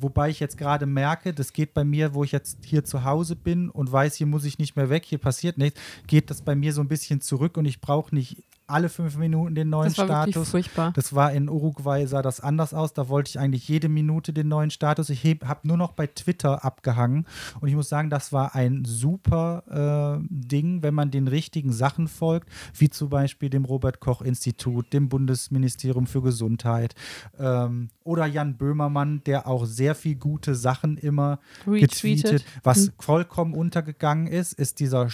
Wobei 0.00 0.30
ich 0.30 0.40
jetzt 0.40 0.56
gerade 0.56 0.86
merke, 0.86 1.34
das 1.34 1.52
geht 1.52 1.74
bei 1.74 1.84
mir, 1.84 2.14
wo 2.14 2.24
ich 2.24 2.32
jetzt 2.32 2.58
hier 2.64 2.84
zu 2.84 3.04
Hause 3.04 3.34
bin 3.36 3.68
und 3.68 3.90
weiß, 3.90 4.14
hier 4.14 4.26
muss 4.26 4.44
ich 4.44 4.58
nicht 4.58 4.76
mehr 4.76 4.88
weg, 4.88 5.04
hier 5.04 5.18
passiert 5.18 5.58
nichts, 5.58 5.80
geht 6.06 6.30
das 6.30 6.42
bei 6.42 6.54
mir 6.54 6.72
so 6.72 6.80
ein 6.80 6.88
bisschen 6.90 7.22
zurück 7.22 7.56
und 7.56 7.64
ich 7.64 7.80
brauche 7.80 8.14
nicht 8.14 8.42
alle 8.70 8.88
fünf 8.88 9.16
Minuten 9.16 9.54
den 9.54 9.68
neuen 9.70 9.88
Das 9.88 9.98
war 9.98 10.08
wirklich 10.08 10.34
Status. 10.34 10.50
furchtbar. 10.50 10.92
Das 10.94 11.14
war 11.14 11.32
in 11.32 11.48
Uruguay, 11.48 12.06
sah 12.06 12.22
das 12.22 12.40
anders 12.40 12.72
aus. 12.74 12.92
Da 12.92 13.08
wollte 13.08 13.30
ich 13.30 13.38
eigentlich 13.38 13.68
jede 13.68 13.88
Minute 13.88 14.32
den 14.32 14.48
neuen 14.48 14.70
Status. 14.70 15.10
Ich 15.10 15.24
habe 15.44 15.60
nur 15.68 15.76
noch 15.76 15.92
bei 15.92 16.06
Twitter 16.06 16.64
abgehangen. 16.64 17.26
Und 17.60 17.68
ich 17.68 17.74
muss 17.74 17.88
sagen, 17.88 18.10
das 18.10 18.32
war 18.32 18.54
ein 18.54 18.84
super 18.84 20.18
äh, 20.20 20.26
Ding, 20.30 20.82
wenn 20.82 20.94
man 20.94 21.10
den 21.10 21.28
richtigen 21.28 21.72
Sachen 21.72 22.08
folgt, 22.08 22.48
wie 22.74 22.90
zum 22.90 23.08
Beispiel 23.10 23.50
dem 23.50 23.64
Robert-Koch-Institut, 23.64 24.92
dem 24.92 25.08
Bundesministerium 25.08 26.06
für 26.06 26.22
Gesundheit 26.22 26.94
ähm, 27.38 27.90
oder 28.04 28.26
Jan 28.26 28.56
Böhmermann, 28.56 29.22
der 29.24 29.46
auch 29.46 29.64
sehr 29.64 29.94
viel 29.94 30.16
gute 30.16 30.54
Sachen 30.54 30.96
immer 30.96 31.38
Retweetet. 31.66 31.90
getweetet. 31.90 32.44
Was 32.62 32.92
vollkommen 32.98 33.54
untergegangen 33.54 34.26
ist, 34.26 34.52
ist 34.52 34.80
dieser, 34.80 35.08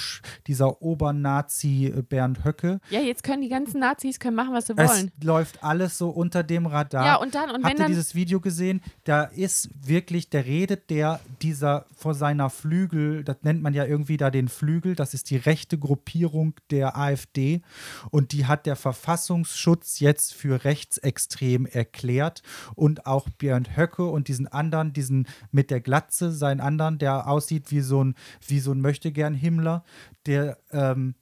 dieser 0.46 0.82
Obernazi 0.82 1.86
äh, 1.86 2.02
Bernd 2.02 2.44
Höcke. 2.44 2.80
Ja, 2.90 3.00
jetzt 3.00 3.22
können 3.22 3.42
die 3.42 3.45
ganzen 3.48 3.80
Nazis 3.80 4.18
können 4.20 4.36
machen, 4.36 4.52
was 4.52 4.66
sie 4.66 4.74
Es 4.76 4.90
wollen. 4.90 5.12
läuft 5.22 5.62
alles 5.62 5.98
so 5.98 6.10
unter 6.10 6.42
dem 6.42 6.66
Radar. 6.66 7.04
Ja, 7.04 7.16
und 7.16 7.34
dann, 7.34 7.50
und 7.50 7.64
Habt 7.64 7.78
wenn 7.78 7.84
ihr 7.84 7.88
dieses 7.88 8.14
Video 8.14 8.40
gesehen? 8.40 8.80
Da 9.04 9.24
ist 9.24 9.68
wirklich, 9.86 10.30
der 10.30 10.44
redet 10.46 10.90
der 10.90 11.20
dieser 11.42 11.86
vor 11.96 12.14
seiner 12.14 12.50
Flügel, 12.50 13.24
das 13.24 13.36
nennt 13.42 13.62
man 13.62 13.74
ja 13.74 13.84
irgendwie 13.84 14.16
da 14.16 14.30
den 14.30 14.48
Flügel, 14.48 14.94
das 14.94 15.14
ist 15.14 15.30
die 15.30 15.36
rechte 15.36 15.78
Gruppierung 15.78 16.54
der 16.70 16.96
AfD 16.96 17.62
und 18.10 18.32
die 18.32 18.46
hat 18.46 18.66
der 18.66 18.76
Verfassungsschutz 18.76 20.00
jetzt 20.00 20.34
für 20.34 20.64
rechtsextrem 20.64 21.66
erklärt 21.66 22.42
und 22.74 23.06
auch 23.06 23.28
Bernd 23.38 23.76
Höcke 23.76 24.04
und 24.06 24.28
diesen 24.28 24.46
anderen, 24.46 24.92
diesen 24.92 25.26
mit 25.50 25.70
der 25.70 25.80
Glatze, 25.80 26.32
seinen 26.32 26.60
anderen, 26.60 26.98
der 26.98 27.28
aussieht 27.28 27.70
wie 27.70 27.80
so 27.80 28.02
ein, 28.04 28.14
wie 28.46 28.60
so 28.60 28.72
ein 28.72 28.80
Möchtegern-Himmler, 28.80 29.84
der 30.26 30.58
ähm, 30.70 31.14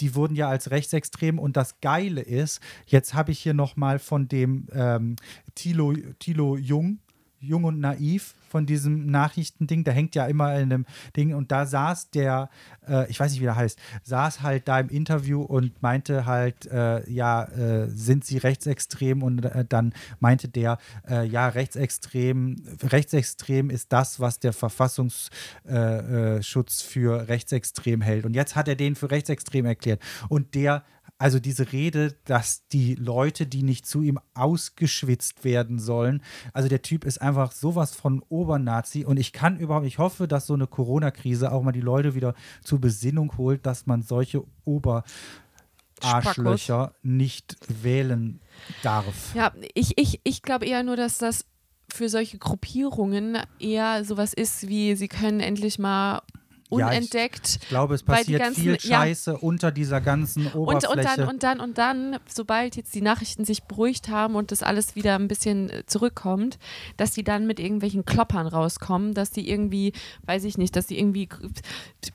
die 0.00 0.14
wurden 0.14 0.34
ja 0.34 0.48
als 0.48 0.70
rechtsextrem 0.70 1.38
und 1.38 1.56
das 1.56 1.80
Geile 1.80 2.20
ist, 2.20 2.60
jetzt 2.86 3.14
habe 3.14 3.32
ich 3.32 3.38
hier 3.38 3.54
nochmal 3.54 3.98
von 3.98 4.28
dem 4.28 4.66
ähm, 4.72 5.16
Thilo, 5.54 5.94
Thilo 6.18 6.56
Jung, 6.56 6.98
Jung 7.40 7.64
und 7.64 7.80
Naiv, 7.80 8.34
von 8.48 8.66
diesem 8.66 9.06
Nachrichtending, 9.10 9.84
der 9.84 9.94
hängt 9.94 10.14
ja 10.14 10.26
immer 10.26 10.54
in 10.54 10.72
einem 10.72 10.86
Ding. 11.16 11.34
Und 11.34 11.52
da 11.52 11.66
saß 11.66 12.10
der, 12.10 12.48
äh, 12.88 13.08
ich 13.10 13.20
weiß 13.20 13.32
nicht, 13.32 13.40
wie 13.40 13.44
der 13.44 13.56
heißt, 13.56 13.78
saß 14.04 14.42
halt 14.42 14.68
da 14.68 14.80
im 14.80 14.88
Interview 14.88 15.42
und 15.42 15.82
meinte 15.82 16.26
halt, 16.26 16.66
äh, 16.66 17.08
ja, 17.10 17.44
äh, 17.44 17.88
sind 17.88 18.24
sie 18.24 18.38
rechtsextrem? 18.38 19.22
Und 19.22 19.44
äh, 19.44 19.64
dann 19.68 19.92
meinte 20.20 20.48
der, 20.48 20.78
äh, 21.08 21.26
ja, 21.26 21.48
rechtsextrem, 21.48 22.56
rechtsextrem 22.82 23.70
ist 23.70 23.92
das, 23.92 24.18
was 24.20 24.40
der 24.40 24.52
Verfassungsschutz 24.52 25.30
äh, 25.66 26.84
für 26.84 27.28
rechtsextrem 27.28 28.00
hält. 28.00 28.24
Und 28.24 28.34
jetzt 28.34 28.56
hat 28.56 28.68
er 28.68 28.76
den 28.76 28.94
für 28.94 29.10
rechtsextrem 29.10 29.66
erklärt. 29.66 30.00
Und 30.28 30.54
der 30.54 30.84
also 31.18 31.40
diese 31.40 31.72
Rede, 31.72 32.14
dass 32.24 32.68
die 32.68 32.94
Leute, 32.94 33.46
die 33.46 33.64
nicht 33.64 33.84
zu 33.86 34.02
ihm 34.02 34.20
ausgeschwitzt 34.34 35.44
werden 35.44 35.80
sollen, 35.80 36.22
also 36.52 36.68
der 36.68 36.82
Typ 36.82 37.04
ist 37.04 37.20
einfach 37.20 37.50
sowas 37.52 37.94
von 37.94 38.22
Obernazi 38.28 39.04
und 39.04 39.18
ich 39.18 39.32
kann 39.32 39.58
überhaupt, 39.58 39.86
ich 39.86 39.98
hoffe, 39.98 40.28
dass 40.28 40.46
so 40.46 40.54
eine 40.54 40.68
Corona-Krise 40.68 41.50
auch 41.50 41.62
mal 41.62 41.72
die 41.72 41.80
Leute 41.80 42.14
wieder 42.14 42.34
zur 42.62 42.80
Besinnung 42.80 43.36
holt, 43.36 43.66
dass 43.66 43.86
man 43.86 44.02
solche 44.02 44.44
Oberarschlöcher 44.64 46.94
nicht 47.02 47.56
wählen 47.82 48.40
darf. 48.82 49.34
Ja, 49.34 49.52
ich, 49.74 49.98
ich, 49.98 50.20
ich 50.22 50.42
glaube 50.42 50.66
eher 50.66 50.84
nur, 50.84 50.96
dass 50.96 51.18
das 51.18 51.44
für 51.90 52.08
solche 52.08 52.38
Gruppierungen 52.38 53.38
eher 53.58 54.04
sowas 54.04 54.32
ist 54.34 54.68
wie, 54.68 54.94
sie 54.94 55.08
können 55.08 55.40
endlich 55.40 55.80
mal 55.80 56.22
Ja, 56.70 56.90
ich- 56.92 56.98
unentdeckt. 56.98 57.58
Ich 57.62 57.68
glaube, 57.68 57.94
es 57.94 58.02
passiert 58.02 58.42
ganzen- 58.42 58.60
viel 58.62 58.72
ja. 58.72 58.78
Scheiße 59.00 59.38
unter 59.38 59.70
dieser 59.72 60.00
ganzen 60.00 60.46
Und, 60.48 60.54
Oberfläche. 60.84 60.90
und 60.92 61.04
dann, 61.18 61.28
und 61.28 61.42
dann, 61.42 61.60
und 61.60 61.78
dann, 61.78 62.18
sobald 62.28 62.76
jetzt 62.76 62.94
die 62.94 63.00
Nachrichten 63.00 63.44
sich 63.44 63.62
beruhigt 63.64 64.08
haben 64.08 64.34
und 64.34 64.52
das 64.52 64.62
alles 64.62 64.94
wieder 64.94 65.14
ein 65.14 65.28
bisschen 65.28 65.70
äh, 65.70 65.86
zurückkommt, 65.86 66.58
dass 66.96 67.12
die 67.12 67.24
dann 67.24 67.46
mit 67.46 67.58
irgendwelchen 67.60 68.04
Kloppern 68.04 68.46
rauskommen, 68.46 69.14
dass 69.14 69.30
die 69.30 69.48
irgendwie, 69.48 69.92
weiß 70.26 70.44
ich 70.44 70.58
nicht, 70.58 70.76
dass 70.76 70.86
die 70.86 70.98
irgendwie, 70.98 71.28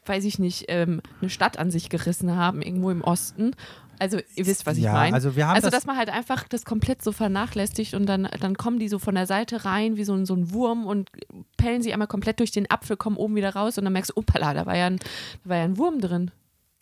weiß 0.06 0.24
ich 0.26 0.38
nicht, 0.40 0.66
ähm, 0.68 1.02
eine 1.22 1.30
Stadt 1.30 1.58
an 1.58 1.72
sich 1.72 1.90
gerissen 1.90 2.36
haben, 2.36 2.62
irgendwo 2.62 2.92
im 2.92 3.02
Osten 3.02 3.52
Also 4.00 4.18
ihr 4.36 4.46
wisst, 4.46 4.66
was 4.66 4.78
ich 4.78 4.84
Ja, 4.84 4.94
meine. 4.94 5.14
also 5.16 5.36
wir 5.36 5.48
haben 5.48 5.56
also 5.56 5.68
das- 5.70 5.80
dass 5.82 5.86
man 5.86 5.98
halt 5.98 6.10
einfach 6.10 6.48
das 6.48 6.66
komplett 6.66 7.02
so 7.02 7.12
vernachlässigt 7.12 7.94
und 7.94 8.06
dann, 8.08 8.28
dann 8.40 8.56
kommen 8.56 8.80
die 8.80 8.88
so 8.90 9.00
von 9.00 9.16
der 9.16 9.28
Seite 9.28 9.66
rein 9.66 9.96
wie 9.98 10.04
so 10.04 10.14
ein, 10.14 10.26
so 10.26 10.36
ein 10.36 10.52
Wurm 10.52 10.86
und 10.86 11.10
pellen 11.58 11.82
sich 11.82 11.94
einmal 11.94 12.08
komplett 12.08 12.40
durch 12.40 12.52
den 12.52 12.70
Apfel, 12.70 12.98
kommen 12.98 13.18
oben 13.18 13.36
wieder 13.36 13.54
raus 13.56 13.78
und 13.78 13.84
dann 13.86 13.94
merkst 13.94 14.12
du, 14.12 14.18
opala, 14.18 14.54
da 14.54 14.66
war 14.66 14.76
ja 14.78 14.88
ein, 14.88 14.98
da 15.44 15.50
war 15.50 15.58
ja 15.58 15.64
ein 15.64 15.78
Wurm 15.78 16.00
drin. 16.02 16.32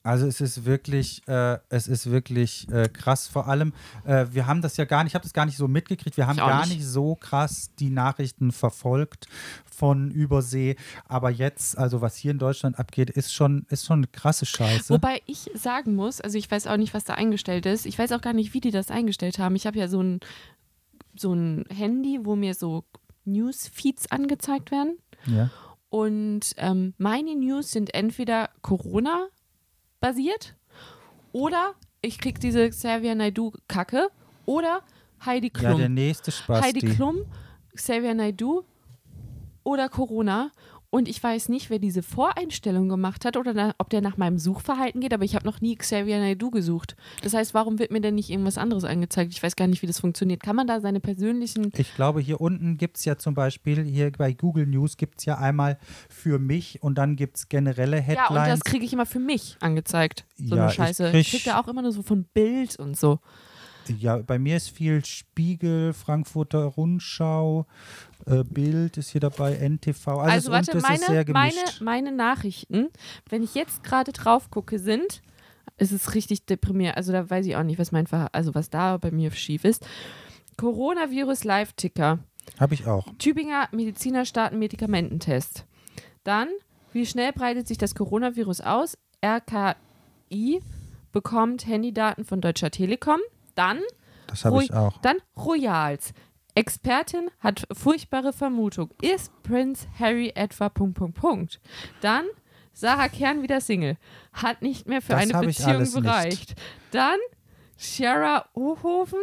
Also 0.03 0.25
es 0.25 0.41
ist 0.41 0.65
wirklich, 0.65 1.21
äh, 1.27 1.59
es 1.69 1.87
ist 1.87 2.09
wirklich 2.09 2.67
äh, 2.71 2.89
krass. 2.89 3.27
Vor 3.27 3.47
allem, 3.47 3.73
äh, 4.03 4.25
wir 4.31 4.47
haben 4.47 4.61
das 4.61 4.77
ja 4.77 4.85
gar 4.85 5.03
nicht, 5.03 5.11
ich 5.11 5.15
habe 5.15 5.23
das 5.23 5.33
gar 5.33 5.45
nicht 5.45 5.57
so 5.57 5.67
mitgekriegt. 5.67 6.17
Wir 6.17 6.25
haben 6.25 6.37
gar 6.37 6.65
nicht. 6.65 6.77
nicht 6.77 6.87
so 6.87 7.15
krass 7.15 7.69
die 7.79 7.91
Nachrichten 7.91 8.51
verfolgt 8.51 9.27
von 9.65 10.09
Übersee. 10.09 10.75
Aber 11.07 11.29
jetzt, 11.29 11.77
also 11.77 12.01
was 12.01 12.15
hier 12.15 12.31
in 12.31 12.39
Deutschland 12.39 12.79
abgeht, 12.79 13.11
ist 13.11 13.31
schon, 13.33 13.65
ist 13.69 13.85
schon 13.85 13.99
eine 13.99 14.07
krasse 14.07 14.47
Scheiße. 14.47 14.91
Wobei 14.91 15.21
ich 15.27 15.51
sagen 15.53 15.93
muss, 15.95 16.19
also 16.19 16.37
ich 16.37 16.49
weiß 16.49 16.65
auch 16.65 16.77
nicht, 16.77 16.95
was 16.95 17.03
da 17.03 17.13
eingestellt 17.13 17.67
ist. 17.67 17.85
Ich 17.85 17.99
weiß 17.99 18.11
auch 18.13 18.21
gar 18.21 18.33
nicht, 18.33 18.55
wie 18.55 18.61
die 18.61 18.71
das 18.71 18.89
eingestellt 18.89 19.37
haben. 19.37 19.55
Ich 19.55 19.67
habe 19.67 19.77
ja 19.77 19.87
so 19.87 20.01
ein, 20.01 20.19
so 21.15 21.33
ein 21.33 21.65
Handy, 21.69 22.19
wo 22.23 22.35
mir 22.35 22.55
so 22.55 22.85
Newsfeeds 23.25 24.09
angezeigt 24.09 24.71
werden. 24.71 24.97
ja. 25.27 25.49
Und 25.91 26.53
ähm, 26.55 26.93
meine 26.97 27.35
News 27.35 27.71
sind 27.71 27.93
entweder 27.93 28.49
Corona-basiert 30.01 30.55
oder 31.31 31.75
ich 32.01 32.17
krieg 32.17 32.39
diese 32.39 32.69
Xavier 32.69 33.15
Naidoo-Kacke 33.15 34.09
oder 34.45 34.81
Heidi 35.23 35.51
ja, 35.55 35.61
der 35.61 35.75
Klum. 35.77 35.93
nächste 35.93 36.31
Spaß. 36.31 36.63
Heidi 36.63 36.79
Klum, 36.81 37.25
Xavier 37.75 38.15
Naidoo 38.15 38.63
oder 39.63 39.87
Corona. 39.87 40.51
Und 40.93 41.07
ich 41.07 41.23
weiß 41.23 41.47
nicht, 41.47 41.69
wer 41.69 41.79
diese 41.79 42.03
Voreinstellung 42.03 42.89
gemacht 42.89 43.23
hat 43.23 43.37
oder 43.37 43.53
na, 43.53 43.73
ob 43.77 43.89
der 43.89 44.01
nach 44.01 44.17
meinem 44.17 44.37
Suchverhalten 44.37 44.99
geht, 44.99 45.13
aber 45.13 45.23
ich 45.23 45.35
habe 45.35 45.45
noch 45.45 45.61
nie 45.61 45.77
Xavier 45.77 46.19
Naidoo 46.19 46.51
gesucht. 46.51 46.97
Das 47.23 47.33
heißt, 47.33 47.53
warum 47.53 47.79
wird 47.79 47.91
mir 47.91 48.01
denn 48.01 48.15
nicht 48.15 48.29
irgendwas 48.29 48.57
anderes 48.57 48.83
angezeigt? 48.83 49.31
Ich 49.33 49.41
weiß 49.41 49.55
gar 49.55 49.67
nicht, 49.67 49.81
wie 49.81 49.87
das 49.87 50.01
funktioniert. 50.01 50.43
Kann 50.43 50.57
man 50.57 50.67
da 50.67 50.81
seine 50.81 50.99
persönlichen. 50.99 51.71
Ich 51.77 51.95
glaube, 51.95 52.19
hier 52.19 52.41
unten 52.41 52.75
gibt 52.77 52.97
es 52.97 53.05
ja 53.05 53.17
zum 53.17 53.33
Beispiel, 53.35 53.85
hier 53.85 54.11
bei 54.11 54.33
Google 54.33 54.67
News 54.67 54.97
gibt 54.97 55.19
es 55.19 55.25
ja 55.25 55.37
einmal 55.37 55.79
für 56.09 56.39
mich 56.39 56.83
und 56.83 56.95
dann 56.97 57.15
gibt 57.15 57.37
es 57.37 57.47
generelle 57.47 57.97
Ja, 57.97 58.03
Headlines. 58.03 58.29
und 58.43 58.47
das 58.49 58.59
kriege 58.65 58.83
ich 58.83 58.91
immer 58.91 59.05
für 59.05 59.19
mich 59.19 59.55
angezeigt. 59.61 60.25
So 60.35 60.57
Ja, 60.57 60.63
eine 60.63 60.71
Scheiße. 60.73 61.09
krieg- 61.11 61.21
Ich 61.21 61.29
kriege 61.31 61.49
ja 61.51 61.61
auch 61.63 61.69
immer 61.69 61.83
nur 61.83 61.93
so 61.93 62.03
von 62.03 62.25
Bild 62.33 62.75
und 62.77 62.97
so. 62.97 63.19
Ja, 63.87 64.17
bei 64.17 64.39
mir 64.39 64.57
ist 64.57 64.69
viel 64.69 65.03
Spiegel, 65.05 65.93
Frankfurter 65.93 66.63
Rundschau, 66.65 67.65
äh, 68.25 68.43
Bild 68.43 68.97
ist 68.97 69.09
hier 69.09 69.21
dabei, 69.21 69.55
NTV. 69.55 70.07
Also, 70.07 70.21
Also, 70.21 70.37
es, 70.37 70.45
und 70.45 70.51
warte, 70.53 70.71
das 70.71 70.99
ist 70.99 71.07
sehr 71.07 71.25
meine, 71.25 71.33
meine, 71.33 71.53
gemischt. 71.53 71.81
meine 71.81 72.11
Nachrichten, 72.11 72.87
wenn 73.29 73.43
ich 73.43 73.55
jetzt 73.55 73.83
gerade 73.83 74.11
drauf 74.11 74.49
gucke, 74.51 74.79
sind, 74.79 75.21
es 75.77 75.91
ist 75.91 76.13
richtig 76.13 76.45
deprimierend. 76.45 76.97
Also 76.97 77.11
da 77.11 77.27
weiß 77.29 77.45
ich 77.45 77.55
auch 77.55 77.63
nicht, 77.63 77.79
was 77.79 77.91
mein 77.91 78.05
Ver 78.07 78.29
also 78.33 78.53
was 78.53 78.69
da 78.69 78.97
bei 78.97 79.09
mir 79.11 79.31
schief 79.31 79.65
ist. 79.65 79.85
Coronavirus 80.57 81.43
Live-Ticker. 81.43 82.19
Habe 82.59 82.73
ich 82.73 82.85
auch. 82.85 83.07
Tübinger 83.17 83.67
Mediziner 83.71 84.25
starten 84.25 84.59
Medikamententest. 84.59 85.65
Dann, 86.23 86.49
wie 86.93 87.05
schnell 87.05 87.31
breitet 87.31 87.67
sich 87.67 87.77
das 87.79 87.95
Coronavirus 87.95 88.61
aus? 88.61 88.97
RKI 89.25 90.61
bekommt 91.11 91.65
Handydaten 91.67 92.25
von 92.25 92.41
Deutscher 92.41 92.69
Telekom. 92.69 93.19
Dann 93.55 93.79
Das 94.27 94.45
habe 94.45 94.63
ich 94.63 94.73
auch. 94.73 94.97
Dann 95.01 95.17
Royals. 95.37 96.13
Expertin 96.53 97.29
hat 97.39 97.63
furchtbare 97.71 98.33
Vermutung. 98.33 98.89
Ist 99.01 99.31
Prince 99.43 99.87
Harry 99.97 100.31
etwa 100.35 100.69
Punkt, 100.69 100.97
Punkt, 100.97 101.17
Punkt. 101.17 101.61
Dann 102.01 102.25
Sarah 102.73 103.07
Kern 103.09 103.41
wieder 103.41 103.61
Single. 103.61 103.97
Hat 104.33 104.61
nicht 104.61 104.87
mehr 104.87 105.01
für 105.01 105.13
Das 105.13 105.21
eine 105.21 105.45
Beziehung 105.45 105.79
nicht. 105.79 105.93
gereicht. 105.93 106.55
Dann 106.91 107.17
Shara 107.77 108.45
Ohofen. 108.53 109.19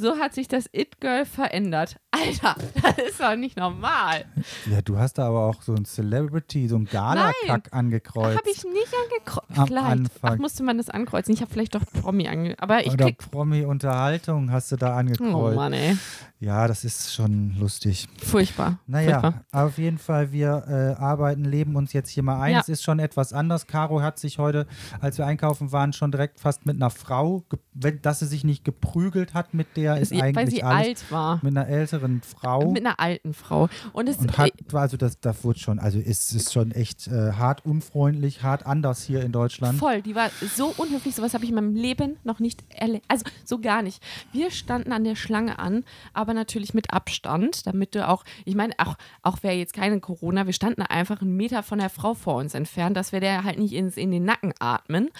So 0.00 0.16
hat 0.18 0.32
sich 0.32 0.46
das 0.46 0.66
It-Girl 0.72 1.24
verändert. 1.26 1.96
Alter, 2.12 2.54
das 2.82 2.98
ist 2.98 3.20
doch 3.20 3.34
nicht 3.34 3.56
normal. 3.56 4.26
Ja, 4.70 4.80
du 4.80 4.96
hast 4.96 5.14
da 5.18 5.26
aber 5.26 5.46
auch 5.46 5.60
so 5.62 5.74
ein 5.74 5.84
Celebrity, 5.84 6.68
so 6.68 6.76
ein 6.76 6.84
Gala-Kack 6.84 7.70
angekreuzt. 7.72 8.38
Habe 8.38 8.48
ich 8.48 8.62
nicht 8.62 8.94
angekreuzt. 9.04 9.58
Am 9.58 9.66
Vielleicht. 9.66 9.86
Anfang. 9.86 10.34
Ach, 10.34 10.38
musste 10.38 10.62
man 10.62 10.78
das 10.78 10.88
ankreuzen. 10.88 11.34
Ich 11.34 11.40
habe 11.40 11.50
vielleicht 11.52 11.74
doch 11.74 11.82
Promi 12.00 12.28
ange... 12.28 12.54
Aber 12.60 12.86
ich 12.86 12.92
Oder. 12.92 13.10
Promi-Unterhaltung 13.10 14.52
hast 14.52 14.70
du 14.72 14.76
da 14.76 14.94
Oh 14.94 14.98
angekreuzt. 14.98 15.56
Mann, 15.56 15.72
ey. 15.72 15.96
ja, 16.38 16.68
das 16.68 16.84
ist 16.84 17.12
schon 17.12 17.56
lustig. 17.58 18.08
Furchtbar. 18.24 18.78
Naja, 18.86 19.20
Furchtbar. 19.20 19.44
auf 19.50 19.78
jeden 19.78 19.98
Fall, 19.98 20.30
wir 20.32 20.64
äh, 20.68 21.00
arbeiten, 21.02 21.44
leben 21.44 21.74
uns 21.76 21.92
jetzt 21.92 22.10
hier 22.10 22.22
mal 22.22 22.40
ein. 22.40 22.52
Ja. 22.54 22.60
Es 22.60 22.68
ist 22.68 22.82
schon 22.82 23.00
etwas 23.00 23.32
anders. 23.32 23.66
Caro 23.66 24.00
hat 24.00 24.18
sich 24.18 24.38
heute, 24.38 24.66
als 25.00 25.18
wir 25.18 25.26
einkaufen 25.26 25.72
waren, 25.72 25.92
schon 25.92 26.12
direkt 26.12 26.40
fast 26.40 26.66
mit 26.66 26.76
einer 26.76 26.90
Frau, 26.90 27.44
dass 27.74 28.20
sie 28.20 28.26
sich 28.26 28.44
nicht 28.44 28.64
geprügelt 28.64 29.34
hat 29.34 29.54
mit 29.54 29.76
der, 29.76 29.87
ist 29.94 30.10
Sie- 30.10 30.20
eigentlich 30.22 30.36
weil 30.36 30.50
sie 30.50 30.62
alt 30.62 31.10
war. 31.10 31.40
Mit 31.42 31.56
einer 31.56 31.68
älteren 31.68 32.22
Frau. 32.22 32.70
Mit 32.70 32.84
einer 32.84 32.98
alten 33.00 33.34
Frau. 33.34 33.68
Und 33.92 34.08
es 34.08 34.16
und 34.18 34.36
hat, 34.38 34.52
also 34.72 34.96
das, 34.96 35.20
das 35.20 35.44
wurde 35.44 35.58
schon, 35.58 35.78
also 35.78 35.98
ist 35.98 36.32
es 36.34 36.52
schon 36.52 36.70
echt 36.72 37.06
äh, 37.08 37.32
hart 37.32 37.64
unfreundlich, 37.64 38.42
hart 38.42 38.66
anders 38.66 39.02
hier 39.02 39.22
in 39.22 39.32
Deutschland. 39.32 39.78
voll, 39.78 40.02
die 40.02 40.14
war 40.14 40.30
so 40.54 40.72
unhöflich, 40.76 41.14
sowas 41.14 41.34
habe 41.34 41.44
ich 41.44 41.50
in 41.50 41.56
meinem 41.56 41.74
Leben 41.74 42.16
noch 42.24 42.38
nicht 42.40 42.62
erlebt. 42.70 43.04
Also 43.08 43.24
so 43.44 43.60
gar 43.60 43.82
nicht. 43.82 44.02
Wir 44.32 44.50
standen 44.50 44.92
an 44.92 45.04
der 45.04 45.16
Schlange 45.16 45.58
an, 45.58 45.84
aber 46.12 46.34
natürlich 46.34 46.74
mit 46.74 46.92
Abstand, 46.92 47.66
damit 47.66 47.94
du 47.94 48.06
auch, 48.08 48.24
ich 48.44 48.54
meine, 48.54 48.74
auch, 48.78 48.96
auch 49.22 49.42
wäre 49.42 49.54
jetzt 49.54 49.72
keine 49.72 50.00
Corona, 50.00 50.46
wir 50.46 50.52
standen 50.52 50.82
einfach 50.82 51.20
einen 51.20 51.36
Meter 51.36 51.62
von 51.62 51.78
der 51.78 51.90
Frau 51.90 52.14
vor 52.14 52.36
uns 52.36 52.54
entfernt, 52.54 52.96
dass 52.96 53.12
wir 53.12 53.20
der 53.20 53.44
halt 53.44 53.58
nicht 53.58 53.72
ins, 53.72 53.96
in 53.96 54.10
den 54.10 54.24
Nacken 54.24 54.52
atmen. 54.58 55.10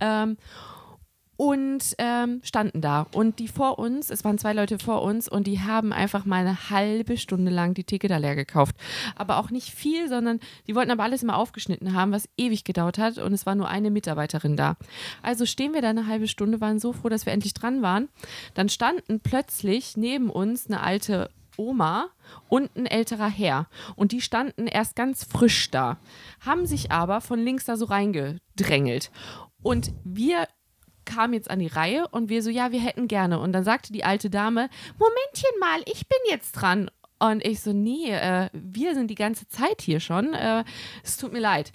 Ähm, 0.00 0.36
und 1.36 1.94
ähm, 1.98 2.40
standen 2.44 2.80
da. 2.80 3.06
Und 3.12 3.38
die 3.38 3.48
vor 3.48 3.78
uns, 3.78 4.10
es 4.10 4.24
waren 4.24 4.38
zwei 4.38 4.52
Leute 4.52 4.78
vor 4.78 5.02
uns 5.02 5.28
und 5.28 5.46
die 5.46 5.60
haben 5.60 5.92
einfach 5.92 6.24
mal 6.24 6.40
eine 6.40 6.70
halbe 6.70 7.16
Stunde 7.16 7.50
lang 7.50 7.74
die 7.74 7.84
Theke 7.84 8.08
da 8.08 8.18
leer 8.18 8.36
gekauft. 8.36 8.76
Aber 9.16 9.38
auch 9.38 9.50
nicht 9.50 9.70
viel, 9.70 10.08
sondern 10.08 10.40
die 10.66 10.74
wollten 10.74 10.90
aber 10.90 11.02
alles 11.02 11.22
immer 11.22 11.36
aufgeschnitten 11.36 11.94
haben, 11.94 12.12
was 12.12 12.28
ewig 12.36 12.64
gedauert 12.64 12.98
hat 12.98 13.18
und 13.18 13.32
es 13.32 13.46
war 13.46 13.54
nur 13.54 13.68
eine 13.68 13.90
Mitarbeiterin 13.90 14.56
da. 14.56 14.76
Also 15.22 15.46
stehen 15.46 15.74
wir 15.74 15.82
da 15.82 15.90
eine 15.90 16.06
halbe 16.06 16.28
Stunde, 16.28 16.60
waren 16.60 16.78
so 16.78 16.92
froh, 16.92 17.08
dass 17.08 17.26
wir 17.26 17.32
endlich 17.32 17.54
dran 17.54 17.82
waren. 17.82 18.08
Dann 18.54 18.68
standen 18.68 19.20
plötzlich 19.20 19.96
neben 19.96 20.30
uns 20.30 20.66
eine 20.66 20.80
alte 20.80 21.30
Oma 21.56 22.08
und 22.48 22.74
ein 22.76 22.86
älterer 22.86 23.28
Herr. 23.28 23.68
Und 23.96 24.12
die 24.12 24.20
standen 24.20 24.66
erst 24.66 24.96
ganz 24.96 25.24
frisch 25.24 25.70
da, 25.70 25.98
haben 26.40 26.66
sich 26.66 26.90
aber 26.90 27.20
von 27.20 27.38
links 27.38 27.64
da 27.64 27.76
so 27.76 27.86
reingedrängelt. 27.86 29.10
Und 29.62 29.92
wir 30.04 30.46
kamen 31.04 31.34
jetzt 31.34 31.50
an 31.50 31.58
die 31.58 31.66
Reihe 31.66 32.08
und 32.08 32.28
wir 32.28 32.42
so, 32.42 32.50
ja, 32.50 32.72
wir 32.72 32.80
hätten 32.80 33.08
gerne. 33.08 33.38
Und 33.38 33.52
dann 33.52 33.64
sagte 33.64 33.92
die 33.92 34.04
alte 34.04 34.30
Dame, 34.30 34.68
Momentchen 34.98 35.58
mal, 35.60 35.80
ich 35.86 36.08
bin 36.08 36.18
jetzt 36.28 36.52
dran. 36.52 36.90
Und 37.18 37.44
ich 37.44 37.60
so, 37.60 37.72
nee, 37.72 38.10
äh, 38.10 38.48
wir 38.52 38.94
sind 38.94 39.08
die 39.08 39.14
ganze 39.14 39.46
Zeit 39.46 39.80
hier 39.80 40.00
schon. 40.00 40.34
Äh, 40.34 40.64
es 41.04 41.16
tut 41.16 41.32
mir 41.32 41.40
leid. 41.40 41.72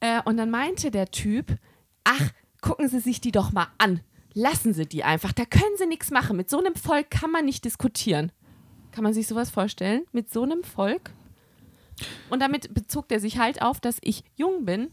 Äh, 0.00 0.22
und 0.24 0.36
dann 0.36 0.50
meinte 0.50 0.90
der 0.90 1.10
Typ, 1.10 1.56
ach, 2.04 2.30
gucken 2.60 2.88
Sie 2.88 3.00
sich 3.00 3.20
die 3.20 3.32
doch 3.32 3.52
mal 3.52 3.66
an. 3.78 4.00
Lassen 4.32 4.72
Sie 4.72 4.86
die 4.86 5.02
einfach. 5.02 5.32
Da 5.32 5.44
können 5.44 5.76
Sie 5.76 5.86
nichts 5.86 6.10
machen. 6.10 6.36
Mit 6.36 6.50
so 6.50 6.58
einem 6.58 6.76
Volk 6.76 7.10
kann 7.10 7.30
man 7.30 7.44
nicht 7.44 7.64
diskutieren. 7.64 8.30
Kann 8.92 9.02
man 9.02 9.12
sich 9.12 9.26
sowas 9.26 9.50
vorstellen? 9.50 10.04
Mit 10.12 10.32
so 10.32 10.42
einem 10.44 10.62
Volk? 10.62 11.10
Und 12.30 12.40
damit 12.40 12.72
bezog 12.74 13.08
der 13.08 13.20
sich 13.20 13.38
halt 13.38 13.62
auf, 13.62 13.80
dass 13.80 13.98
ich 14.02 14.24
jung 14.36 14.64
bin 14.64 14.90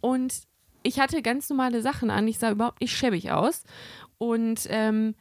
und 0.00 0.42
ich 0.82 1.00
hatte 1.00 1.22
ganz 1.22 1.48
normale 1.48 1.82
Sachen 1.82 2.10
an. 2.10 2.28
Ich 2.28 2.38
sah 2.38 2.50
überhaupt 2.50 2.80
nicht 2.80 2.96
schäbig 2.96 3.30
aus. 3.30 3.64
Und 4.18 4.66
ähm, 4.68 5.14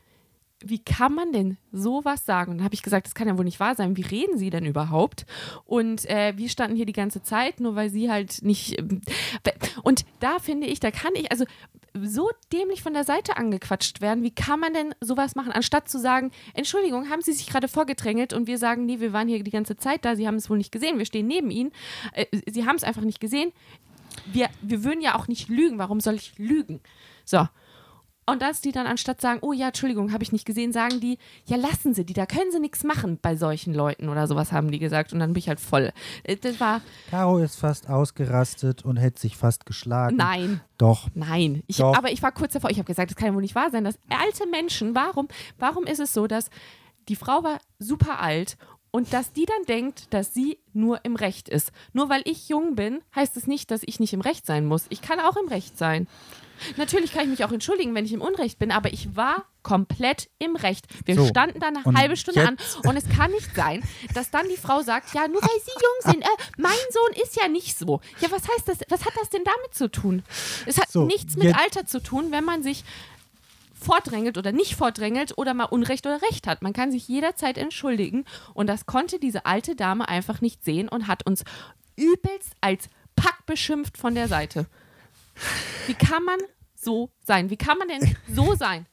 wie 0.64 0.80
kann 0.80 1.14
man 1.14 1.32
denn 1.32 1.58
sowas 1.72 2.26
sagen? 2.26 2.52
Und 2.52 2.58
dann 2.58 2.66
habe 2.66 2.76
ich 2.76 2.84
gesagt, 2.84 3.08
das 3.08 3.16
kann 3.16 3.28
ja 3.28 3.38
wohl 3.38 3.46
nicht 3.46 3.60
wahr 3.60 3.76
sein. 3.76 3.98
Wie 3.98 4.04
reden 4.04 4.38
Sie 4.38 4.50
denn 4.50 4.66
überhaupt? 4.66 5.26
Und 5.66 6.08
äh, 6.10 6.34
wir 6.38 6.50
standen 6.50 6.76
hier 6.76 6.86
die 6.86 6.94
ganze 6.94 7.24
Zeit, 7.24 7.60
nur 7.60 7.76
weil 7.76 7.90
Sie 7.90 8.12
halt 8.12 8.44
nicht. 8.44 8.78
ähm, 8.78 9.02
Und 9.84 10.06
da 10.20 10.40
finde 10.40 10.68
ich, 10.68 10.80
da 10.80 10.92
kann 10.92 11.14
ich, 11.16 11.32
also 11.32 11.46
so 12.00 12.30
dämlich 12.54 12.82
von 12.82 12.94
der 12.94 13.04
Seite 13.04 13.38
angequatscht 13.38 14.02
werden. 14.02 14.24
Wie 14.24 14.32
kann 14.32 14.60
man 14.60 14.74
denn 14.74 14.96
sowas 15.02 15.36
machen, 15.36 15.52
anstatt 15.52 15.90
zu 15.90 16.00
sagen, 16.00 16.32
Entschuldigung, 16.54 17.10
haben 17.10 17.22
Sie 17.22 17.34
sich 17.34 17.48
gerade 17.48 17.68
vorgedrängelt 17.68 18.34
und 18.34 18.48
wir 18.48 18.58
sagen, 18.58 18.86
nee, 18.86 19.00
wir 19.00 19.14
waren 19.14 19.28
hier 19.28 19.44
die 19.44 19.52
ganze 19.52 19.78
Zeit 19.78 20.06
da, 20.06 20.16
Sie 20.16 20.28
haben 20.28 20.36
es 20.36 20.50
wohl 20.50 20.58
nicht 20.58 20.72
gesehen, 20.72 20.98
wir 20.98 21.06
stehen 21.06 21.28
neben 21.28 21.52
Ihnen, 21.52 21.72
äh, 22.14 22.26
Sie 22.50 22.66
haben 22.66 22.76
es 22.76 22.84
einfach 22.84 23.02
nicht 23.02 23.20
gesehen. 23.20 23.52
Wir, 24.32 24.50
wir 24.62 24.84
würden 24.84 25.02
ja 25.02 25.16
auch 25.16 25.28
nicht 25.28 25.50
lügen, 25.50 25.78
warum 25.78 26.00
soll 26.00 26.16
ich 26.16 26.38
lügen? 26.38 26.82
So. 27.26 27.48
Und 28.28 28.42
dass 28.42 28.62
die 28.62 28.72
dann 28.72 28.86
anstatt 28.86 29.20
sagen, 29.20 29.40
oh 29.42 29.52
ja, 29.52 29.68
Entschuldigung, 29.70 30.14
habe 30.14 30.24
ich 30.24 30.32
nicht 30.32 30.46
gesehen, 30.46 30.72
sagen 30.72 31.00
die, 31.00 31.18
ja, 31.48 31.58
lassen 31.58 31.94
Sie 31.94 32.06
die, 32.06 32.14
da 32.14 32.26
können 32.28 32.52
Sie 32.52 32.60
nichts 32.60 32.84
machen 32.84 33.18
bei 33.22 33.36
solchen 33.36 33.74
Leuten 33.74 34.10
oder 34.10 34.28
sowas 34.28 34.52
haben 34.52 34.72
die 34.72 34.78
gesagt. 34.80 35.12
Und 35.12 35.20
dann 35.20 35.34
bin 35.34 35.40
ich 35.40 35.50
halt 35.50 35.60
voll. 35.60 35.92
Äh, 36.24 36.38
Das 36.38 36.60
war, 36.60 36.82
Caro 37.10 37.40
ist 37.40 37.56
fast 37.56 37.90
ausgerastet 37.90 38.86
und 38.86 38.98
hätte 38.98 39.20
sich 39.20 39.36
fast 39.38 39.66
geschlagen. 39.66 40.16
nein, 40.18 40.62
Doch. 40.78 41.10
Nein, 41.16 41.64
ich, 41.68 41.78
Doch. 41.78 41.98
aber 41.98 42.12
ich 42.12 42.22
war 42.22 42.32
kurz 42.32 42.54
davor. 42.54 42.70
Ich 42.70 42.78
habe 42.78 42.86
gesagt, 42.88 43.10
das 43.10 43.18
kann 43.18 43.28
ja 43.28 43.34
wohl 43.34 43.42
nicht 43.42 43.56
wahr 43.56 43.72
sein, 43.72 43.84
dass 43.84 43.98
alte 44.10 44.48
Menschen, 44.48 44.94
warum, 44.96 45.28
warum 45.58 45.86
ist 45.86 46.00
es 46.00 46.14
so, 46.14 46.28
dass 46.28 46.50
die 47.10 47.16
Frau 47.16 47.44
war 47.44 47.58
super 47.80 48.20
alt 48.22 48.56
und 48.92 49.14
dass 49.14 49.32
die 49.34 49.46
dann 49.46 49.64
denkt, 49.68 50.14
dass 50.14 50.34
sie 50.34 50.58
nur 50.74 51.04
im 51.06 51.16
Recht 51.16 51.50
ist. 51.50 51.72
Nur 51.94 52.10
weil 52.10 52.22
ich 52.26 52.50
jung 52.50 52.76
bin, 52.76 53.02
heißt 53.16 53.38
es 53.38 53.48
nicht, 53.48 53.72
dass 53.72 53.82
ich 53.86 54.00
nicht 54.00 54.14
im 54.14 54.22
Recht 54.22 54.46
sein 54.46 54.66
muss. 54.66 54.86
Ich 54.90 55.02
kann 55.02 55.20
auch 55.20 55.38
im 55.38 55.48
Recht 55.48 55.78
sein. 55.78 56.08
Natürlich 56.78 57.12
kann 57.12 57.24
ich 57.24 57.30
mich 57.30 57.44
auch 57.44 57.52
entschuldigen, 57.52 57.96
wenn 57.96 58.06
ich 58.06 58.14
im 58.14 58.22
Unrecht 58.22 58.60
bin, 58.60 58.72
aber 58.72 58.94
ich 58.94 59.16
war 59.16 59.46
komplett 59.64 60.30
im 60.38 60.56
Recht. 60.56 60.86
Wir 61.06 61.16
So, 61.16 61.26
standen 61.26 61.60
da 61.60 61.68
eine 61.70 61.84
halbe 61.84 62.16
Stunde 62.16 62.48
an 62.48 62.58
und 62.84 62.98
es 62.98 63.10
kann 63.10 63.32
nicht 63.32 63.56
sein, 63.56 63.84
dass 64.14 64.30
dann 64.30 64.48
die 64.48 64.58
Frau 64.58 64.82
sagt, 64.82 65.14
ja, 65.16 65.28
nur 65.28 65.42
weil 65.42 65.60
Sie 65.64 65.72
jung 65.72 66.14
sind, 66.14 66.24
äh, 66.24 66.44
mein 66.58 66.72
Sohn 66.92 67.24
ist 67.24 67.36
ja 67.36 67.48
nicht 67.48 67.78
so. 67.78 68.00
Ja, 68.20 68.30
was 68.32 68.44
heißt 68.48 68.68
das? 68.68 68.78
Was 68.90 69.06
hat 69.06 69.14
das 69.20 69.30
denn 69.30 69.44
damit 69.44 69.74
zu 69.74 69.90
tun? 69.90 70.24
Es 70.68 70.80
hat 70.80 70.92
So, 70.92 71.06
nichts 71.06 71.36
mit 71.36 71.56
Alter 71.56 71.86
zu 71.88 72.00
tun, 72.02 72.28
wenn 72.32 72.44
man 72.44 72.62
sich 72.64 72.84
vordrängelt 73.82 74.38
oder 74.38 74.52
nicht 74.52 74.76
vordrängelt 74.76 75.38
oder 75.38 75.54
mal 75.54 75.66
Unrecht 75.66 76.06
oder 76.06 76.22
Recht 76.22 76.48
hat. 76.48 76.62
Man 76.62 76.74
kann 76.74 76.92
sich 76.92 77.08
jederzeit 77.08 77.58
entschuldigen 77.58 78.26
und 78.54 78.68
das 78.68 78.86
konnte 78.86 79.20
diese 79.20 79.46
alte 79.46 79.76
Dame 79.76 80.08
einfach 80.08 80.42
nicht 80.42 80.64
sehen 80.64 80.88
und 80.88 81.08
hat 81.08 81.26
uns 81.26 81.44
übelst 81.96 82.54
als 82.62 82.90
Pack 83.16 83.46
beschimpft 83.46 83.98
von 83.98 84.16
der 84.16 84.28
Seite. 84.28 84.68
Wie 85.88 85.94
kann 85.94 86.24
man 86.24 86.40
so 86.76 87.10
sein? 87.24 87.50
Wie 87.50 87.58
kann 87.58 87.78
man 87.78 87.88
denn 87.88 88.16
so 88.34 88.56
sein? 88.56 88.86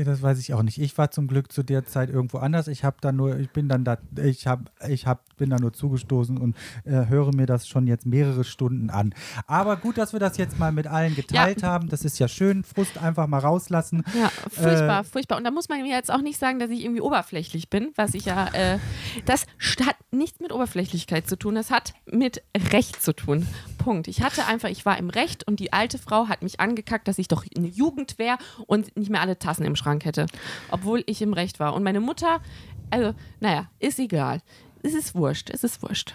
Ja, 0.00 0.04
das 0.04 0.22
weiß 0.22 0.38
ich 0.38 0.54
auch 0.54 0.62
nicht. 0.62 0.80
Ich 0.80 0.96
war 0.96 1.10
zum 1.10 1.26
Glück 1.26 1.52
zu 1.52 1.62
der 1.62 1.84
Zeit 1.84 2.08
irgendwo 2.08 2.38
anders. 2.38 2.68
Ich 2.68 2.84
habe 2.84 2.96
dann 3.02 3.16
nur, 3.16 3.38
ich 3.38 3.50
bin 3.50 3.68
dann 3.68 3.84
da, 3.84 3.98
ich 4.16 4.46
habe, 4.46 4.64
ich 4.88 5.06
habe, 5.06 5.20
bin 5.36 5.50
da 5.50 5.58
nur 5.58 5.74
zugestoßen 5.74 6.38
und 6.38 6.56
äh, 6.84 7.04
höre 7.04 7.34
mir 7.34 7.44
das 7.44 7.68
schon 7.68 7.86
jetzt 7.86 8.06
mehrere 8.06 8.44
Stunden 8.44 8.88
an. 8.88 9.14
Aber 9.46 9.76
gut, 9.76 9.98
dass 9.98 10.14
wir 10.14 10.20
das 10.20 10.38
jetzt 10.38 10.58
mal 10.58 10.72
mit 10.72 10.86
allen 10.86 11.14
geteilt 11.14 11.62
haben. 11.62 11.90
Das 11.90 12.06
ist 12.06 12.18
ja 12.18 12.28
schön. 12.28 12.64
Frust 12.64 12.96
einfach 12.96 13.26
mal 13.26 13.40
rauslassen. 13.40 14.02
Ja, 14.18 14.30
furchtbar, 14.50 15.04
furchtbar. 15.04 15.36
Und 15.36 15.44
da 15.44 15.50
muss 15.50 15.68
man 15.68 15.82
mir 15.82 15.94
jetzt 15.94 16.10
auch 16.10 16.22
nicht 16.22 16.38
sagen, 16.38 16.58
dass 16.60 16.70
ich 16.70 16.82
irgendwie 16.82 17.02
oberflächlich 17.02 17.68
bin, 17.68 17.92
was 17.96 18.14
ich 18.14 18.24
ja, 18.24 18.46
äh, 18.54 18.78
das 19.26 19.44
hat 19.84 19.96
nichts 20.12 20.40
mit 20.40 20.50
Oberflächlichkeit 20.50 21.28
zu 21.28 21.36
tun, 21.36 21.56
das 21.56 21.70
hat 21.70 21.92
mit 22.10 22.42
Recht 22.72 23.02
zu 23.02 23.14
tun. 23.14 23.46
Punkt. 23.76 24.08
Ich 24.08 24.22
hatte 24.22 24.46
einfach, 24.46 24.68
ich 24.68 24.84
war 24.84 24.98
im 24.98 25.10
Recht 25.10 25.46
und 25.46 25.60
die 25.60 25.72
alte 25.72 25.98
Frau 25.98 26.28
hat 26.28 26.42
mich 26.42 26.60
angekackt, 26.60 27.08
dass 27.08 27.18
ich 27.18 27.28
doch 27.28 27.44
eine 27.56 27.68
Jugend 27.68 28.18
wäre 28.18 28.38
und 28.66 28.96
nicht 28.96 29.10
mehr 29.10 29.20
alle 29.20 29.38
Tassen 29.38 29.64
im 29.64 29.76
Schrank 29.76 29.89
hätte, 29.98 30.26
obwohl 30.70 31.02
ich 31.06 31.22
im 31.22 31.32
Recht 31.32 31.58
war. 31.58 31.74
Und 31.74 31.82
meine 31.82 32.00
Mutter, 32.00 32.40
also, 32.90 33.14
naja, 33.40 33.68
ist 33.80 33.98
egal. 33.98 34.40
Es 34.82 34.94
ist 34.94 35.14
wurscht, 35.14 35.50
es 35.50 35.64
ist 35.64 35.82
wurscht. 35.82 36.14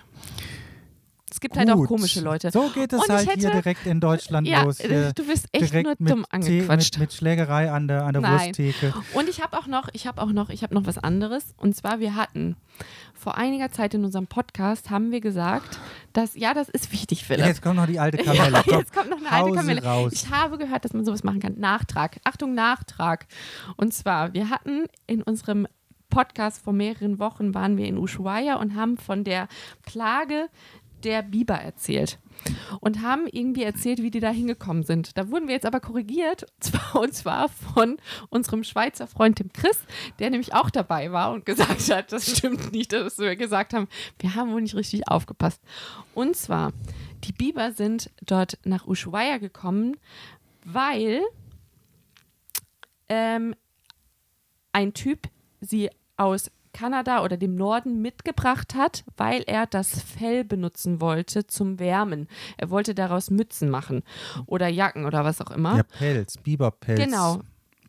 Es 1.35 1.41
gibt 1.41 1.57
halt 1.57 1.69
auch 1.69 1.75
Gut. 1.75 1.89
komische 1.89 2.21
Leute. 2.21 2.49
So 2.49 2.69
geht 2.69 2.93
es 2.93 3.01
Und 3.01 3.09
halt 3.09 3.29
hier 3.29 3.49
hätte- 3.49 3.51
direkt 3.61 3.85
in 3.85 3.99
Deutschland 3.99 4.47
Ja, 4.47 4.63
los. 4.63 4.79
äh, 4.79 4.87
Hier 4.87 5.11
du 5.13 5.27
bist 5.27 5.47
echt 5.51 5.73
nur 5.73 5.83
mit 5.99 6.09
dumm 6.09 6.23
Tee- 6.23 6.29
angequatscht. 6.31 6.93
Mit, 6.93 6.99
mit 7.09 7.13
Schlägerei 7.13 7.69
an 7.69 7.89
der, 7.89 8.05
an 8.05 8.13
der 8.13 8.21
Nein. 8.21 8.31
Wursttheke. 8.47 8.93
Und 9.13 9.27
ich 9.27 9.41
habe 9.43 9.57
auch 9.57 9.67
noch, 9.67 9.89
ich 9.91 10.07
habe 10.07 10.21
auch 10.21 10.31
noch, 10.31 10.49
ich 10.49 10.63
habe 10.63 10.73
noch 10.73 10.85
was 10.85 10.97
anderes. 10.97 11.53
Und 11.57 11.75
zwar, 11.75 11.99
wir 11.99 12.15
hatten 12.15 12.55
vor 13.13 13.37
einiger 13.37 13.69
Zeit 13.69 13.93
in 13.93 14.05
unserem 14.05 14.27
Podcast 14.27 14.89
haben 14.89 15.11
wir 15.11 15.19
gesagt, 15.19 15.77
dass, 16.13 16.35
ja, 16.35 16.53
das 16.53 16.69
ist 16.69 16.93
wichtig, 16.93 17.25
Philipp. 17.25 17.45
Jetzt 17.45 17.61
kommt 17.61 17.75
noch 17.75 17.85
die 17.87 17.99
alte 17.99 18.15
Kamelle. 18.23 18.63
Ja, 18.65 18.77
jetzt 18.79 18.93
kommt 18.93 19.09
noch 19.09 19.17
eine 19.17 19.29
alte 19.29 19.47
hau 19.49 19.51
sie 19.51 19.55
Kamelle. 19.57 19.83
raus. 19.83 20.11
Ich 20.13 20.29
habe 20.29 20.57
gehört, 20.57 20.85
dass 20.85 20.93
man 20.93 21.03
sowas 21.03 21.25
machen 21.25 21.41
kann. 21.41 21.59
Nachtrag. 21.59 22.15
Achtung, 22.23 22.53
Nachtrag. 22.53 23.27
Und 23.75 23.93
zwar, 23.93 24.33
wir 24.33 24.49
hatten 24.49 24.85
in 25.05 25.21
unserem 25.21 25.67
Podcast 26.09 26.63
vor 26.63 26.71
mehreren 26.71 27.19
Wochen 27.19 27.53
waren 27.53 27.75
wir 27.75 27.87
in 27.87 27.97
Ushuaia 27.97 28.55
und 28.55 28.75
haben 28.75 28.95
von 28.97 29.25
der 29.25 29.49
Plage 29.85 30.47
der 31.05 31.21
Biber 31.21 31.55
erzählt. 31.55 32.19
Und 32.81 33.01
haben 33.01 33.27
irgendwie 33.31 33.63
erzählt, 33.63 34.01
wie 34.01 34.11
die 34.11 34.19
da 34.19 34.29
hingekommen 34.29 34.83
sind. 34.83 35.17
Da 35.17 35.29
wurden 35.29 35.47
wir 35.47 35.55
jetzt 35.55 35.65
aber 35.65 35.79
korrigiert, 35.79 36.45
und 36.93 37.13
zwar 37.13 37.49
von 37.49 37.97
unserem 38.29 38.63
Schweizer 38.63 39.07
Freund 39.07 39.39
dem 39.39 39.53
Chris, 39.53 39.79
der 40.19 40.29
nämlich 40.29 40.53
auch 40.53 40.69
dabei 40.69 41.11
war 41.11 41.31
und 41.31 41.45
gesagt 41.45 41.89
hat, 41.89 42.11
das 42.11 42.37
stimmt 42.37 42.71
nicht, 42.73 42.91
dass 42.91 43.17
wir 43.17 43.35
gesagt 43.35 43.73
haben, 43.73 43.87
wir 44.19 44.35
haben 44.35 44.51
wohl 44.51 44.61
nicht 44.61 44.75
richtig 44.75 45.07
aufgepasst. 45.07 45.61
Und 46.13 46.35
zwar, 46.35 46.73
die 47.23 47.31
Biber 47.31 47.71
sind 47.71 48.11
dort 48.25 48.57
nach 48.65 48.85
Ushuaia 48.85 49.37
gekommen, 49.37 49.95
weil 50.65 51.21
ähm, 53.07 53.55
ein 54.73 54.93
Typ 54.93 55.29
sie 55.61 55.89
aus 56.17 56.51
Kanada 56.75 57.23
oder 57.23 57.37
dem 57.37 57.55
Norden 57.55 58.01
mitgebracht 58.01 58.75
hat, 58.75 59.05
weil 59.15 59.43
er 59.47 59.65
das 59.65 60.01
Fell 60.01 60.43
benutzen 60.43 60.99
wollte 60.99 61.47
zum 61.47 61.79
Wärmen. 61.79 62.27
Er 62.57 62.69
wollte 62.69 62.93
daraus 62.93 63.29
Mützen 63.29 63.69
machen 63.69 64.03
oder 64.45 64.67
Jacken 64.67 65.05
oder 65.05 65.23
was 65.23 65.39
auch 65.39 65.51
immer. 65.51 65.77
Ja, 65.77 65.83
Pelz, 65.83 66.37
Biberpelz. 66.37 66.99
Genau. 66.99 67.39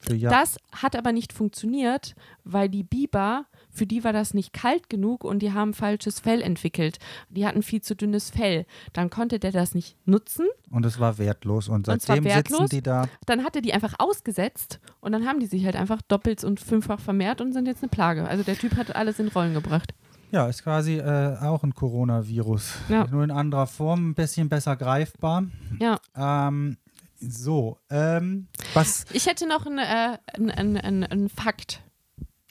Das 0.09 0.57
hat 0.70 0.95
aber 0.95 1.11
nicht 1.11 1.32
funktioniert, 1.32 2.14
weil 2.45 2.68
die 2.68 2.84
Biber, 2.84 3.47
für 3.77 3.87
die 3.87 4.03
war 4.05 4.12
das 4.12 4.35
nicht 4.35 4.53
kalt 4.53 4.89
genug 4.89 5.22
und 5.24 5.41
die 5.41 5.53
haben 5.53 5.74
falsches 5.74 6.20
Fell 6.20 6.43
entwickelt. 6.43 6.99
Die 7.31 7.47
hatten 7.47 7.62
viel 7.62 7.81
zu 7.83 7.95
dünnes 7.95 8.31
Fell. 8.31 8.66
Dann 8.93 9.11
konnte 9.11 9.39
der 9.39 9.53
das 9.53 9.74
nicht 9.74 9.97
nutzen. 10.07 10.47
und 10.70 10.85
es 10.87 10.99
war 10.99 11.18
wertlos. 11.18 11.68
Und 11.68 11.89
Und 11.89 12.03
seitdem 12.03 12.24
sitzen 12.24 12.35
wertlos? 12.35 12.70
die 12.70 12.83
da. 12.83 13.07
Dann 13.27 13.45
hat 13.45 13.55
er 13.57 13.62
die 13.62 13.72
einfach 13.74 13.95
ausgesetzt 13.99 14.81
und 15.01 15.12
dann 15.12 15.27
haben 15.27 15.41
die 15.41 15.47
sich 15.47 15.64
halt 15.64 15.77
einfach 15.77 16.03
doppelt 16.03 16.43
und 16.45 16.59
fünffach 16.61 17.01
vermehrt 17.01 17.41
und 17.41 17.53
sind 17.53 17.66
jetzt 17.66 17.83
eine 17.83 17.91
Plage. 17.91 18.27
Also 18.27 18.43
der 18.43 18.57
Typ 18.57 18.77
hat 18.77 18.97
alles 18.97 19.18
in 19.18 19.29
Rollen 19.29 19.55
gebracht. 19.55 19.95
Ja, 20.33 20.49
ist 20.49 20.64
quasi 20.64 20.97
äh, 20.99 21.37
auch 21.41 21.62
ein 21.62 21.74
Coronavirus. 21.74 22.74
Ja. 22.89 23.07
Nur 23.07 23.22
in 23.22 23.31
anderer 23.31 23.66
Form, 23.66 24.11
ein 24.11 24.14
bisschen 24.14 24.49
besser 24.49 24.74
greifbar. 24.77 25.45
Ja. 25.81 25.99
Ähm, 26.16 26.77
so, 27.18 27.79
ähm, 27.91 28.49
was, 28.74 29.05
Ich 29.12 29.27
hätte 29.27 29.47
noch 29.49 29.66
einen 29.66 29.79
äh, 29.79 30.18
ein, 30.35 30.77
ein, 30.77 31.05
ein 31.05 31.29
Fakt. 31.29 31.81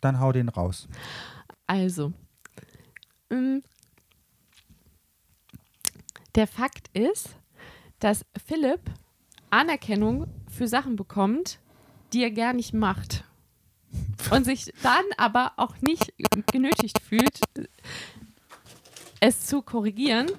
Dann 0.06 0.20
hau 0.20 0.32
den 0.32 0.50
raus. 0.50 0.88
Also, 1.68 2.14
ähm, 3.30 3.64
der 6.36 6.48
Fakt 6.48 6.90
ist, 6.94 7.36
dass 8.00 8.26
Philipp 8.46 8.82
Anerkennung 9.50 10.28
für 10.50 10.68
Sachen 10.68 10.96
bekommt, 10.96 11.60
die 12.14 12.24
er 12.24 12.32
gar 12.32 12.54
nicht 12.54 12.74
macht. 12.74 13.24
Und 14.32 14.44
sich 14.44 14.74
dann 14.84 15.06
aber 15.18 15.54
auch 15.58 15.82
nicht 15.82 16.14
genötigt 16.52 17.00
fühlt, 17.00 17.40
es 19.22 19.46
zu 19.46 19.62
korrigieren, 19.62 20.30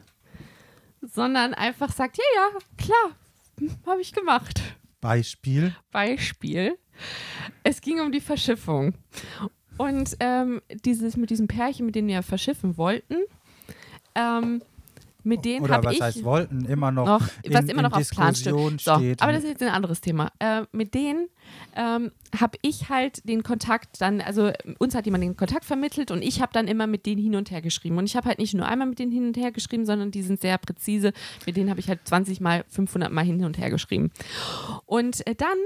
sondern 1.00 1.54
einfach 1.54 1.92
sagt, 1.92 2.18
ja, 2.18 2.24
ja, 2.34 2.58
klar, 2.76 3.70
habe 3.86 4.02
ich 4.02 4.12
gemacht. 4.12 4.60
Beispiel. 5.00 5.74
Beispiel. 5.90 6.78
Es 7.62 7.80
ging 7.80 8.00
um 8.00 8.12
die 8.12 8.20
Verschiffung. 8.20 8.94
Und 9.78 10.16
ähm, 10.20 10.62
dieses 10.84 11.16
mit 11.16 11.30
diesem 11.30 11.48
Pärchen, 11.48 11.86
mit 11.86 11.94
dem 11.94 12.06
wir 12.06 12.22
verschiffen 12.22 12.76
wollten, 12.76 13.16
ähm, 14.14 14.62
mit 15.26 15.44
denen 15.44 15.68
habe 15.68 15.92
ich 15.92 16.00
heißt 16.00 16.22
wollten, 16.22 16.64
immer 16.66 16.92
noch, 16.92 17.06
noch, 17.06 17.28
in, 17.42 17.52
was 17.52 17.64
immer 17.64 17.84
in 17.84 17.90
noch 17.90 17.92
auf 17.92 18.08
Plan 18.10 18.34
steht. 18.34 18.54
So, 18.54 18.70
steht. 18.96 19.20
aber 19.20 19.32
das 19.32 19.42
ist 19.42 19.50
jetzt 19.50 19.62
ein 19.62 19.70
anderes 19.70 20.00
Thema. 20.00 20.30
Äh, 20.38 20.62
mit 20.70 20.94
denen 20.94 21.28
ähm, 21.74 22.12
habe 22.38 22.56
ich 22.62 22.88
halt 22.88 23.28
den 23.28 23.42
Kontakt 23.42 24.00
dann, 24.00 24.20
also 24.20 24.52
uns 24.78 24.94
hat 24.94 25.04
jemand 25.04 25.24
den 25.24 25.36
Kontakt 25.36 25.64
vermittelt 25.64 26.12
und 26.12 26.22
ich 26.22 26.40
habe 26.40 26.52
dann 26.52 26.68
immer 26.68 26.86
mit 26.86 27.06
denen 27.06 27.20
hin 27.20 27.34
und 27.34 27.50
her 27.50 27.60
geschrieben. 27.60 27.98
Und 27.98 28.04
ich 28.04 28.16
habe 28.16 28.28
halt 28.28 28.38
nicht 28.38 28.54
nur 28.54 28.66
einmal 28.66 28.86
mit 28.86 29.00
denen 29.00 29.10
hin 29.10 29.26
und 29.26 29.36
her 29.36 29.50
geschrieben, 29.50 29.84
sondern 29.84 30.12
die 30.12 30.22
sind 30.22 30.40
sehr 30.40 30.58
präzise. 30.58 31.12
Mit 31.44 31.56
denen 31.56 31.70
habe 31.70 31.80
ich 31.80 31.88
halt 31.88 32.00
20 32.04 32.40
mal, 32.40 32.64
500 32.68 33.10
mal 33.10 33.24
hin 33.24 33.44
und 33.44 33.58
her 33.58 33.70
geschrieben. 33.70 34.12
Und 34.86 35.26
äh, 35.26 35.34
dann 35.34 35.58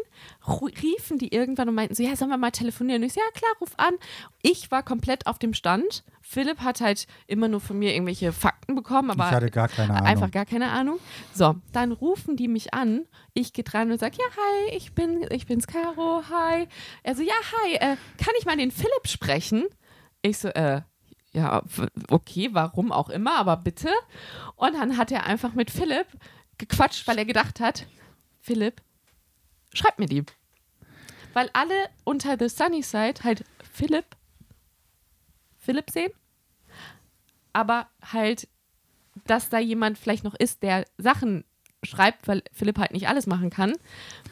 riefen 0.82 1.18
die 1.18 1.34
irgendwann 1.34 1.68
und 1.68 1.74
meinten 1.74 1.94
so, 1.94 2.02
ja, 2.02 2.16
sollen 2.16 2.30
wir 2.30 2.38
mal 2.38 2.50
telefonieren? 2.50 3.02
Und 3.02 3.08
ich 3.08 3.12
so, 3.12 3.20
ja 3.20 3.38
klar, 3.38 3.52
ruf 3.60 3.72
an. 3.76 3.94
Ich 4.40 4.70
war 4.70 4.82
komplett 4.82 5.26
auf 5.26 5.38
dem 5.38 5.52
Stand. 5.52 6.02
Philipp 6.22 6.60
hat 6.60 6.80
halt 6.80 7.06
immer 7.26 7.48
nur 7.48 7.60
von 7.60 7.78
mir 7.78 7.92
irgendwelche 7.92 8.32
Fakten 8.32 8.74
bekommen, 8.74 9.10
aber 9.10 9.49
gar 9.50 9.68
keine 9.68 9.94
Ahnung. 9.94 10.06
Einfach 10.06 10.30
gar 10.30 10.46
keine 10.46 10.70
Ahnung. 10.70 10.98
So, 11.34 11.56
dann 11.72 11.92
rufen 11.92 12.36
die 12.36 12.48
mich 12.48 12.74
an. 12.74 13.06
Ich 13.34 13.52
gehe 13.52 13.64
dran 13.64 13.90
und 13.90 13.98
sage, 13.98 14.16
ja, 14.18 14.24
hi, 14.24 14.76
ich, 14.76 14.94
bin, 14.94 15.26
ich 15.30 15.46
bin's 15.46 15.66
Caro, 15.66 16.22
hi. 16.30 16.66
Er 17.02 17.14
so, 17.14 17.22
ja, 17.22 17.34
hi, 17.34 17.74
äh, 17.74 17.96
kann 18.18 18.34
ich 18.38 18.46
mal 18.46 18.56
den 18.56 18.70
Philipp 18.70 19.06
sprechen? 19.06 19.66
Ich 20.22 20.38
so, 20.38 20.48
äh, 20.48 20.82
ja, 21.32 21.62
okay, 22.08 22.48
warum 22.52 22.92
auch 22.92 23.08
immer, 23.08 23.36
aber 23.36 23.56
bitte. 23.56 23.90
Und 24.56 24.74
dann 24.74 24.96
hat 24.96 25.12
er 25.12 25.26
einfach 25.26 25.54
mit 25.54 25.70
Philipp 25.70 26.06
gequatscht, 26.58 27.06
weil 27.06 27.18
er 27.18 27.24
gedacht 27.24 27.60
hat, 27.60 27.86
Philipp, 28.40 28.82
schreib 29.72 29.98
mir 29.98 30.06
die. 30.06 30.24
Weil 31.32 31.48
alle 31.52 31.88
unter 32.04 32.36
The 32.38 32.48
Sunny 32.48 32.82
Side 32.82 33.22
halt 33.22 33.44
Philipp, 33.72 34.16
Philipp 35.56 35.90
sehen, 35.90 36.10
aber 37.52 37.88
halt 38.12 38.48
dass 39.26 39.48
da 39.48 39.58
jemand 39.58 39.98
vielleicht 39.98 40.24
noch 40.24 40.34
ist, 40.34 40.62
der 40.62 40.84
Sachen 40.98 41.44
schreibt, 41.82 42.28
weil 42.28 42.42
Philipp 42.52 42.76
halt 42.78 42.92
nicht 42.92 43.08
alles 43.08 43.26
machen 43.26 43.48
kann, 43.48 43.72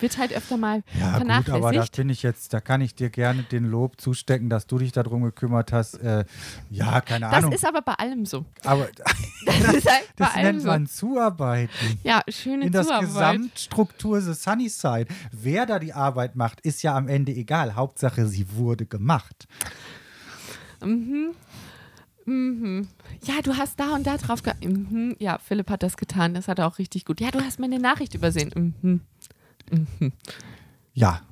wird 0.00 0.18
halt 0.18 0.34
öfter 0.34 0.58
mal 0.58 0.82
Ja, 1.00 1.12
gut, 1.12 1.16
vernachlässigt. 1.26 1.64
aber 1.64 1.72
da 1.72 1.84
bin 1.96 2.10
ich 2.10 2.22
jetzt, 2.22 2.52
da 2.52 2.60
kann 2.60 2.82
ich 2.82 2.94
dir 2.94 3.08
gerne 3.08 3.42
den 3.42 3.64
Lob 3.64 3.98
zustecken, 3.98 4.50
dass 4.50 4.66
du 4.66 4.76
dich 4.76 4.92
darum 4.92 5.22
gekümmert 5.22 5.72
hast. 5.72 5.94
Äh, 5.94 6.26
ja, 6.68 7.00
keine 7.00 7.24
das 7.24 7.34
Ahnung. 7.36 7.52
ist 7.52 7.66
aber 7.66 7.80
bei 7.80 7.94
allem 7.94 8.26
so. 8.26 8.44
aber 8.64 8.88
Das 9.46 9.56
ist 9.72 9.90
halt 9.90 10.08
bei 10.18 10.26
das 10.26 10.34
allem 10.34 10.44
nennt 10.46 10.60
so. 10.60 10.66
man 10.68 10.86
Zuarbeiten. 10.86 11.98
Ja, 12.02 12.20
schöne 12.28 12.66
In 12.66 12.72
das 12.72 12.86
Zuarbeit. 12.88 13.06
Gesamtstruktur 13.08 14.20
The 14.20 14.34
Sunnyside. 14.34 15.06
Wer 15.32 15.64
da 15.64 15.78
die 15.78 15.94
Arbeit 15.94 16.36
macht, 16.36 16.60
ist 16.60 16.82
ja 16.82 16.94
am 16.94 17.08
Ende 17.08 17.32
egal. 17.32 17.76
Hauptsache, 17.76 18.26
sie 18.26 18.46
wurde 18.56 18.84
gemacht. 18.84 19.48
Mhm. 20.84 21.30
Mhm. 22.28 22.86
Ja, 23.24 23.40
du 23.42 23.56
hast 23.56 23.80
da 23.80 23.94
und 23.94 24.06
da 24.06 24.18
drauf 24.18 24.42
ge 24.42 24.52
mhm. 24.62 25.16
Ja, 25.18 25.38
Philipp 25.38 25.70
hat 25.70 25.82
das 25.82 25.96
getan. 25.96 26.34
Das 26.34 26.46
hat 26.46 26.58
er 26.58 26.66
auch 26.66 26.78
richtig 26.78 27.06
gut. 27.06 27.20
Ja, 27.20 27.30
du 27.30 27.40
hast 27.40 27.58
meine 27.58 27.78
Nachricht 27.78 28.14
übersehen. 28.14 28.74
Mhm. 28.82 29.00
Mhm. 29.70 30.12
Ja, 30.92 31.22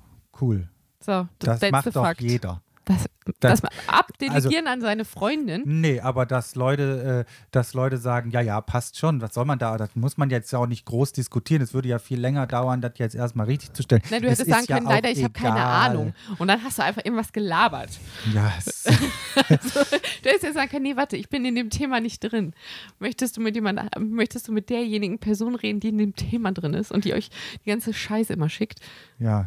cool. 0.41 0.69
So, 1.01 1.29
Das 1.39 1.61
macht 1.71 1.87
doch 1.89 2.03
Fakt. 2.03 2.21
jeder. 2.23 2.63
Das, 2.87 3.05
Das- 3.41 3.61
das, 3.61 3.71
abdelegieren 3.89 4.69
an 4.69 4.81
seine 4.81 5.05
Freundin. 5.05 5.63
Nee, 5.67 6.01
aber 6.01 6.25
dass 6.25 6.55
Leute, 6.55 7.27
äh, 7.27 7.33
dass 7.51 7.75
Leute 7.75 7.99
sagen, 7.99 8.31
ja, 8.31 8.41
ja, 8.41 8.61
passt 8.61 8.97
schon, 8.97 9.21
was 9.21 9.35
soll 9.35 9.45
man 9.45 9.59
da, 9.59 9.77
das 9.77 9.95
muss 9.97 10.17
man 10.17 10.31
jetzt 10.31 10.53
ja 10.53 10.61
auch 10.61 10.67
nicht 10.69 10.87
groß 10.87 11.13
diskutieren. 11.13 11.61
Es 11.63 11.75
würde 11.75 11.89
ja 11.89 11.99
viel 11.99 12.21
länger 12.21 12.47
dauern, 12.47 12.81
das 12.81 12.93
jetzt 12.99 13.17
erstmal 13.17 13.47
richtig 13.47 13.73
zu 13.73 13.83
stellen. 13.83 14.03
Nein, 14.11 14.23
du 14.23 14.29
Es 14.29 14.39
hättest 14.39 14.51
sagen 14.55 14.67
ja 14.69 14.77
können, 14.77 14.87
auch 14.87 14.93
leider, 14.93 15.11
ich 15.11 15.23
habe 15.25 15.33
keine. 15.33 15.57
Ahnung. 15.65 16.15
Und 16.39 16.47
dann 16.49 16.63
hast 16.63 16.79
du 16.79 16.85
einfach 16.85 17.05
irgendwas 17.05 17.33
gelabert. 17.33 17.91
Ja, 18.33 18.53
es, 18.59 18.85
Du 18.85 20.29
hättest 20.29 20.45
ja 20.45 20.53
sagen 20.53 20.71
können, 20.71 20.85
nee, 20.85 20.97
warte, 20.97 21.17
ich 21.17 21.29
bin 21.29 21.45
in 21.45 21.57
dem 21.57 21.71
Thema 21.71 22.01
nicht 22.01 22.21
drin. 22.21 22.55
Möchtest 23.01 23.37
du 23.37 23.41
mit 23.41 23.55
jemand, 23.57 23.81
möchtest 23.99 24.47
du 24.49 24.53
mit 24.53 24.71
derjenigen 24.71 25.19
Person 25.19 25.57
reden, 25.57 25.81
die 25.81 25.89
in 25.89 25.99
dem 25.99 26.15
Thema 26.15 26.53
drin 26.53 26.75
ist 26.75 26.93
und 26.93 27.05
die 27.05 27.15
euch 27.15 27.31
die 27.65 27.71
ganze 27.71 27.93
Scheiße 27.93 28.33
immer 28.33 28.49
schickt? 28.49 28.79
ja, 29.19 29.47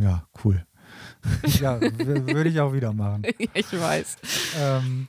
ja, 0.00 0.26
cool. 0.42 0.64
ja, 1.60 1.80
würde 1.80 2.48
ich 2.48 2.60
auch 2.60 2.72
wieder 2.72 2.92
machen. 2.92 3.22
ich 3.54 3.72
weiß. 3.72 4.16
ähm, 4.60 5.08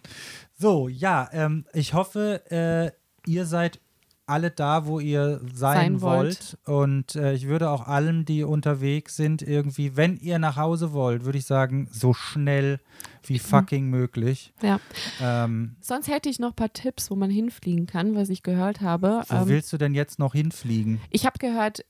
so, 0.57 0.87
ja, 0.87 1.29
ähm, 1.33 1.65
ich 1.73 1.93
hoffe, 1.93 2.41
äh, 2.51 2.91
ihr 3.29 3.45
seid 3.45 3.79
alle 4.25 4.51
da, 4.51 4.85
wo 4.85 4.99
ihr 5.01 5.41
sein, 5.53 5.99
Sein 5.99 6.01
wollt. 6.01 6.57
wollt. 6.65 6.79
Und 6.79 7.15
äh, 7.15 7.33
ich 7.33 7.47
würde 7.47 7.69
auch 7.69 7.87
allen, 7.87 8.23
die 8.23 8.43
unterwegs 8.43 9.17
sind, 9.17 9.41
irgendwie, 9.41 9.97
wenn 9.97 10.15
ihr 10.17 10.39
nach 10.39 10.55
Hause 10.55 10.93
wollt, 10.93 11.25
würde 11.25 11.37
ich 11.37 11.45
sagen, 11.45 11.89
so 11.91 12.13
schnell 12.13 12.79
wie 13.25 13.37
fucking 13.39 13.89
möglich. 13.89 14.53
Ja. 14.61 14.79
Ähm, 15.21 15.75
Sonst 15.81 16.07
hätte 16.07 16.29
ich 16.29 16.39
noch 16.39 16.49
ein 16.51 16.55
paar 16.55 16.71
Tipps, 16.71 17.11
wo 17.11 17.15
man 17.15 17.29
hinfliegen 17.29 17.85
kann, 17.85 18.15
was 18.15 18.29
ich 18.29 18.43
gehört 18.43 18.79
habe. 18.79 19.23
wo 19.27 19.35
Ähm, 19.35 19.47
willst 19.47 19.73
du 19.73 19.77
denn 19.77 19.93
jetzt 19.93 20.19
noch 20.19 20.33
hinfliegen? 20.33 21.01
ich 21.09 21.25
habe 21.25 21.37
gehört, 21.37 21.83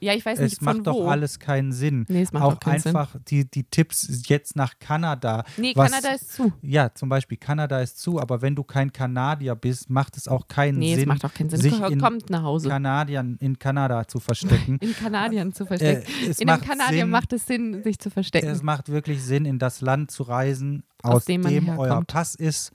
ja, 0.00 0.14
ich 0.14 0.24
weiß 0.24 0.38
nicht 0.40 0.52
Es 0.52 0.58
von 0.58 0.64
macht 0.64 0.78
wo. 0.78 0.82
doch 1.04 1.06
alles 1.08 1.38
keinen 1.38 1.72
Sinn. 1.72 2.04
Nee, 2.08 2.22
es 2.22 2.32
macht 2.32 2.42
auch 2.44 2.60
keinen 2.60 2.80
Sinn. 2.80 2.94
einfach 2.96 3.16
die, 3.28 3.50
die 3.50 3.64
Tipps 3.64 4.22
jetzt 4.28 4.56
nach 4.56 4.78
Kanada. 4.78 5.44
Nee, 5.56 5.72
was- 5.74 5.90
Kanada 5.90 6.14
ist 6.14 6.32
zu. 6.32 6.52
Ja, 6.62 6.92
zum 6.94 7.08
Beispiel 7.08 7.38
Kanada 7.38 7.80
ist 7.80 7.98
zu, 7.98 8.20
aber 8.20 8.42
wenn 8.42 8.54
du 8.54 8.64
kein 8.64 8.92
Kanadier 8.92 9.54
bist, 9.54 9.90
macht 9.90 10.16
es 10.16 10.28
auch 10.28 10.48
keinen 10.48 10.78
Nee, 10.78 10.94
Sinn, 10.94 11.00
es 11.02 11.06
macht 11.06 11.24
auch 11.24 11.34
keinen 11.34 11.50
Sinn. 11.50 11.60
sich 11.60 11.80
in 11.80 12.00
Kommt 12.00 12.30
nach 12.30 12.42
Hause. 12.42 12.68
Kanadiern 12.68 13.36
in 13.40 13.58
Kanada 13.58 14.06
zu 14.06 14.20
verstecken. 14.20 14.78
in 14.80 14.94
Kanadien 14.94 15.52
zu 15.52 15.66
verstecken. 15.66 16.02
Äh, 16.22 16.26
in 16.40 16.48
einem 16.48 16.60
macht 16.60 16.68
Kanadier 16.68 17.00
Sinn, 17.00 17.10
macht 17.10 17.32
es 17.32 17.46
Sinn, 17.46 17.82
sich 17.82 17.98
zu 17.98 18.10
verstecken. 18.10 18.48
Es 18.48 18.62
macht 18.62 18.88
wirklich 18.88 19.22
Sinn, 19.22 19.44
in 19.44 19.58
das 19.58 19.80
Land 19.80 20.10
zu 20.10 20.22
reisen, 20.24 20.84
Aus 21.02 21.14
aus, 21.16 21.24
dem 21.24 21.42
dem, 21.42 21.68
euer. 21.78 22.02
Pass 22.06 22.34
ist. 22.34 22.72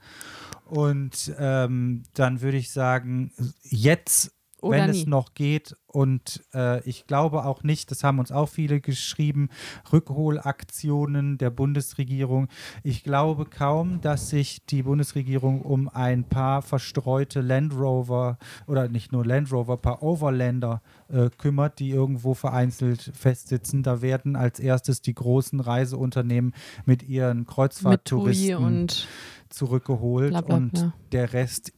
Und 0.66 1.32
ähm, 1.38 2.02
dann 2.14 2.40
würde 2.40 2.56
ich 2.56 2.70
sagen, 2.70 3.32
jetzt, 3.62 4.32
Oder 4.64 4.78
wenn 4.78 4.90
nie. 4.90 5.00
es 5.00 5.06
noch 5.06 5.34
geht, 5.34 5.76
und 5.94 6.42
äh, 6.52 6.82
ich 6.88 7.06
glaube 7.06 7.44
auch 7.44 7.62
nicht, 7.62 7.88
das 7.92 8.02
haben 8.02 8.18
uns 8.18 8.32
auch 8.32 8.48
viele 8.48 8.80
geschrieben, 8.80 9.48
Rückholaktionen 9.92 11.38
der 11.38 11.50
Bundesregierung. 11.50 12.48
Ich 12.82 13.04
glaube 13.04 13.44
kaum, 13.44 14.00
dass 14.00 14.28
sich 14.28 14.66
die 14.66 14.82
Bundesregierung 14.82 15.62
um 15.62 15.88
ein 15.88 16.24
paar 16.24 16.62
verstreute 16.62 17.42
Land 17.42 17.74
Rover 17.74 18.38
oder 18.66 18.88
nicht 18.88 19.12
nur 19.12 19.24
Land 19.24 19.52
Rover, 19.52 19.76
paar 19.76 20.02
Overlander 20.02 20.82
äh, 21.08 21.30
kümmert, 21.38 21.78
die 21.78 21.90
irgendwo 21.90 22.34
vereinzelt 22.34 23.12
festsitzen. 23.14 23.84
Da 23.84 24.02
werden 24.02 24.34
als 24.34 24.58
erstes 24.58 25.00
die 25.00 25.14
großen 25.14 25.60
Reiseunternehmen 25.60 26.54
mit 26.86 27.04
ihren 27.04 27.46
Kreuzfahrttouristen 27.46 28.56
und 28.56 29.06
zurückgeholt 29.48 30.30
Bla, 30.30 30.40
bla, 30.40 30.56
und 30.56 30.72
bla. 30.72 30.94
der 31.12 31.32
Rest 31.32 31.72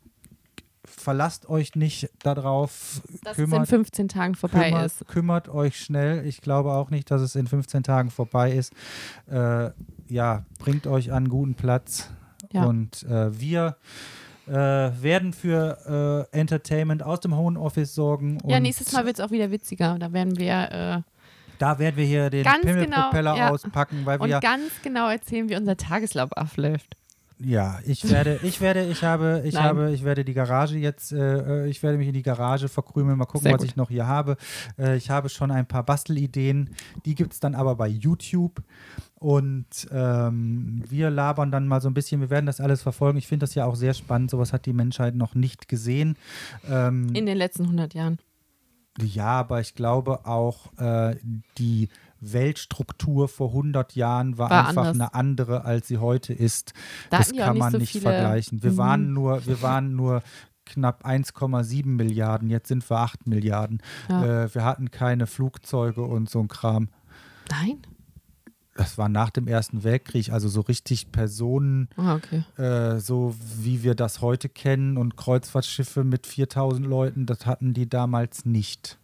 verlasst 0.87 1.49
euch 1.49 1.75
nicht 1.75 2.11
darauf, 2.23 3.01
dass 3.23 3.33
es 3.33 3.39
in 3.39 3.51
kümmert, 3.51 3.69
15 3.69 4.09
Tagen 4.09 4.35
vorbei 4.35 4.71
kümmert, 4.71 4.87
ist. 4.87 5.09
kümmert 5.09 5.49
euch 5.49 5.79
schnell. 5.81 6.27
Ich 6.27 6.41
glaube 6.41 6.73
auch 6.73 6.91
nicht, 6.91 7.11
dass 7.11 7.21
es 7.21 7.35
in 7.37 7.47
15 7.47 7.83
Tagen 7.83 8.11
vorbei 8.11 8.53
ist. 8.53 8.73
Äh, 9.31 9.71
ja, 10.09 10.45
bringt 10.59 10.87
euch 10.87 11.11
an 11.11 11.17
einen 11.17 11.29
guten 11.29 11.55
Platz 11.55 12.11
Ja. 12.53 12.65
und 12.65 13.03
äh, 13.05 13.39
wir 13.39 13.77
äh, 14.47 14.53
werden 14.53 15.33
für 15.33 16.29
äh, 16.33 16.39
Entertainment 16.39 17.03
aus 17.03 17.21
dem 17.21 17.37
Homeoffice 17.37 17.95
sorgen. 17.95 18.39
Ja, 18.47 18.57
und 18.57 18.63
nächstes 18.63 18.93
Mal 18.93 19.05
wird 19.05 19.19
es 19.19 19.25
auch 19.25 19.31
wieder 19.31 19.51
witziger. 19.51 19.99
Da 19.99 20.13
werden 20.13 20.39
wir 20.39 21.03
äh, 21.03 21.03
Da 21.59 21.79
werden 21.79 21.97
wir 21.97 22.05
hier 22.05 22.31
den 22.31 22.45
Pimmelpropeller 22.45 23.33
genau, 23.33 23.37
ja. 23.37 23.51
auspacken, 23.51 24.03
weil 24.05 24.21
wir 24.21 24.37
und 24.37 24.41
ganz 24.41 24.71
genau 24.83 25.09
erzählen, 25.09 25.49
wie 25.49 25.57
unser 25.57 25.77
Tageslauf 25.77 26.33
abläuft. 26.33 26.97
Ja, 27.39 27.79
ich 27.87 28.09
werde, 28.11 28.41
ich 28.43 28.63
werde, 28.63 28.87
ich 28.87 29.05
habe, 29.05 29.43
ich 29.45 29.55
Nein. 29.55 29.65
habe, 29.65 29.91
ich 29.93 30.05
werde 30.05 30.25
die 30.25 30.33
Garage 30.33 30.79
jetzt, 30.79 31.13
äh, 31.13 31.67
ich 31.67 31.83
werde 31.83 31.99
mich 31.99 32.09
in 32.09 32.15
die 32.15 32.23
Garage 32.23 32.69
verkrümeln, 32.69 33.19
mal 33.19 33.27
gucken, 33.27 33.43
Sehr 33.43 33.53
was 33.53 33.61
gut. 33.61 33.69
ich 33.69 33.77
noch 33.77 33.91
hier 33.91 34.07
habe. 34.07 34.37
Äh, 34.79 34.97
ich 34.97 35.11
habe 35.11 35.29
schon 35.29 35.51
ein 35.51 35.67
paar 35.67 35.83
Bastelideen, 35.85 36.71
die 37.05 37.15
gibt 37.15 37.35
es 37.35 37.41
dann 37.41 37.55
aber 37.55 37.75
bei 37.77 37.89
YouTube. 37.89 38.63
Und 39.19 39.67
ähm, 39.93 40.83
wir 40.89 41.11
labern 41.11 41.51
dann 41.51 41.69
mal 41.69 41.81
so 41.83 41.89
ein 41.89 41.95
bisschen, 41.95 42.21
wir 42.21 42.31
werden 42.31 42.47
das 42.47 42.61
alles 42.61 42.83
verfolgen. 42.83 43.19
Ich 43.19 43.27
finde 43.27 43.45
das 43.45 43.55
ja 43.55 43.67
auch 43.67 43.77
sehr 43.77 43.93
spannend, 43.95 44.31
sowas 44.31 44.53
hat 44.55 44.65
die 44.67 44.73
Menschheit 44.73 45.15
noch 45.15 45.35
nicht 45.35 45.69
gesehen. 45.69 46.17
Ähm, 46.71 47.15
In 47.15 47.27
den 47.27 47.37
letzten 47.37 47.65
100 47.65 47.93
Jahren. 47.95 48.19
ja, 49.01 49.27
aber 49.41 49.61
ich 49.61 49.75
glaube 49.75 50.25
auch, 50.27 50.73
äh, 50.79 51.17
die 51.59 51.89
Weltstruktur 52.33 53.29
vor 53.29 53.51
100 53.53 53.95
Jahren 53.95 54.39
war, 54.39 54.51
War 54.51 54.69
einfach 54.69 54.87
anders. 54.87 54.95
eine 55.13 55.15
andere, 55.15 55.65
als 55.65 55.89
sie 55.89 55.99
heute 55.99 56.33
ist. 56.33 56.73
Da 57.11 57.19
das 57.19 57.33
kann 57.35 57.53
nicht 57.55 57.59
man 57.61 57.73
so 57.73 57.79
nicht 57.79 57.93
viele- 57.93 58.03
vergleichen. 58.03 58.63
Wir 58.63 58.73
Mhm. 58.73 58.77
waren 58.79 59.13
nur, 59.13 59.47
wir 59.47 59.63
waren 59.63 59.95
nur 59.97 60.23
knapp 60.65 61.05
1,7 61.07 61.95
Milliarden, 61.97 62.51
jetzt 62.51 62.69
sind 62.69 62.89
wir 62.91 62.99
8 62.99 63.27
Milliarden. 63.27 63.81
Ja. 64.09 64.45
Äh, 64.45 64.55
wir 64.55 64.65
hatten 64.65 64.91
keine 64.91 65.27
Flugzeuge 65.27 66.03
und 66.03 66.29
so 66.29 66.41
ein 66.41 66.49
Kram. 66.49 66.89
Nein? 67.51 67.79
Das 68.75 68.99
war 68.99 69.09
nach 69.09 69.31
dem 69.31 69.47
Ersten 69.49 69.85
Weltkrieg, 69.85 70.31
also 70.33 70.49
so 70.51 70.61
richtig 70.61 71.11
Personen, 71.11 71.89
Ah, 71.97 72.17
okay. 72.17 72.45
äh, 72.63 72.99
so 73.01 73.35
wie 73.63 73.83
wir 73.83 73.95
das 73.95 74.21
heute 74.21 74.51
kennen 74.51 74.99
und 74.99 75.17
Kreuzfahrtschiffe 75.17 76.05
mit 76.05 76.27
4000 76.27 76.87
Leuten, 76.87 77.25
das 77.25 77.47
hatten 77.47 77.73
die 77.73 77.89
damals 77.89 78.45
nicht. 78.45 78.99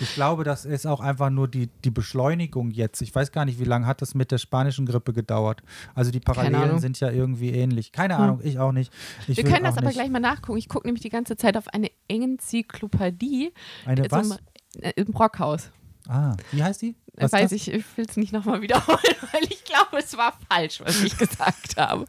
Ich 0.00 0.14
glaube, 0.14 0.44
das 0.44 0.64
ist 0.64 0.86
auch 0.86 1.00
einfach 1.00 1.30
nur 1.30 1.48
die, 1.48 1.68
die 1.84 1.90
Beschleunigung 1.90 2.70
jetzt. 2.70 3.00
Ich 3.02 3.14
weiß 3.14 3.32
gar 3.32 3.44
nicht, 3.44 3.58
wie 3.60 3.64
lange 3.64 3.86
hat 3.86 4.02
das 4.02 4.14
mit 4.14 4.30
der 4.30 4.38
spanischen 4.38 4.86
Grippe 4.86 5.12
gedauert. 5.12 5.62
Also 5.94 6.10
die. 6.10 6.20
Parallelen 6.20 6.78
sind 6.80 6.98
ja 7.00 7.10
irgendwie 7.10 7.50
ähnlich. 7.50 7.92
Keine 7.92 8.16
Hm. 8.16 8.22
Ahnung, 8.24 8.40
ich 8.42 8.58
auch 8.58 8.72
nicht. 8.72 8.92
Ich 9.28 9.36
Wir 9.36 9.44
können 9.44 9.64
das 9.64 9.76
aber 9.76 9.86
nicht. 9.86 9.96
gleich 9.96 10.10
mal 10.10 10.20
nachgucken. 10.20 10.58
Ich 10.58 10.68
gucke 10.68 10.86
nämlich 10.86 11.02
die 11.02 11.10
ganze 11.10 11.36
Zeit 11.36 11.56
auf 11.56 11.68
eine 11.68 11.90
Enzyklopädie. 12.08 13.52
Eine 13.86 14.10
was? 14.10 14.28
Zum, 14.28 14.38
äh, 14.80 14.92
Im 14.96 15.06
Brockhaus. 15.12 15.70
Ah, 16.08 16.36
wie 16.52 16.62
heißt 16.62 16.82
die? 16.82 16.94
Was 17.16 17.32
Weiß 17.32 17.52
ich, 17.52 17.70
ich 17.72 17.84
will 17.96 18.04
es 18.08 18.16
nicht 18.16 18.32
nochmal 18.32 18.60
wiederholen, 18.60 18.98
weil 19.32 19.44
ich 19.44 19.64
glaube, 19.64 19.98
es 19.98 20.16
war 20.16 20.36
falsch, 20.50 20.80
was 20.84 21.02
ich 21.02 21.16
gesagt 21.18 21.76
habe. 21.76 22.04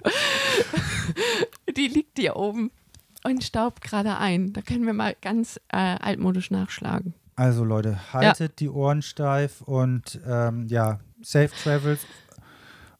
Die 1.78 1.88
liegt 1.88 2.18
hier 2.20 2.36
oben 2.36 2.72
und 3.24 3.44
staubt 3.44 3.82
gerade 3.82 4.18
ein. 4.18 4.54
Da 4.54 4.62
können 4.62 4.86
wir 4.86 4.94
mal 4.94 5.16
ganz 5.22 5.60
äh, 5.72 5.78
altmodisch 5.78 6.52
nachschlagen. 6.52 7.14
Also 7.36 7.64
Leute, 7.66 8.14
haltet 8.14 8.60
die 8.60 8.70
Ohren 8.70 9.02
steif 9.02 9.62
und 9.62 10.20
ähm, 10.26 10.68
ja, 10.68 11.00
safe 11.22 11.50
travels. 11.64 12.06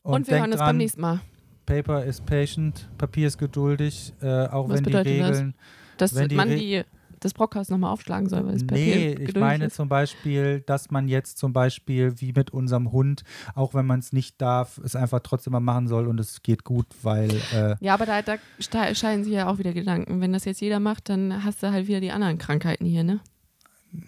Und, 0.02 0.28
wir 0.28 0.40
hören 0.40 0.52
uns 0.52 0.60
beim 0.60 0.78
nächsten 0.78 1.02
Mal. 1.02 1.20
Paper 1.66 2.04
is 2.04 2.22
patient, 2.22 2.88
Papier 2.98 3.28
ist 3.28 3.38
geduldig, 3.38 4.14
äh, 4.22 4.48
auch 4.48 4.70
Was 4.70 4.78
wenn 4.78 4.84
die 4.84 4.92
bedeutet 4.92 5.20
das? 5.22 5.30
Regeln. 5.30 5.56
Dass 5.98 6.16
Wenn 6.16 6.30
die 6.30 6.36
man 6.36 6.50
Re- 6.50 6.56
die, 6.58 6.84
das 7.22 7.34
Brockhaus 7.34 7.70
nochmal 7.70 7.92
aufschlagen 7.92 8.30
soll, 8.30 8.46
weil 8.46 8.58
Papier 8.58 8.96
Nee, 8.98 9.14
ich 9.14 9.34
meine 9.36 9.66
ist. 9.66 9.76
zum 9.76 9.90
Beispiel, 9.90 10.60
dass 10.62 10.92
man 10.92 11.08
jetzt 11.08 11.40
zum 11.40 11.54
Beispiel 11.54 12.20
wie 12.20 12.34
mit 12.34 12.52
unserem 12.52 12.92
Hund, 12.92 13.24
auch 13.56 13.74
wenn 13.74 13.86
man 13.88 14.00
es 14.00 14.14
nicht 14.14 14.40
darf, 14.42 14.78
es 14.80 14.96
einfach 14.96 15.22
trotzdem 15.22 15.54
mal 15.54 15.60
machen 15.62 15.88
soll 15.88 16.08
und 16.08 16.20
es 16.20 16.44
geht 16.44 16.66
gut, 16.66 16.86
weil 17.02 17.32
äh, 17.54 17.76
Ja, 17.80 17.94
aber 17.96 18.06
da, 18.06 18.22
da 18.22 18.94
scheinen 18.94 19.24
sich 19.24 19.34
ja 19.34 19.48
auch 19.48 19.58
wieder 19.58 19.74
Gedanken. 19.74 20.22
Wenn 20.22 20.34
das 20.34 20.46
jetzt 20.46 20.60
jeder 20.62 20.80
macht, 20.82 21.10
dann 21.10 21.44
hast 21.44 21.64
du 21.64 21.72
halt 21.72 21.88
wieder 21.88 22.02
die 22.02 22.12
anderen 22.12 22.38
Krankheiten 22.38 22.86
hier, 22.86 23.04
ne? 23.04 23.22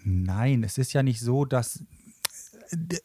Nein, 0.04 0.64
es 0.64 0.78
ist 0.78 0.92
ja 0.92 1.02
nicht 1.02 1.20
so, 1.20 1.44
dass 1.44 1.82
äh, 2.70 2.98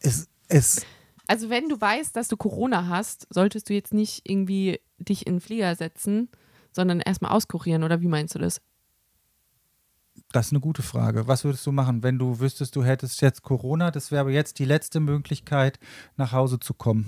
es, 0.00 0.28
es 0.48 0.84
Also 1.26 1.50
wenn 1.50 1.68
du 1.68 1.80
weißt, 1.80 2.14
dass 2.16 2.28
du 2.28 2.36
Corona 2.36 2.86
hast, 2.88 3.26
solltest 3.30 3.68
du 3.68 3.74
jetzt 3.74 3.94
nicht 3.94 4.28
irgendwie 4.28 4.80
dich 4.98 5.26
in 5.26 5.34
den 5.36 5.40
Flieger 5.40 5.74
setzen, 5.76 6.28
sondern 6.72 7.00
erstmal 7.00 7.32
auskurieren, 7.32 7.82
oder 7.82 8.00
wie 8.00 8.08
meinst 8.08 8.34
du 8.34 8.38
das? 8.38 8.60
Das 10.32 10.46
ist 10.46 10.52
eine 10.52 10.60
gute 10.60 10.82
Frage. 10.82 11.26
Was 11.26 11.44
würdest 11.44 11.66
du 11.66 11.72
machen, 11.72 12.02
wenn 12.02 12.18
du 12.18 12.38
wüsstest, 12.38 12.76
du 12.76 12.84
hättest 12.84 13.20
jetzt 13.20 13.42
Corona? 13.42 13.90
Das 13.90 14.10
wäre 14.12 14.20
aber 14.20 14.30
jetzt 14.30 14.58
die 14.58 14.64
letzte 14.64 15.00
Möglichkeit, 15.00 15.80
nach 16.16 16.32
Hause 16.32 16.60
zu 16.60 16.74
kommen. 16.74 17.06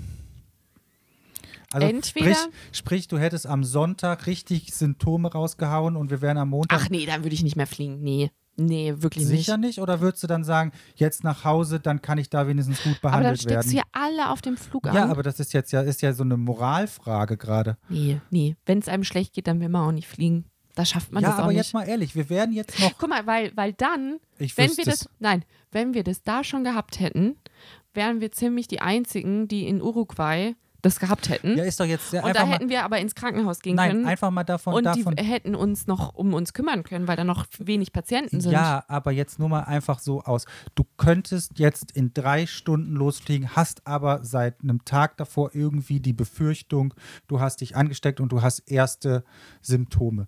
Also 1.71 1.87
Entweder- 1.87 2.35
sprich, 2.35 2.53
sprich, 2.71 3.07
du 3.07 3.17
hättest 3.17 3.47
am 3.47 3.63
Sonntag 3.63 4.27
richtig 4.27 4.73
Symptome 4.73 5.31
rausgehauen 5.31 5.95
und 5.95 6.11
wir 6.11 6.21
wären 6.21 6.37
am 6.37 6.49
Montag 6.49 6.81
Ach 6.81 6.89
nee, 6.89 7.05
dann 7.05 7.23
würde 7.23 7.33
ich 7.33 7.43
nicht 7.43 7.55
mehr 7.55 7.67
fliegen. 7.67 8.01
Nee. 8.01 8.29
Nee, 8.55 8.93
wirklich 8.97 9.25
sicher 9.25 9.57
nicht. 9.57 9.67
nicht. 9.77 9.81
Oder 9.81 9.99
würdest 10.01 10.21
du 10.23 10.27
dann 10.27 10.43
sagen, 10.43 10.71
jetzt 10.95 11.23
nach 11.23 11.43
Hause, 11.43 11.79
dann 11.79 12.01
kann 12.01 12.17
ich 12.17 12.29
da 12.29 12.47
wenigstens 12.47 12.83
gut 12.83 12.97
Aber 13.01 13.11
dann 13.11 13.21
behandelt 13.21 13.41
steckst 13.41 13.69
du 13.71 13.75
werden? 13.75 13.85
ja 13.93 13.99
alle 13.99 14.29
auf 14.29 14.41
dem 14.41 14.57
Flug 14.57 14.87
an. 14.87 14.95
Ja, 14.95 15.09
aber 15.09 15.23
das 15.23 15.39
ist 15.39 15.53
jetzt 15.53 15.71
ja, 15.71 15.81
ist 15.81 16.01
ja 16.01 16.13
so 16.13 16.23
eine 16.23 16.37
Moralfrage 16.37 17.37
gerade. 17.37 17.77
nee, 17.89 18.19
nee. 18.29 18.55
Wenn 18.65 18.79
es 18.79 18.87
einem 18.87 19.03
schlecht 19.03 19.33
geht, 19.33 19.47
dann 19.47 19.59
will 19.59 19.69
man 19.69 19.87
auch 19.87 19.91
nicht 19.91 20.07
fliegen. 20.07 20.45
Da 20.75 20.85
schafft 20.85 21.11
man 21.11 21.21
ja, 21.21 21.29
das 21.29 21.37
auch 21.37 21.43
aber 21.43 21.51
nicht. 21.53 21.57
jetzt 21.57 21.73
mal 21.73 21.83
ehrlich, 21.87 22.15
wir 22.15 22.29
werden 22.29 22.53
jetzt 22.53 22.79
noch. 22.79 22.97
Guck 22.97 23.09
mal, 23.09 23.25
weil, 23.27 23.51
weil 23.55 23.73
dann, 23.73 24.17
Ich 24.39 24.57
wenn 24.57 24.75
wir 24.75 24.85
das, 24.85 25.01
es. 25.03 25.09
nein, 25.19 25.45
wenn 25.71 25.93
wir 25.93 26.03
das 26.03 26.23
da 26.23 26.43
schon 26.43 26.63
gehabt 26.63 26.99
hätten, 26.99 27.35
wären 27.93 28.21
wir 28.21 28.31
ziemlich 28.31 28.67
die 28.67 28.81
Einzigen, 28.81 29.47
die 29.47 29.67
in 29.67 29.81
Uruguay 29.83 30.55
das 30.83 30.99
gehabt 30.99 31.29
hätten. 31.29 31.57
Ja, 31.57 31.63
ist 31.63 31.79
doch 31.79 31.85
jetzt 31.85 32.11
sehr 32.11 32.23
und 32.23 32.35
da 32.35 32.45
hätten 32.45 32.69
wir 32.69 32.83
aber 32.83 32.99
ins 32.99 33.15
Krankenhaus 33.15 33.61
gehen 33.61 33.75
Nein, 33.75 33.91
können. 33.91 34.05
einfach 34.05 34.29
mal 34.31 34.43
davon. 34.43 34.75
und 34.75 34.83
davon 34.83 35.15
die 35.15 35.23
hätten 35.23 35.55
uns 35.55 35.87
noch 35.87 36.13
um 36.13 36.33
uns 36.33 36.53
kümmern 36.53 36.83
können, 36.83 37.07
weil 37.07 37.15
da 37.15 37.23
noch 37.23 37.45
wenig 37.57 37.93
Patienten 37.93 38.41
sind. 38.41 38.51
Ja, 38.51 38.83
aber 38.87 39.11
jetzt 39.11 39.39
nur 39.39 39.49
mal 39.49 39.61
einfach 39.61 39.99
so 39.99 40.21
aus. 40.23 40.45
Du 40.75 40.83
könntest 40.97 41.57
jetzt 41.57 41.91
in 41.93 42.13
drei 42.13 42.45
Stunden 42.45 42.95
losfliegen, 42.95 43.55
hast 43.55 43.87
aber 43.87 44.23
seit 44.23 44.61
einem 44.61 44.83
Tag 44.83 45.17
davor 45.17 45.51
irgendwie 45.53 46.01
die 46.01 46.13
Befürchtung, 46.13 46.93
du 47.27 47.39
hast 47.39 47.61
dich 47.61 47.75
angesteckt 47.77 48.19
und 48.19 48.31
du 48.31 48.41
hast 48.41 48.59
erste 48.59 49.23
Symptome. 49.61 50.27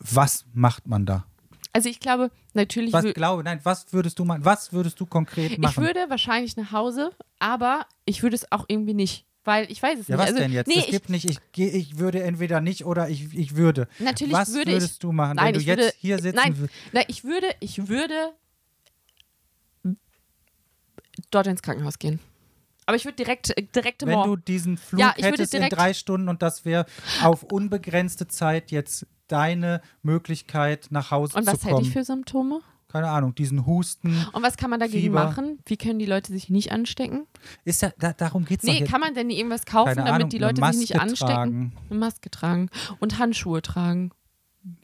Was 0.00 0.44
macht 0.52 0.88
man 0.88 1.06
da? 1.06 1.24
Also 1.72 1.88
ich 1.88 1.98
glaube, 2.00 2.30
natürlich 2.52 2.92
Was 2.92 3.04
glaube, 3.14 3.42
nein, 3.44 3.60
was 3.62 3.92
würdest 3.92 4.18
du 4.18 4.24
machen? 4.24 4.44
Was 4.44 4.72
würdest 4.72 4.98
du 4.98 5.06
konkret 5.06 5.52
ich 5.52 5.58
machen? 5.58 5.84
würde 5.84 6.06
wahrscheinlich 6.08 6.56
nach 6.56 6.72
Hause, 6.72 7.10
aber 7.38 7.86
ich 8.04 8.22
würde 8.22 8.36
es 8.36 8.50
auch 8.52 8.64
irgendwie 8.68 8.94
nicht, 8.94 9.26
weil 9.44 9.70
ich 9.70 9.82
weiß 9.82 9.98
es 10.00 10.08
ja, 10.08 10.16
nicht. 10.16 10.22
was 10.22 10.30
also, 10.30 10.42
denn 10.42 10.52
jetzt? 10.52 10.66
Nee, 10.68 10.78
es 10.78 10.86
gibt 10.86 11.10
nicht, 11.10 11.28
ich, 11.30 11.38
ich 11.56 11.98
würde 11.98 12.22
entweder 12.22 12.60
nicht 12.60 12.84
oder 12.84 13.08
ich, 13.08 13.34
ich 13.34 13.56
würde. 13.56 13.88
Natürlich 13.98 14.32
was 14.32 14.52
würde 14.54 14.70
ich- 14.70 14.76
würdest 14.76 15.02
du 15.02 15.12
machen, 15.12 15.36
Nein, 15.36 15.46
wenn 15.46 15.54
du 15.54 15.60
ich 15.60 15.66
jetzt 15.66 15.78
würde, 15.80 15.92
hier 15.98 16.18
sitzen 16.18 16.36
nein, 16.36 16.58
würdest? 16.58 16.74
nein, 16.92 17.04
ich 17.08 17.24
würde, 17.24 17.46
ich 17.60 17.88
würde 17.88 18.32
dort 21.30 21.46
ins 21.46 21.62
Krankenhaus 21.62 21.98
gehen. 21.98 22.18
Aber 22.86 22.96
ich 22.96 23.04
würde 23.04 23.16
direkt, 23.16 23.56
äh, 23.56 23.62
direkt 23.62 24.04
Wenn 24.06 24.22
du 24.22 24.36
diesen 24.36 24.76
Flug 24.76 25.00
Ja, 25.00 25.14
ich 25.16 25.24
hättest 25.24 25.54
in 25.54 25.68
drei 25.70 25.94
Stunden 25.94 26.28
und 26.28 26.42
das 26.42 26.64
wäre 26.64 26.84
auf 27.22 27.42
unbegrenzte 27.44 28.28
Zeit 28.28 28.70
jetzt 28.70 29.06
deine 29.28 29.80
Möglichkeit, 30.02 30.88
nach 30.90 31.10
Hause 31.10 31.36
Und 31.36 31.44
zu 31.44 31.52
was 31.52 31.60
kommen. 31.60 31.76
hätte 31.76 31.86
ich 31.86 31.92
für 31.92 32.04
Symptome? 32.04 32.60
Keine 32.94 33.10
Ahnung, 33.10 33.34
diesen 33.34 33.66
Husten. 33.66 34.24
Und 34.32 34.42
was 34.44 34.56
kann 34.56 34.70
man 34.70 34.78
dagegen 34.78 35.02
Fieber. 35.02 35.24
machen? 35.24 35.58
Wie 35.66 35.76
können 35.76 35.98
die 35.98 36.06
Leute 36.06 36.32
sich 36.32 36.48
nicht 36.48 36.70
anstecken? 36.70 37.26
Ist 37.64 37.82
ja, 37.82 37.90
da, 37.98 38.12
darum 38.12 38.44
geht 38.44 38.60
es 38.60 38.64
Nee, 38.64 38.84
kann 38.84 39.00
man 39.00 39.14
denn 39.14 39.30
irgendwas 39.30 39.66
kaufen, 39.66 39.88
Keine 39.88 40.04
damit 40.04 40.12
Ahnung, 40.14 40.28
die 40.30 40.38
Leute 40.38 40.64
sich 40.66 40.78
nicht 40.78 41.00
anstecken? 41.00 41.34
tragen. 41.34 41.72
Eine 41.90 41.98
Maske 41.98 42.30
tragen 42.30 42.70
und 43.00 43.18
Handschuhe 43.18 43.62
tragen. 43.62 44.12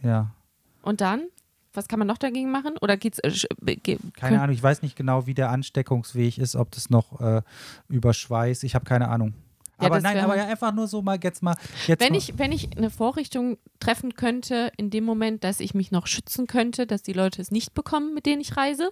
Ja, 0.03 0.33
Und 0.83 1.01
dann? 1.01 1.23
Was 1.73 1.87
kann 1.87 2.01
man 2.01 2.09
noch 2.09 2.19
dagegen 2.19 2.51
machen? 2.51 2.75
Oder 2.81 2.97
geht's. 2.97 3.21
Äh, 3.21 3.31
äh, 3.65 3.77
ge 3.77 3.99
keine 4.17 4.41
Ahnung, 4.43 4.57
ich 4.57 4.63
weiß 4.63 4.83
nicht 4.83 4.97
genau, 4.97 5.27
wie 5.29 5.35
der 5.35 5.51
Ansteckungsweg 5.51 6.37
ist, 6.39 6.57
ob 6.57 6.73
das 6.73 6.91
noch 6.91 7.21
äh, 7.21 7.43
über 7.89 8.13
Schweiß, 8.13 8.65
ich 8.65 8.75
habe 8.75 8.85
keine 8.85 9.07
Ahnung. 9.09 9.35
Ja, 9.81 9.87
aber 9.87 10.01
nein, 10.01 10.19
aber 10.19 10.37
ja 10.37 10.47
einfach 10.47 10.73
nur 10.73 10.87
so 10.87 11.03
mal 11.03 11.19
jetzt 11.23 11.43
mal. 11.43 11.57
Jetzt 11.87 12.01
Wenn 12.01 12.13
mal, 12.13 12.19
ich, 12.19 12.39
wenn 12.39 12.53
ich 12.53 12.77
eine 12.77 12.91
Vorrichtung 12.91 13.59
treffen 13.79 14.15
könnte, 14.15 14.73
in 14.77 14.91
dem 14.91 15.05
Moment, 15.05 15.45
dass 15.45 15.61
ich 15.61 15.75
mich 15.75 15.91
noch 15.91 16.07
schützen 16.07 16.47
könnte, 16.47 16.87
dass 16.87 17.03
die 17.03 17.13
Leute 17.13 17.41
es 17.41 17.51
nicht 17.51 17.75
bekommen, 17.75 18.15
mit 18.15 18.27
denen 18.27 18.41
ich 18.41 18.57
reise, 18.57 18.91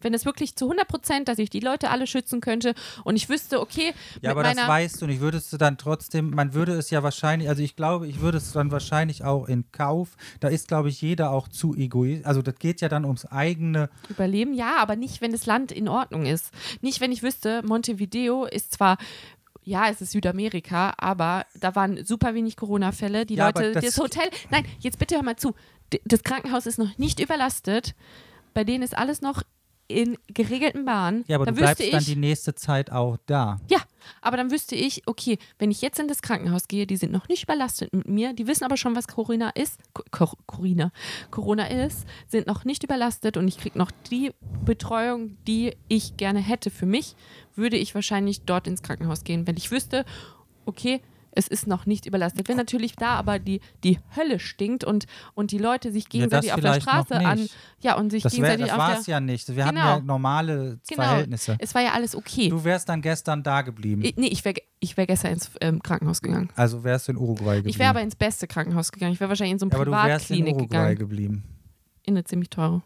wenn 0.00 0.14
es 0.14 0.24
wirklich 0.24 0.56
zu 0.56 0.66
100 0.66 0.86
Prozent, 0.86 1.28
dass 1.28 1.38
ich 1.38 1.50
die 1.50 1.60
Leute 1.60 1.90
alle 1.90 2.06
schützen 2.06 2.40
könnte 2.40 2.74
und 3.04 3.16
ich 3.16 3.28
wüsste, 3.28 3.60
okay, 3.60 3.94
Ja, 4.20 4.32
aber 4.32 4.42
das 4.42 4.56
weißt 4.56 5.00
du 5.00 5.06
nicht. 5.06 5.20
Würdest 5.20 5.52
du 5.52 5.56
dann 5.56 5.78
trotzdem, 5.78 6.30
man 6.30 6.54
würde 6.54 6.72
es 6.72 6.90
ja 6.90 7.02
wahrscheinlich, 7.02 7.48
also 7.48 7.62
ich 7.62 7.76
glaube, 7.76 8.06
ich 8.06 8.20
würde 8.20 8.38
es 8.38 8.52
dann 8.52 8.70
wahrscheinlich 8.70 9.24
auch 9.24 9.48
in 9.48 9.70
Kauf. 9.72 10.16
Da 10.40 10.48
ist, 10.48 10.68
glaube 10.68 10.90
ich, 10.90 11.00
jeder 11.00 11.30
auch 11.30 11.48
zu 11.48 11.74
egoistisch. 11.74 12.26
Also 12.26 12.42
das 12.42 12.56
geht 12.56 12.80
ja 12.80 12.88
dann 12.88 13.04
ums 13.04 13.24
eigene. 13.26 13.88
Überleben, 14.08 14.52
ja, 14.54 14.76
aber 14.78 14.96
nicht, 14.96 15.20
wenn 15.20 15.32
das 15.32 15.46
Land 15.46 15.72
in 15.72 15.88
Ordnung 15.88 16.26
ist. 16.26 16.50
Nicht, 16.82 17.00
wenn 17.00 17.10
ich 17.10 17.22
wüsste, 17.22 17.62
Montevideo 17.64 18.44
ist 18.44 18.72
zwar, 18.72 18.98
ja, 19.66 19.88
es 19.90 20.00
ist 20.00 20.12
Südamerika, 20.12 20.94
aber 20.96 21.44
da 21.58 21.74
waren 21.74 22.04
super 22.06 22.34
wenig 22.34 22.56
Corona-Fälle. 22.56 23.26
Die 23.26 23.34
Ja, 23.34 23.46
Leute, 23.48 23.72
das- 23.72 23.84
das, 23.84 23.98
Hotel, 23.98 24.30
nein, 24.50 24.64
jetzt 24.78 24.98
bitte 24.98 25.16
hör 25.16 25.22
mal 25.22 25.36
zu. 25.36 25.54
Das 26.04 26.22
Krankenhaus 26.22 26.66
ist 26.66 26.78
noch 26.78 26.96
nicht 26.98 27.20
überlastet. 27.20 27.94
Bei 28.54 28.64
denen 28.64 28.82
ist 28.82 28.96
alles 28.96 29.20
noch 29.20 29.42
in 29.88 30.16
geregelten 30.28 30.84
Bahnen. 30.84 31.24
Ja, 31.28 31.36
aber 31.36 31.46
da 31.46 31.50
du 31.52 31.58
bleibst 31.58 31.80
dann 31.92 32.00
ich, 32.00 32.06
die 32.06 32.16
nächste 32.16 32.54
Zeit 32.54 32.90
auch 32.90 33.18
da. 33.26 33.58
ja, 33.68 33.78
aber 34.20 34.36
dann 34.36 34.50
wüsste 34.50 34.74
ich, 34.74 35.02
okay, 35.06 35.38
wenn 35.58 35.70
ich 35.70 35.82
jetzt 35.82 35.98
in 35.98 36.08
das 36.08 36.22
Krankenhaus 36.22 36.68
gehe, 36.68 36.86
die 36.86 36.96
sind 36.96 37.12
noch 37.12 37.28
nicht 37.28 37.44
überlastet 37.44 37.92
mit 37.92 38.08
mir, 38.08 38.32
die 38.32 38.46
wissen 38.46 38.64
aber 38.64 38.76
schon, 38.76 38.96
was 38.96 39.08
Corona 39.08 39.50
ist, 39.50 39.78
Co 40.10 40.32
Corona, 40.46 40.92
Corona 41.30 41.66
ist, 41.66 42.06
sind 42.28 42.46
noch 42.46 42.64
nicht 42.64 42.84
überlastet 42.84 43.36
und 43.36 43.48
ich 43.48 43.58
kriege 43.58 43.78
noch 43.78 43.90
die 44.10 44.32
Betreuung, 44.64 45.36
die 45.46 45.76
ich 45.88 46.16
gerne 46.16 46.40
hätte 46.40 46.70
für 46.70 46.86
mich, 46.86 47.14
würde 47.54 47.76
ich 47.76 47.94
wahrscheinlich 47.94 48.42
dort 48.42 48.66
ins 48.66 48.82
Krankenhaus 48.82 49.24
gehen, 49.24 49.46
wenn 49.46 49.56
ich 49.56 49.70
wüsste, 49.70 50.04
okay, 50.66 51.00
es 51.36 51.46
ist 51.48 51.66
noch 51.66 51.86
nicht 51.86 52.06
überlastet. 52.06 52.48
Wenn 52.48 52.56
natürlich 52.56 52.96
da 52.96 53.10
aber 53.14 53.38
die, 53.38 53.60
die 53.84 53.98
Hölle 54.16 54.38
stinkt 54.40 54.84
und, 54.84 55.06
und 55.34 55.50
die 55.52 55.58
Leute 55.58 55.92
sich 55.92 56.08
gegenseitig 56.08 56.52
auf 56.52 56.60
der 56.60 56.80
Straße 56.80 57.14
an, 57.14 57.46
ja, 57.80 57.96
und 57.96 58.10
sich 58.10 58.22
Das, 58.22 58.32
wär, 58.32 58.56
gegenseitig 58.56 58.66
das 58.66 58.72
auf 58.72 58.78
war 58.78 58.90
der, 58.90 58.98
es 59.00 59.06
ja 59.06 59.20
nicht. 59.20 59.54
Wir 59.54 59.64
hatten 59.66 59.76
Genau. 59.76 59.96
ja 59.96 60.00
normale 60.00 60.78
genau, 60.88 61.02
Verhältnisse. 61.02 61.56
es 61.60 61.74
war 61.74 61.82
ja 61.82 61.92
alles 61.92 62.16
okay. 62.16 62.48
Du 62.48 62.64
wärst 62.64 62.88
dann 62.88 63.02
gestern 63.02 63.42
da 63.42 63.62
geblieben. 63.62 64.02
Ich, 64.04 64.16
nee, 64.16 64.28
ich 64.28 64.44
wäre 64.44 64.56
ich 64.80 64.96
wär 64.96 65.06
gestern 65.06 65.32
ins 65.32 65.50
ähm, 65.60 65.82
Krankenhaus 65.82 66.20
gegangen. 66.22 66.48
also 66.56 66.82
wärst 66.84 67.08
du 67.08 67.12
in 67.12 67.18
Uruguay 67.18 67.56
geblieben. 67.56 67.68
Ich 67.68 67.78
wäre 67.78 67.90
aber 67.90 68.00
ins 68.02 68.16
beste 68.16 68.46
Krankenhaus 68.46 68.90
gegangen. 68.92 69.12
Ich 69.12 69.20
wäre 69.20 69.28
wahrscheinlich 69.28 69.52
in 69.52 69.58
so 69.58 69.66
eine 69.66 69.74
aber 69.74 69.84
du 69.84 69.92
wärst 69.92 70.30
in 70.30 70.36
Privatklinik 70.38 70.54
Uruguay 70.56 70.66
gegangen. 70.94 70.98
geblieben. 70.98 71.44
In 72.02 72.14
eine 72.14 72.24
ziemlich 72.24 72.50
teure. 72.50 72.82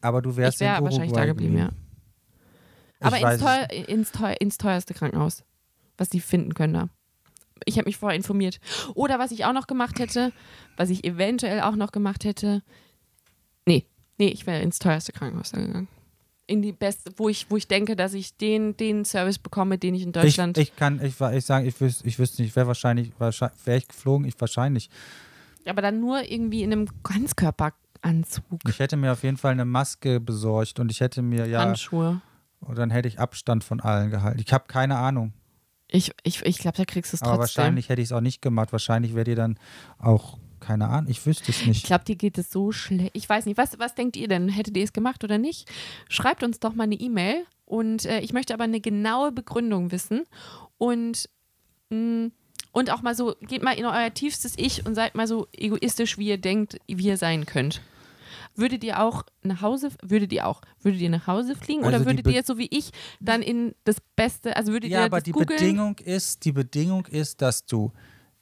Aber 0.00 0.20
du 0.22 0.36
wärst 0.36 0.54
Ich 0.56 0.60
wäre 0.60 0.78
in 0.78 0.82
Uruguay 0.82 0.92
wahrscheinlich 0.98 1.12
da 1.16 1.24
geblieben, 1.26 1.58
ja. 1.58 1.70
Ich 2.98 3.06
Aber 3.06 3.18
ins, 3.32 3.40
teuer, 3.42 3.70
ins, 3.88 4.12
teuer, 4.12 4.34
ins 4.40 4.58
teuerste 4.58 4.94
Krankenhaus, 4.94 5.44
was 5.98 6.08
die 6.08 6.20
finden 6.20 6.54
können 6.54 6.72
da. 6.74 6.88
Ich 7.64 7.78
habe 7.78 7.86
mich 7.88 7.96
vorher 7.96 8.16
informiert. 8.16 8.60
Oder 8.94 9.18
was 9.18 9.30
ich 9.30 9.44
auch 9.44 9.52
noch 9.52 9.66
gemacht 9.66 9.98
hätte, 9.98 10.32
was 10.76 10.90
ich 10.90 11.04
eventuell 11.04 11.60
auch 11.62 11.74
noch 11.76 11.90
gemacht 11.92 12.24
hätte. 12.24 12.62
Nee, 13.66 13.86
nee, 14.18 14.28
ich 14.28 14.46
wäre 14.46 14.60
ins 14.62 14.78
teuerste 14.78 15.12
Krankenhaus 15.12 15.52
gegangen. 15.52 15.88
In 16.48 16.62
die 16.62 16.72
beste, 16.72 17.10
wo 17.16 17.28
ich, 17.28 17.50
wo 17.50 17.56
ich 17.56 17.66
denke, 17.66 17.96
dass 17.96 18.14
ich 18.14 18.36
den, 18.36 18.76
den 18.76 19.04
Service 19.04 19.38
bekomme, 19.38 19.78
den 19.78 19.94
ich 19.96 20.02
in 20.02 20.10
Ich, 20.10 20.14
Deutschland. 20.14 20.58
ich 20.58 20.76
kann, 20.76 21.00
ich, 21.02 21.20
ich 21.20 21.44
sagen, 21.44 21.66
ich 21.66 21.80
wüsste, 21.80 22.06
ich 22.06 22.18
wüsste 22.20 22.42
nicht, 22.42 22.54
wäre 22.54 22.68
wahrscheinlich, 22.68 23.10
wahrscheinlich 23.18 23.66
wäre 23.66 23.78
ich 23.78 23.88
geflogen, 23.88 24.28
ich 24.28 24.40
wahrscheinlich. 24.40 24.88
aber 25.68 25.82
dann 25.82 25.98
nur 25.98 26.22
irgendwie 26.30 26.62
in 26.62 26.70
einem 26.72 26.86
Ganzkörperanzug. 27.02 28.60
Ich 28.68 28.78
hätte 28.78 28.96
mir 28.96 29.12
auf 29.12 29.22
jeden 29.24 29.36
Fall 29.38 29.52
eine 29.52 29.64
Maske 29.64 30.20
besorgt 30.20 30.78
und 30.78 30.90
ich 30.92 31.00
hätte 31.00 31.22
mir 31.22 31.46
ja, 31.46 31.60
Handschuhe. 31.60 32.20
und 32.60 32.78
dann 32.78 32.90
hätte 32.90 33.08
ich 33.08 33.18
Abstand 33.18 33.64
von 33.64 33.80
allen 33.80 34.10
gehalten. 34.10 34.38
Ich 34.44 34.52
habe 34.52 34.66
keine 34.68 34.98
Ahnung, 34.98 35.32
Ich, 35.88 36.12
ich, 36.24 36.44
ich 36.44 36.58
glaube, 36.58 36.76
da 36.76 36.84
kriegst 36.84 37.12
du 37.12 37.16
es 37.16 37.22
aber 37.22 37.36
trotzdem. 37.36 37.60
wahrscheinlich 37.62 37.88
hätte 37.88 38.02
ich 38.02 38.08
es 38.08 38.12
auch 38.12 38.20
nicht 38.20 38.42
gemacht. 38.42 38.72
Wahrscheinlich 38.72 39.14
wäre 39.14 39.24
dir 39.24 39.36
dann 39.36 39.58
auch 39.98 40.38
keine 40.58 40.88
Ahnung. 40.88 41.10
Ich 41.10 41.24
wüsste 41.26 41.50
es 41.52 41.60
Ich 41.60 41.66
nicht. 41.66 41.86
glaube, 41.86 42.04
dir 42.04 42.16
geht 42.16 42.38
es 42.38 42.50
so 42.50 42.72
schlecht. 42.72 43.10
Ich 43.12 43.28
weiß 43.28 43.46
nicht, 43.46 43.56
was, 43.56 43.78
was 43.78 43.94
denkt 43.94 44.16
ihr 44.16 44.26
denn? 44.26 44.48
Hättet 44.48 44.76
ihr 44.76 44.84
es 44.84 44.92
gemacht 44.92 45.22
oder 45.22 45.38
nicht? 45.38 45.70
Schreibt 46.08 46.42
uns 46.42 46.58
doch 46.60 46.74
mal 46.74 46.84
eine 46.84 46.96
E-Mail. 46.96 47.44
Und 47.66 48.04
äh, 48.04 48.20
ich 48.20 48.32
möchte 48.32 48.54
aber 48.54 48.64
eine 48.64 48.80
genaue 48.80 49.32
Begründung 49.32 49.92
wissen. 49.92 50.24
Und, 50.78 51.28
mh, 51.90 52.30
und 52.72 52.90
auch 52.90 53.02
mal 53.02 53.14
so, 53.14 53.34
geht 53.42 53.62
mal 53.62 53.72
in 53.72 53.84
euer 53.86 54.12
tiefstes 54.12 54.54
Ich 54.56 54.84
und 54.86 54.94
seid 54.94 55.14
mal 55.14 55.26
so 55.26 55.46
egoistisch, 55.52 56.18
wie 56.18 56.28
ihr 56.28 56.38
denkt, 56.38 56.78
wie 56.88 57.06
ihr 57.06 57.16
sein 57.16 57.46
könnt. 57.46 57.80
Würdet 58.56 58.82
ihr 58.84 59.00
auch 59.02 59.24
nach 59.42 59.60
Hause, 59.62 59.90
würdet 60.02 60.32
ihr 60.32 60.46
auch, 60.46 60.62
würdet 60.82 61.00
ihr 61.00 61.10
nach 61.10 61.26
Hause 61.26 61.54
fliegen 61.56 61.84
Also 61.84 61.96
oder 61.96 62.06
würdet 62.06 62.26
ihr 62.26 62.42
so 62.42 62.58
wie 62.58 62.68
ich 62.70 62.90
dann 63.20 63.42
in 63.42 63.74
das 63.84 63.96
Beste, 64.16 64.56
also 64.56 64.72
würdet 64.72 64.90
Ja, 64.90 65.00
ihr 65.00 65.04
aber 65.06 65.18
das 65.18 65.24
die 65.24 65.32
googeln? 65.32 65.58
Bedingung 65.60 65.98
ist, 65.98 66.44
die 66.44 66.52
Bedingung 66.52 67.06
ist, 67.06 67.42
dass 67.42 67.66
du 67.66 67.92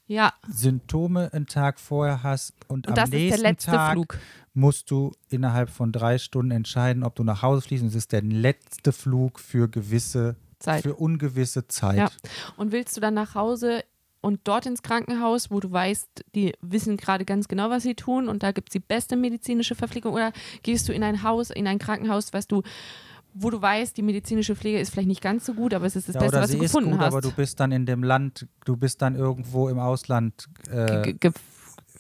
Ja, 0.07 0.33
Symptome 0.49 1.33
einen 1.33 1.47
Tag 1.47 1.81
vorher 1.81 2.23
hast 2.23 2.53
und, 2.69 2.87
und 2.87 2.99
am 2.99 3.11
nächsten 3.11 3.57
Tag 3.57 3.93
Flug. 3.93 4.19
musst 4.53 4.91
du 4.91 5.13
innerhalb 5.31 5.71
von 5.71 5.93
drei 5.93 6.19
Stunden 6.19 6.51
entscheiden, 6.53 7.03
ob 7.03 7.15
du 7.17 7.25
nach 7.25 7.43
Hause 7.43 7.63
fliegst. 7.63 7.83
Und 7.83 7.89
es 7.89 7.95
ist 7.95 8.13
der 8.13 8.23
letzte 8.23 8.93
Flug 8.93 9.41
für 9.41 9.69
gewisse, 9.69 10.37
Zeit. 10.59 10.83
für 10.83 10.95
ungewisse 10.95 11.67
Zeit. 11.69 11.97
Ja. 11.99 12.09
Und 12.57 12.71
willst 12.73 12.97
du 12.97 13.01
dann 13.01 13.15
nach 13.15 13.35
Hause 13.35 13.83
und 14.25 14.41
dort 14.45 14.67
ins 14.67 14.83
Krankenhaus, 14.83 15.51
wo 15.51 15.61
du 15.61 15.71
weißt, 15.71 16.25
die 16.35 16.53
wissen 16.61 16.97
gerade 16.97 17.25
ganz 17.25 17.47
genau, 17.47 17.71
was 17.71 17.83
sie 17.85 17.95
tun 17.95 18.29
und 18.29 18.43
da 18.43 18.51
gibt 18.53 18.71
es 18.71 18.73
die 18.73 18.81
beste 18.81 19.15
medizinische 19.17 19.75
Verpflegung? 19.75 20.15
Oder 20.15 20.33
gehst 20.63 20.89
du 20.89 20.93
in 20.93 21.03
ein 21.05 21.23
Haus, 21.23 21.51
in 21.51 21.67
ein 21.69 21.79
Krankenhaus, 21.79 22.33
was 22.33 22.47
du, 22.49 22.63
wo 23.35 23.51
du 23.51 23.61
weißt, 23.61 23.97
die 23.97 24.03
medizinische 24.03 24.57
Pflege 24.57 24.79
ist 24.81 24.91
vielleicht 24.91 25.09
nicht 25.09 25.21
ganz 25.21 25.45
so 25.47 25.55
gut, 25.55 25.75
aber 25.75 25.87
es 25.87 25.95
ist 25.97 26.09
das 26.09 26.15
Ja, 26.15 26.21
Beste, 26.23 26.39
was 26.41 26.51
sie 26.51 26.57
du 26.59 26.65
ist 26.65 26.71
gefunden 26.73 26.91
gut, 26.93 27.01
hast. 27.01 27.07
aber 27.13 27.21
du 27.21 27.31
bist 27.33 27.61
dann 27.61 27.71
in 27.73 27.85
dem 27.87 28.03
Land, 28.03 28.47
du 28.65 28.77
bist 28.77 29.03
dann 29.03 29.15
irgendwo 29.17 29.69
im 29.69 29.79
Ausland 29.79 30.47
äh, 30.71 31.03
Ge- 31.03 31.13
ge- 31.15 31.33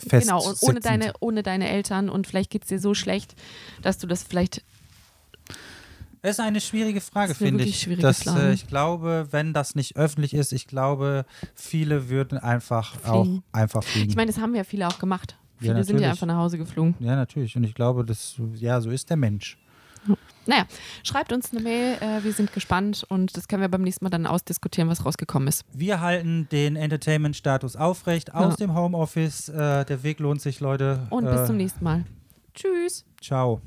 fest. 0.09 0.27
genau, 0.27 0.45
und 0.45 0.57
ohne 0.63 0.81
deine, 0.81 1.13
ohne 1.21 1.43
deine 1.43 1.69
Eltern 1.69 2.09
und 2.09 2.27
vielleicht 2.27 2.51
geht 2.51 2.63
es 2.63 2.69
dir 2.69 2.79
so 2.79 2.95
schlecht, 2.95 3.35
dass 3.83 3.99
du 3.99 4.07
das 4.07 4.23
vielleicht 4.23 4.65
Das 6.25 6.39
ist 6.39 6.41
eine 6.41 6.63
schwierige 6.63 7.03
Frage, 7.03 7.35
finde 7.35 7.65
ich. 7.65 7.87
Das, 8.01 8.27
äh, 8.27 8.55
ich 8.55 8.67
glaube, 8.67 9.29
wenn 9.31 9.53
das 9.53 9.75
nicht 9.75 9.97
öffentlich 9.99 10.33
ist, 10.33 10.53
ich 10.55 10.67
glaube, 10.67 11.27
viele 11.55 12.09
würden 12.09 12.39
einfach 12.39 12.95
auch 13.05 13.25
Fliegen. 13.25 13.43
einfach 13.53 13.85
fliegen. 13.85 14.09
Ich 14.09 14.17
meine, 14.17 14.33
das 14.33 14.41
haben 14.41 14.55
ja 14.55 14.65
viele 14.65 14.89
auch 14.89 14.99
gemacht. 14.99 15.37
Ja, 15.61 15.73
Viele 15.73 15.85
sind 15.85 16.01
ja 16.01 16.09
einfach 16.09 16.27
nach 16.27 16.37
Hause 16.39 16.57
geflogen. 16.57 16.95
ja, 16.99 17.15
natürlich. 17.15 17.57
Und 17.57 17.65
ich 17.65 17.75
glaube, 17.75 18.07
das, 18.07 18.37
ja, 18.55 18.81
so 18.81 18.89
ist 18.91 19.11
der 19.11 19.19
Mensch. 19.19 19.59
Naja, 20.47 20.65
schreibt 21.03 21.31
uns 21.33 21.53
eine 21.53 21.61
Mail, 21.61 21.97
äh, 22.01 22.25
wir 22.25 22.33
sind 22.33 22.55
gespannt 22.55 23.05
und 23.09 23.37
das 23.37 23.47
können 23.47 23.61
wir 23.61 23.69
beim 23.69 23.83
nächsten 23.83 24.05
Mal 24.07 24.11
dann 24.11 24.27
ausdiskutieren, 24.27 24.89
was 24.89 25.05
rausgekommen 25.05 25.49
ist. 25.49 25.65
Wir 25.75 26.01
halten 26.01 26.49
den 26.51 26.77
Entertainment-Status 26.77 27.77
aufrecht 27.77 28.33
aus 28.35 28.53
Ja. 28.59 28.67
dem 28.67 28.75
Homeoffice. 28.75 29.51
Äh, 29.51 29.85
der 29.85 30.03
Weg 30.03 30.21
lohnt 30.21 30.41
sich, 30.41 30.61
Leute. 30.61 31.07
Und 31.11 31.27
äh, 31.27 31.33
bis 31.33 31.47
zum 31.47 31.59
nächsten 31.59 31.85
Mal. 31.85 32.05
Tschüss. 32.55 33.05
Ciao. 33.23 33.61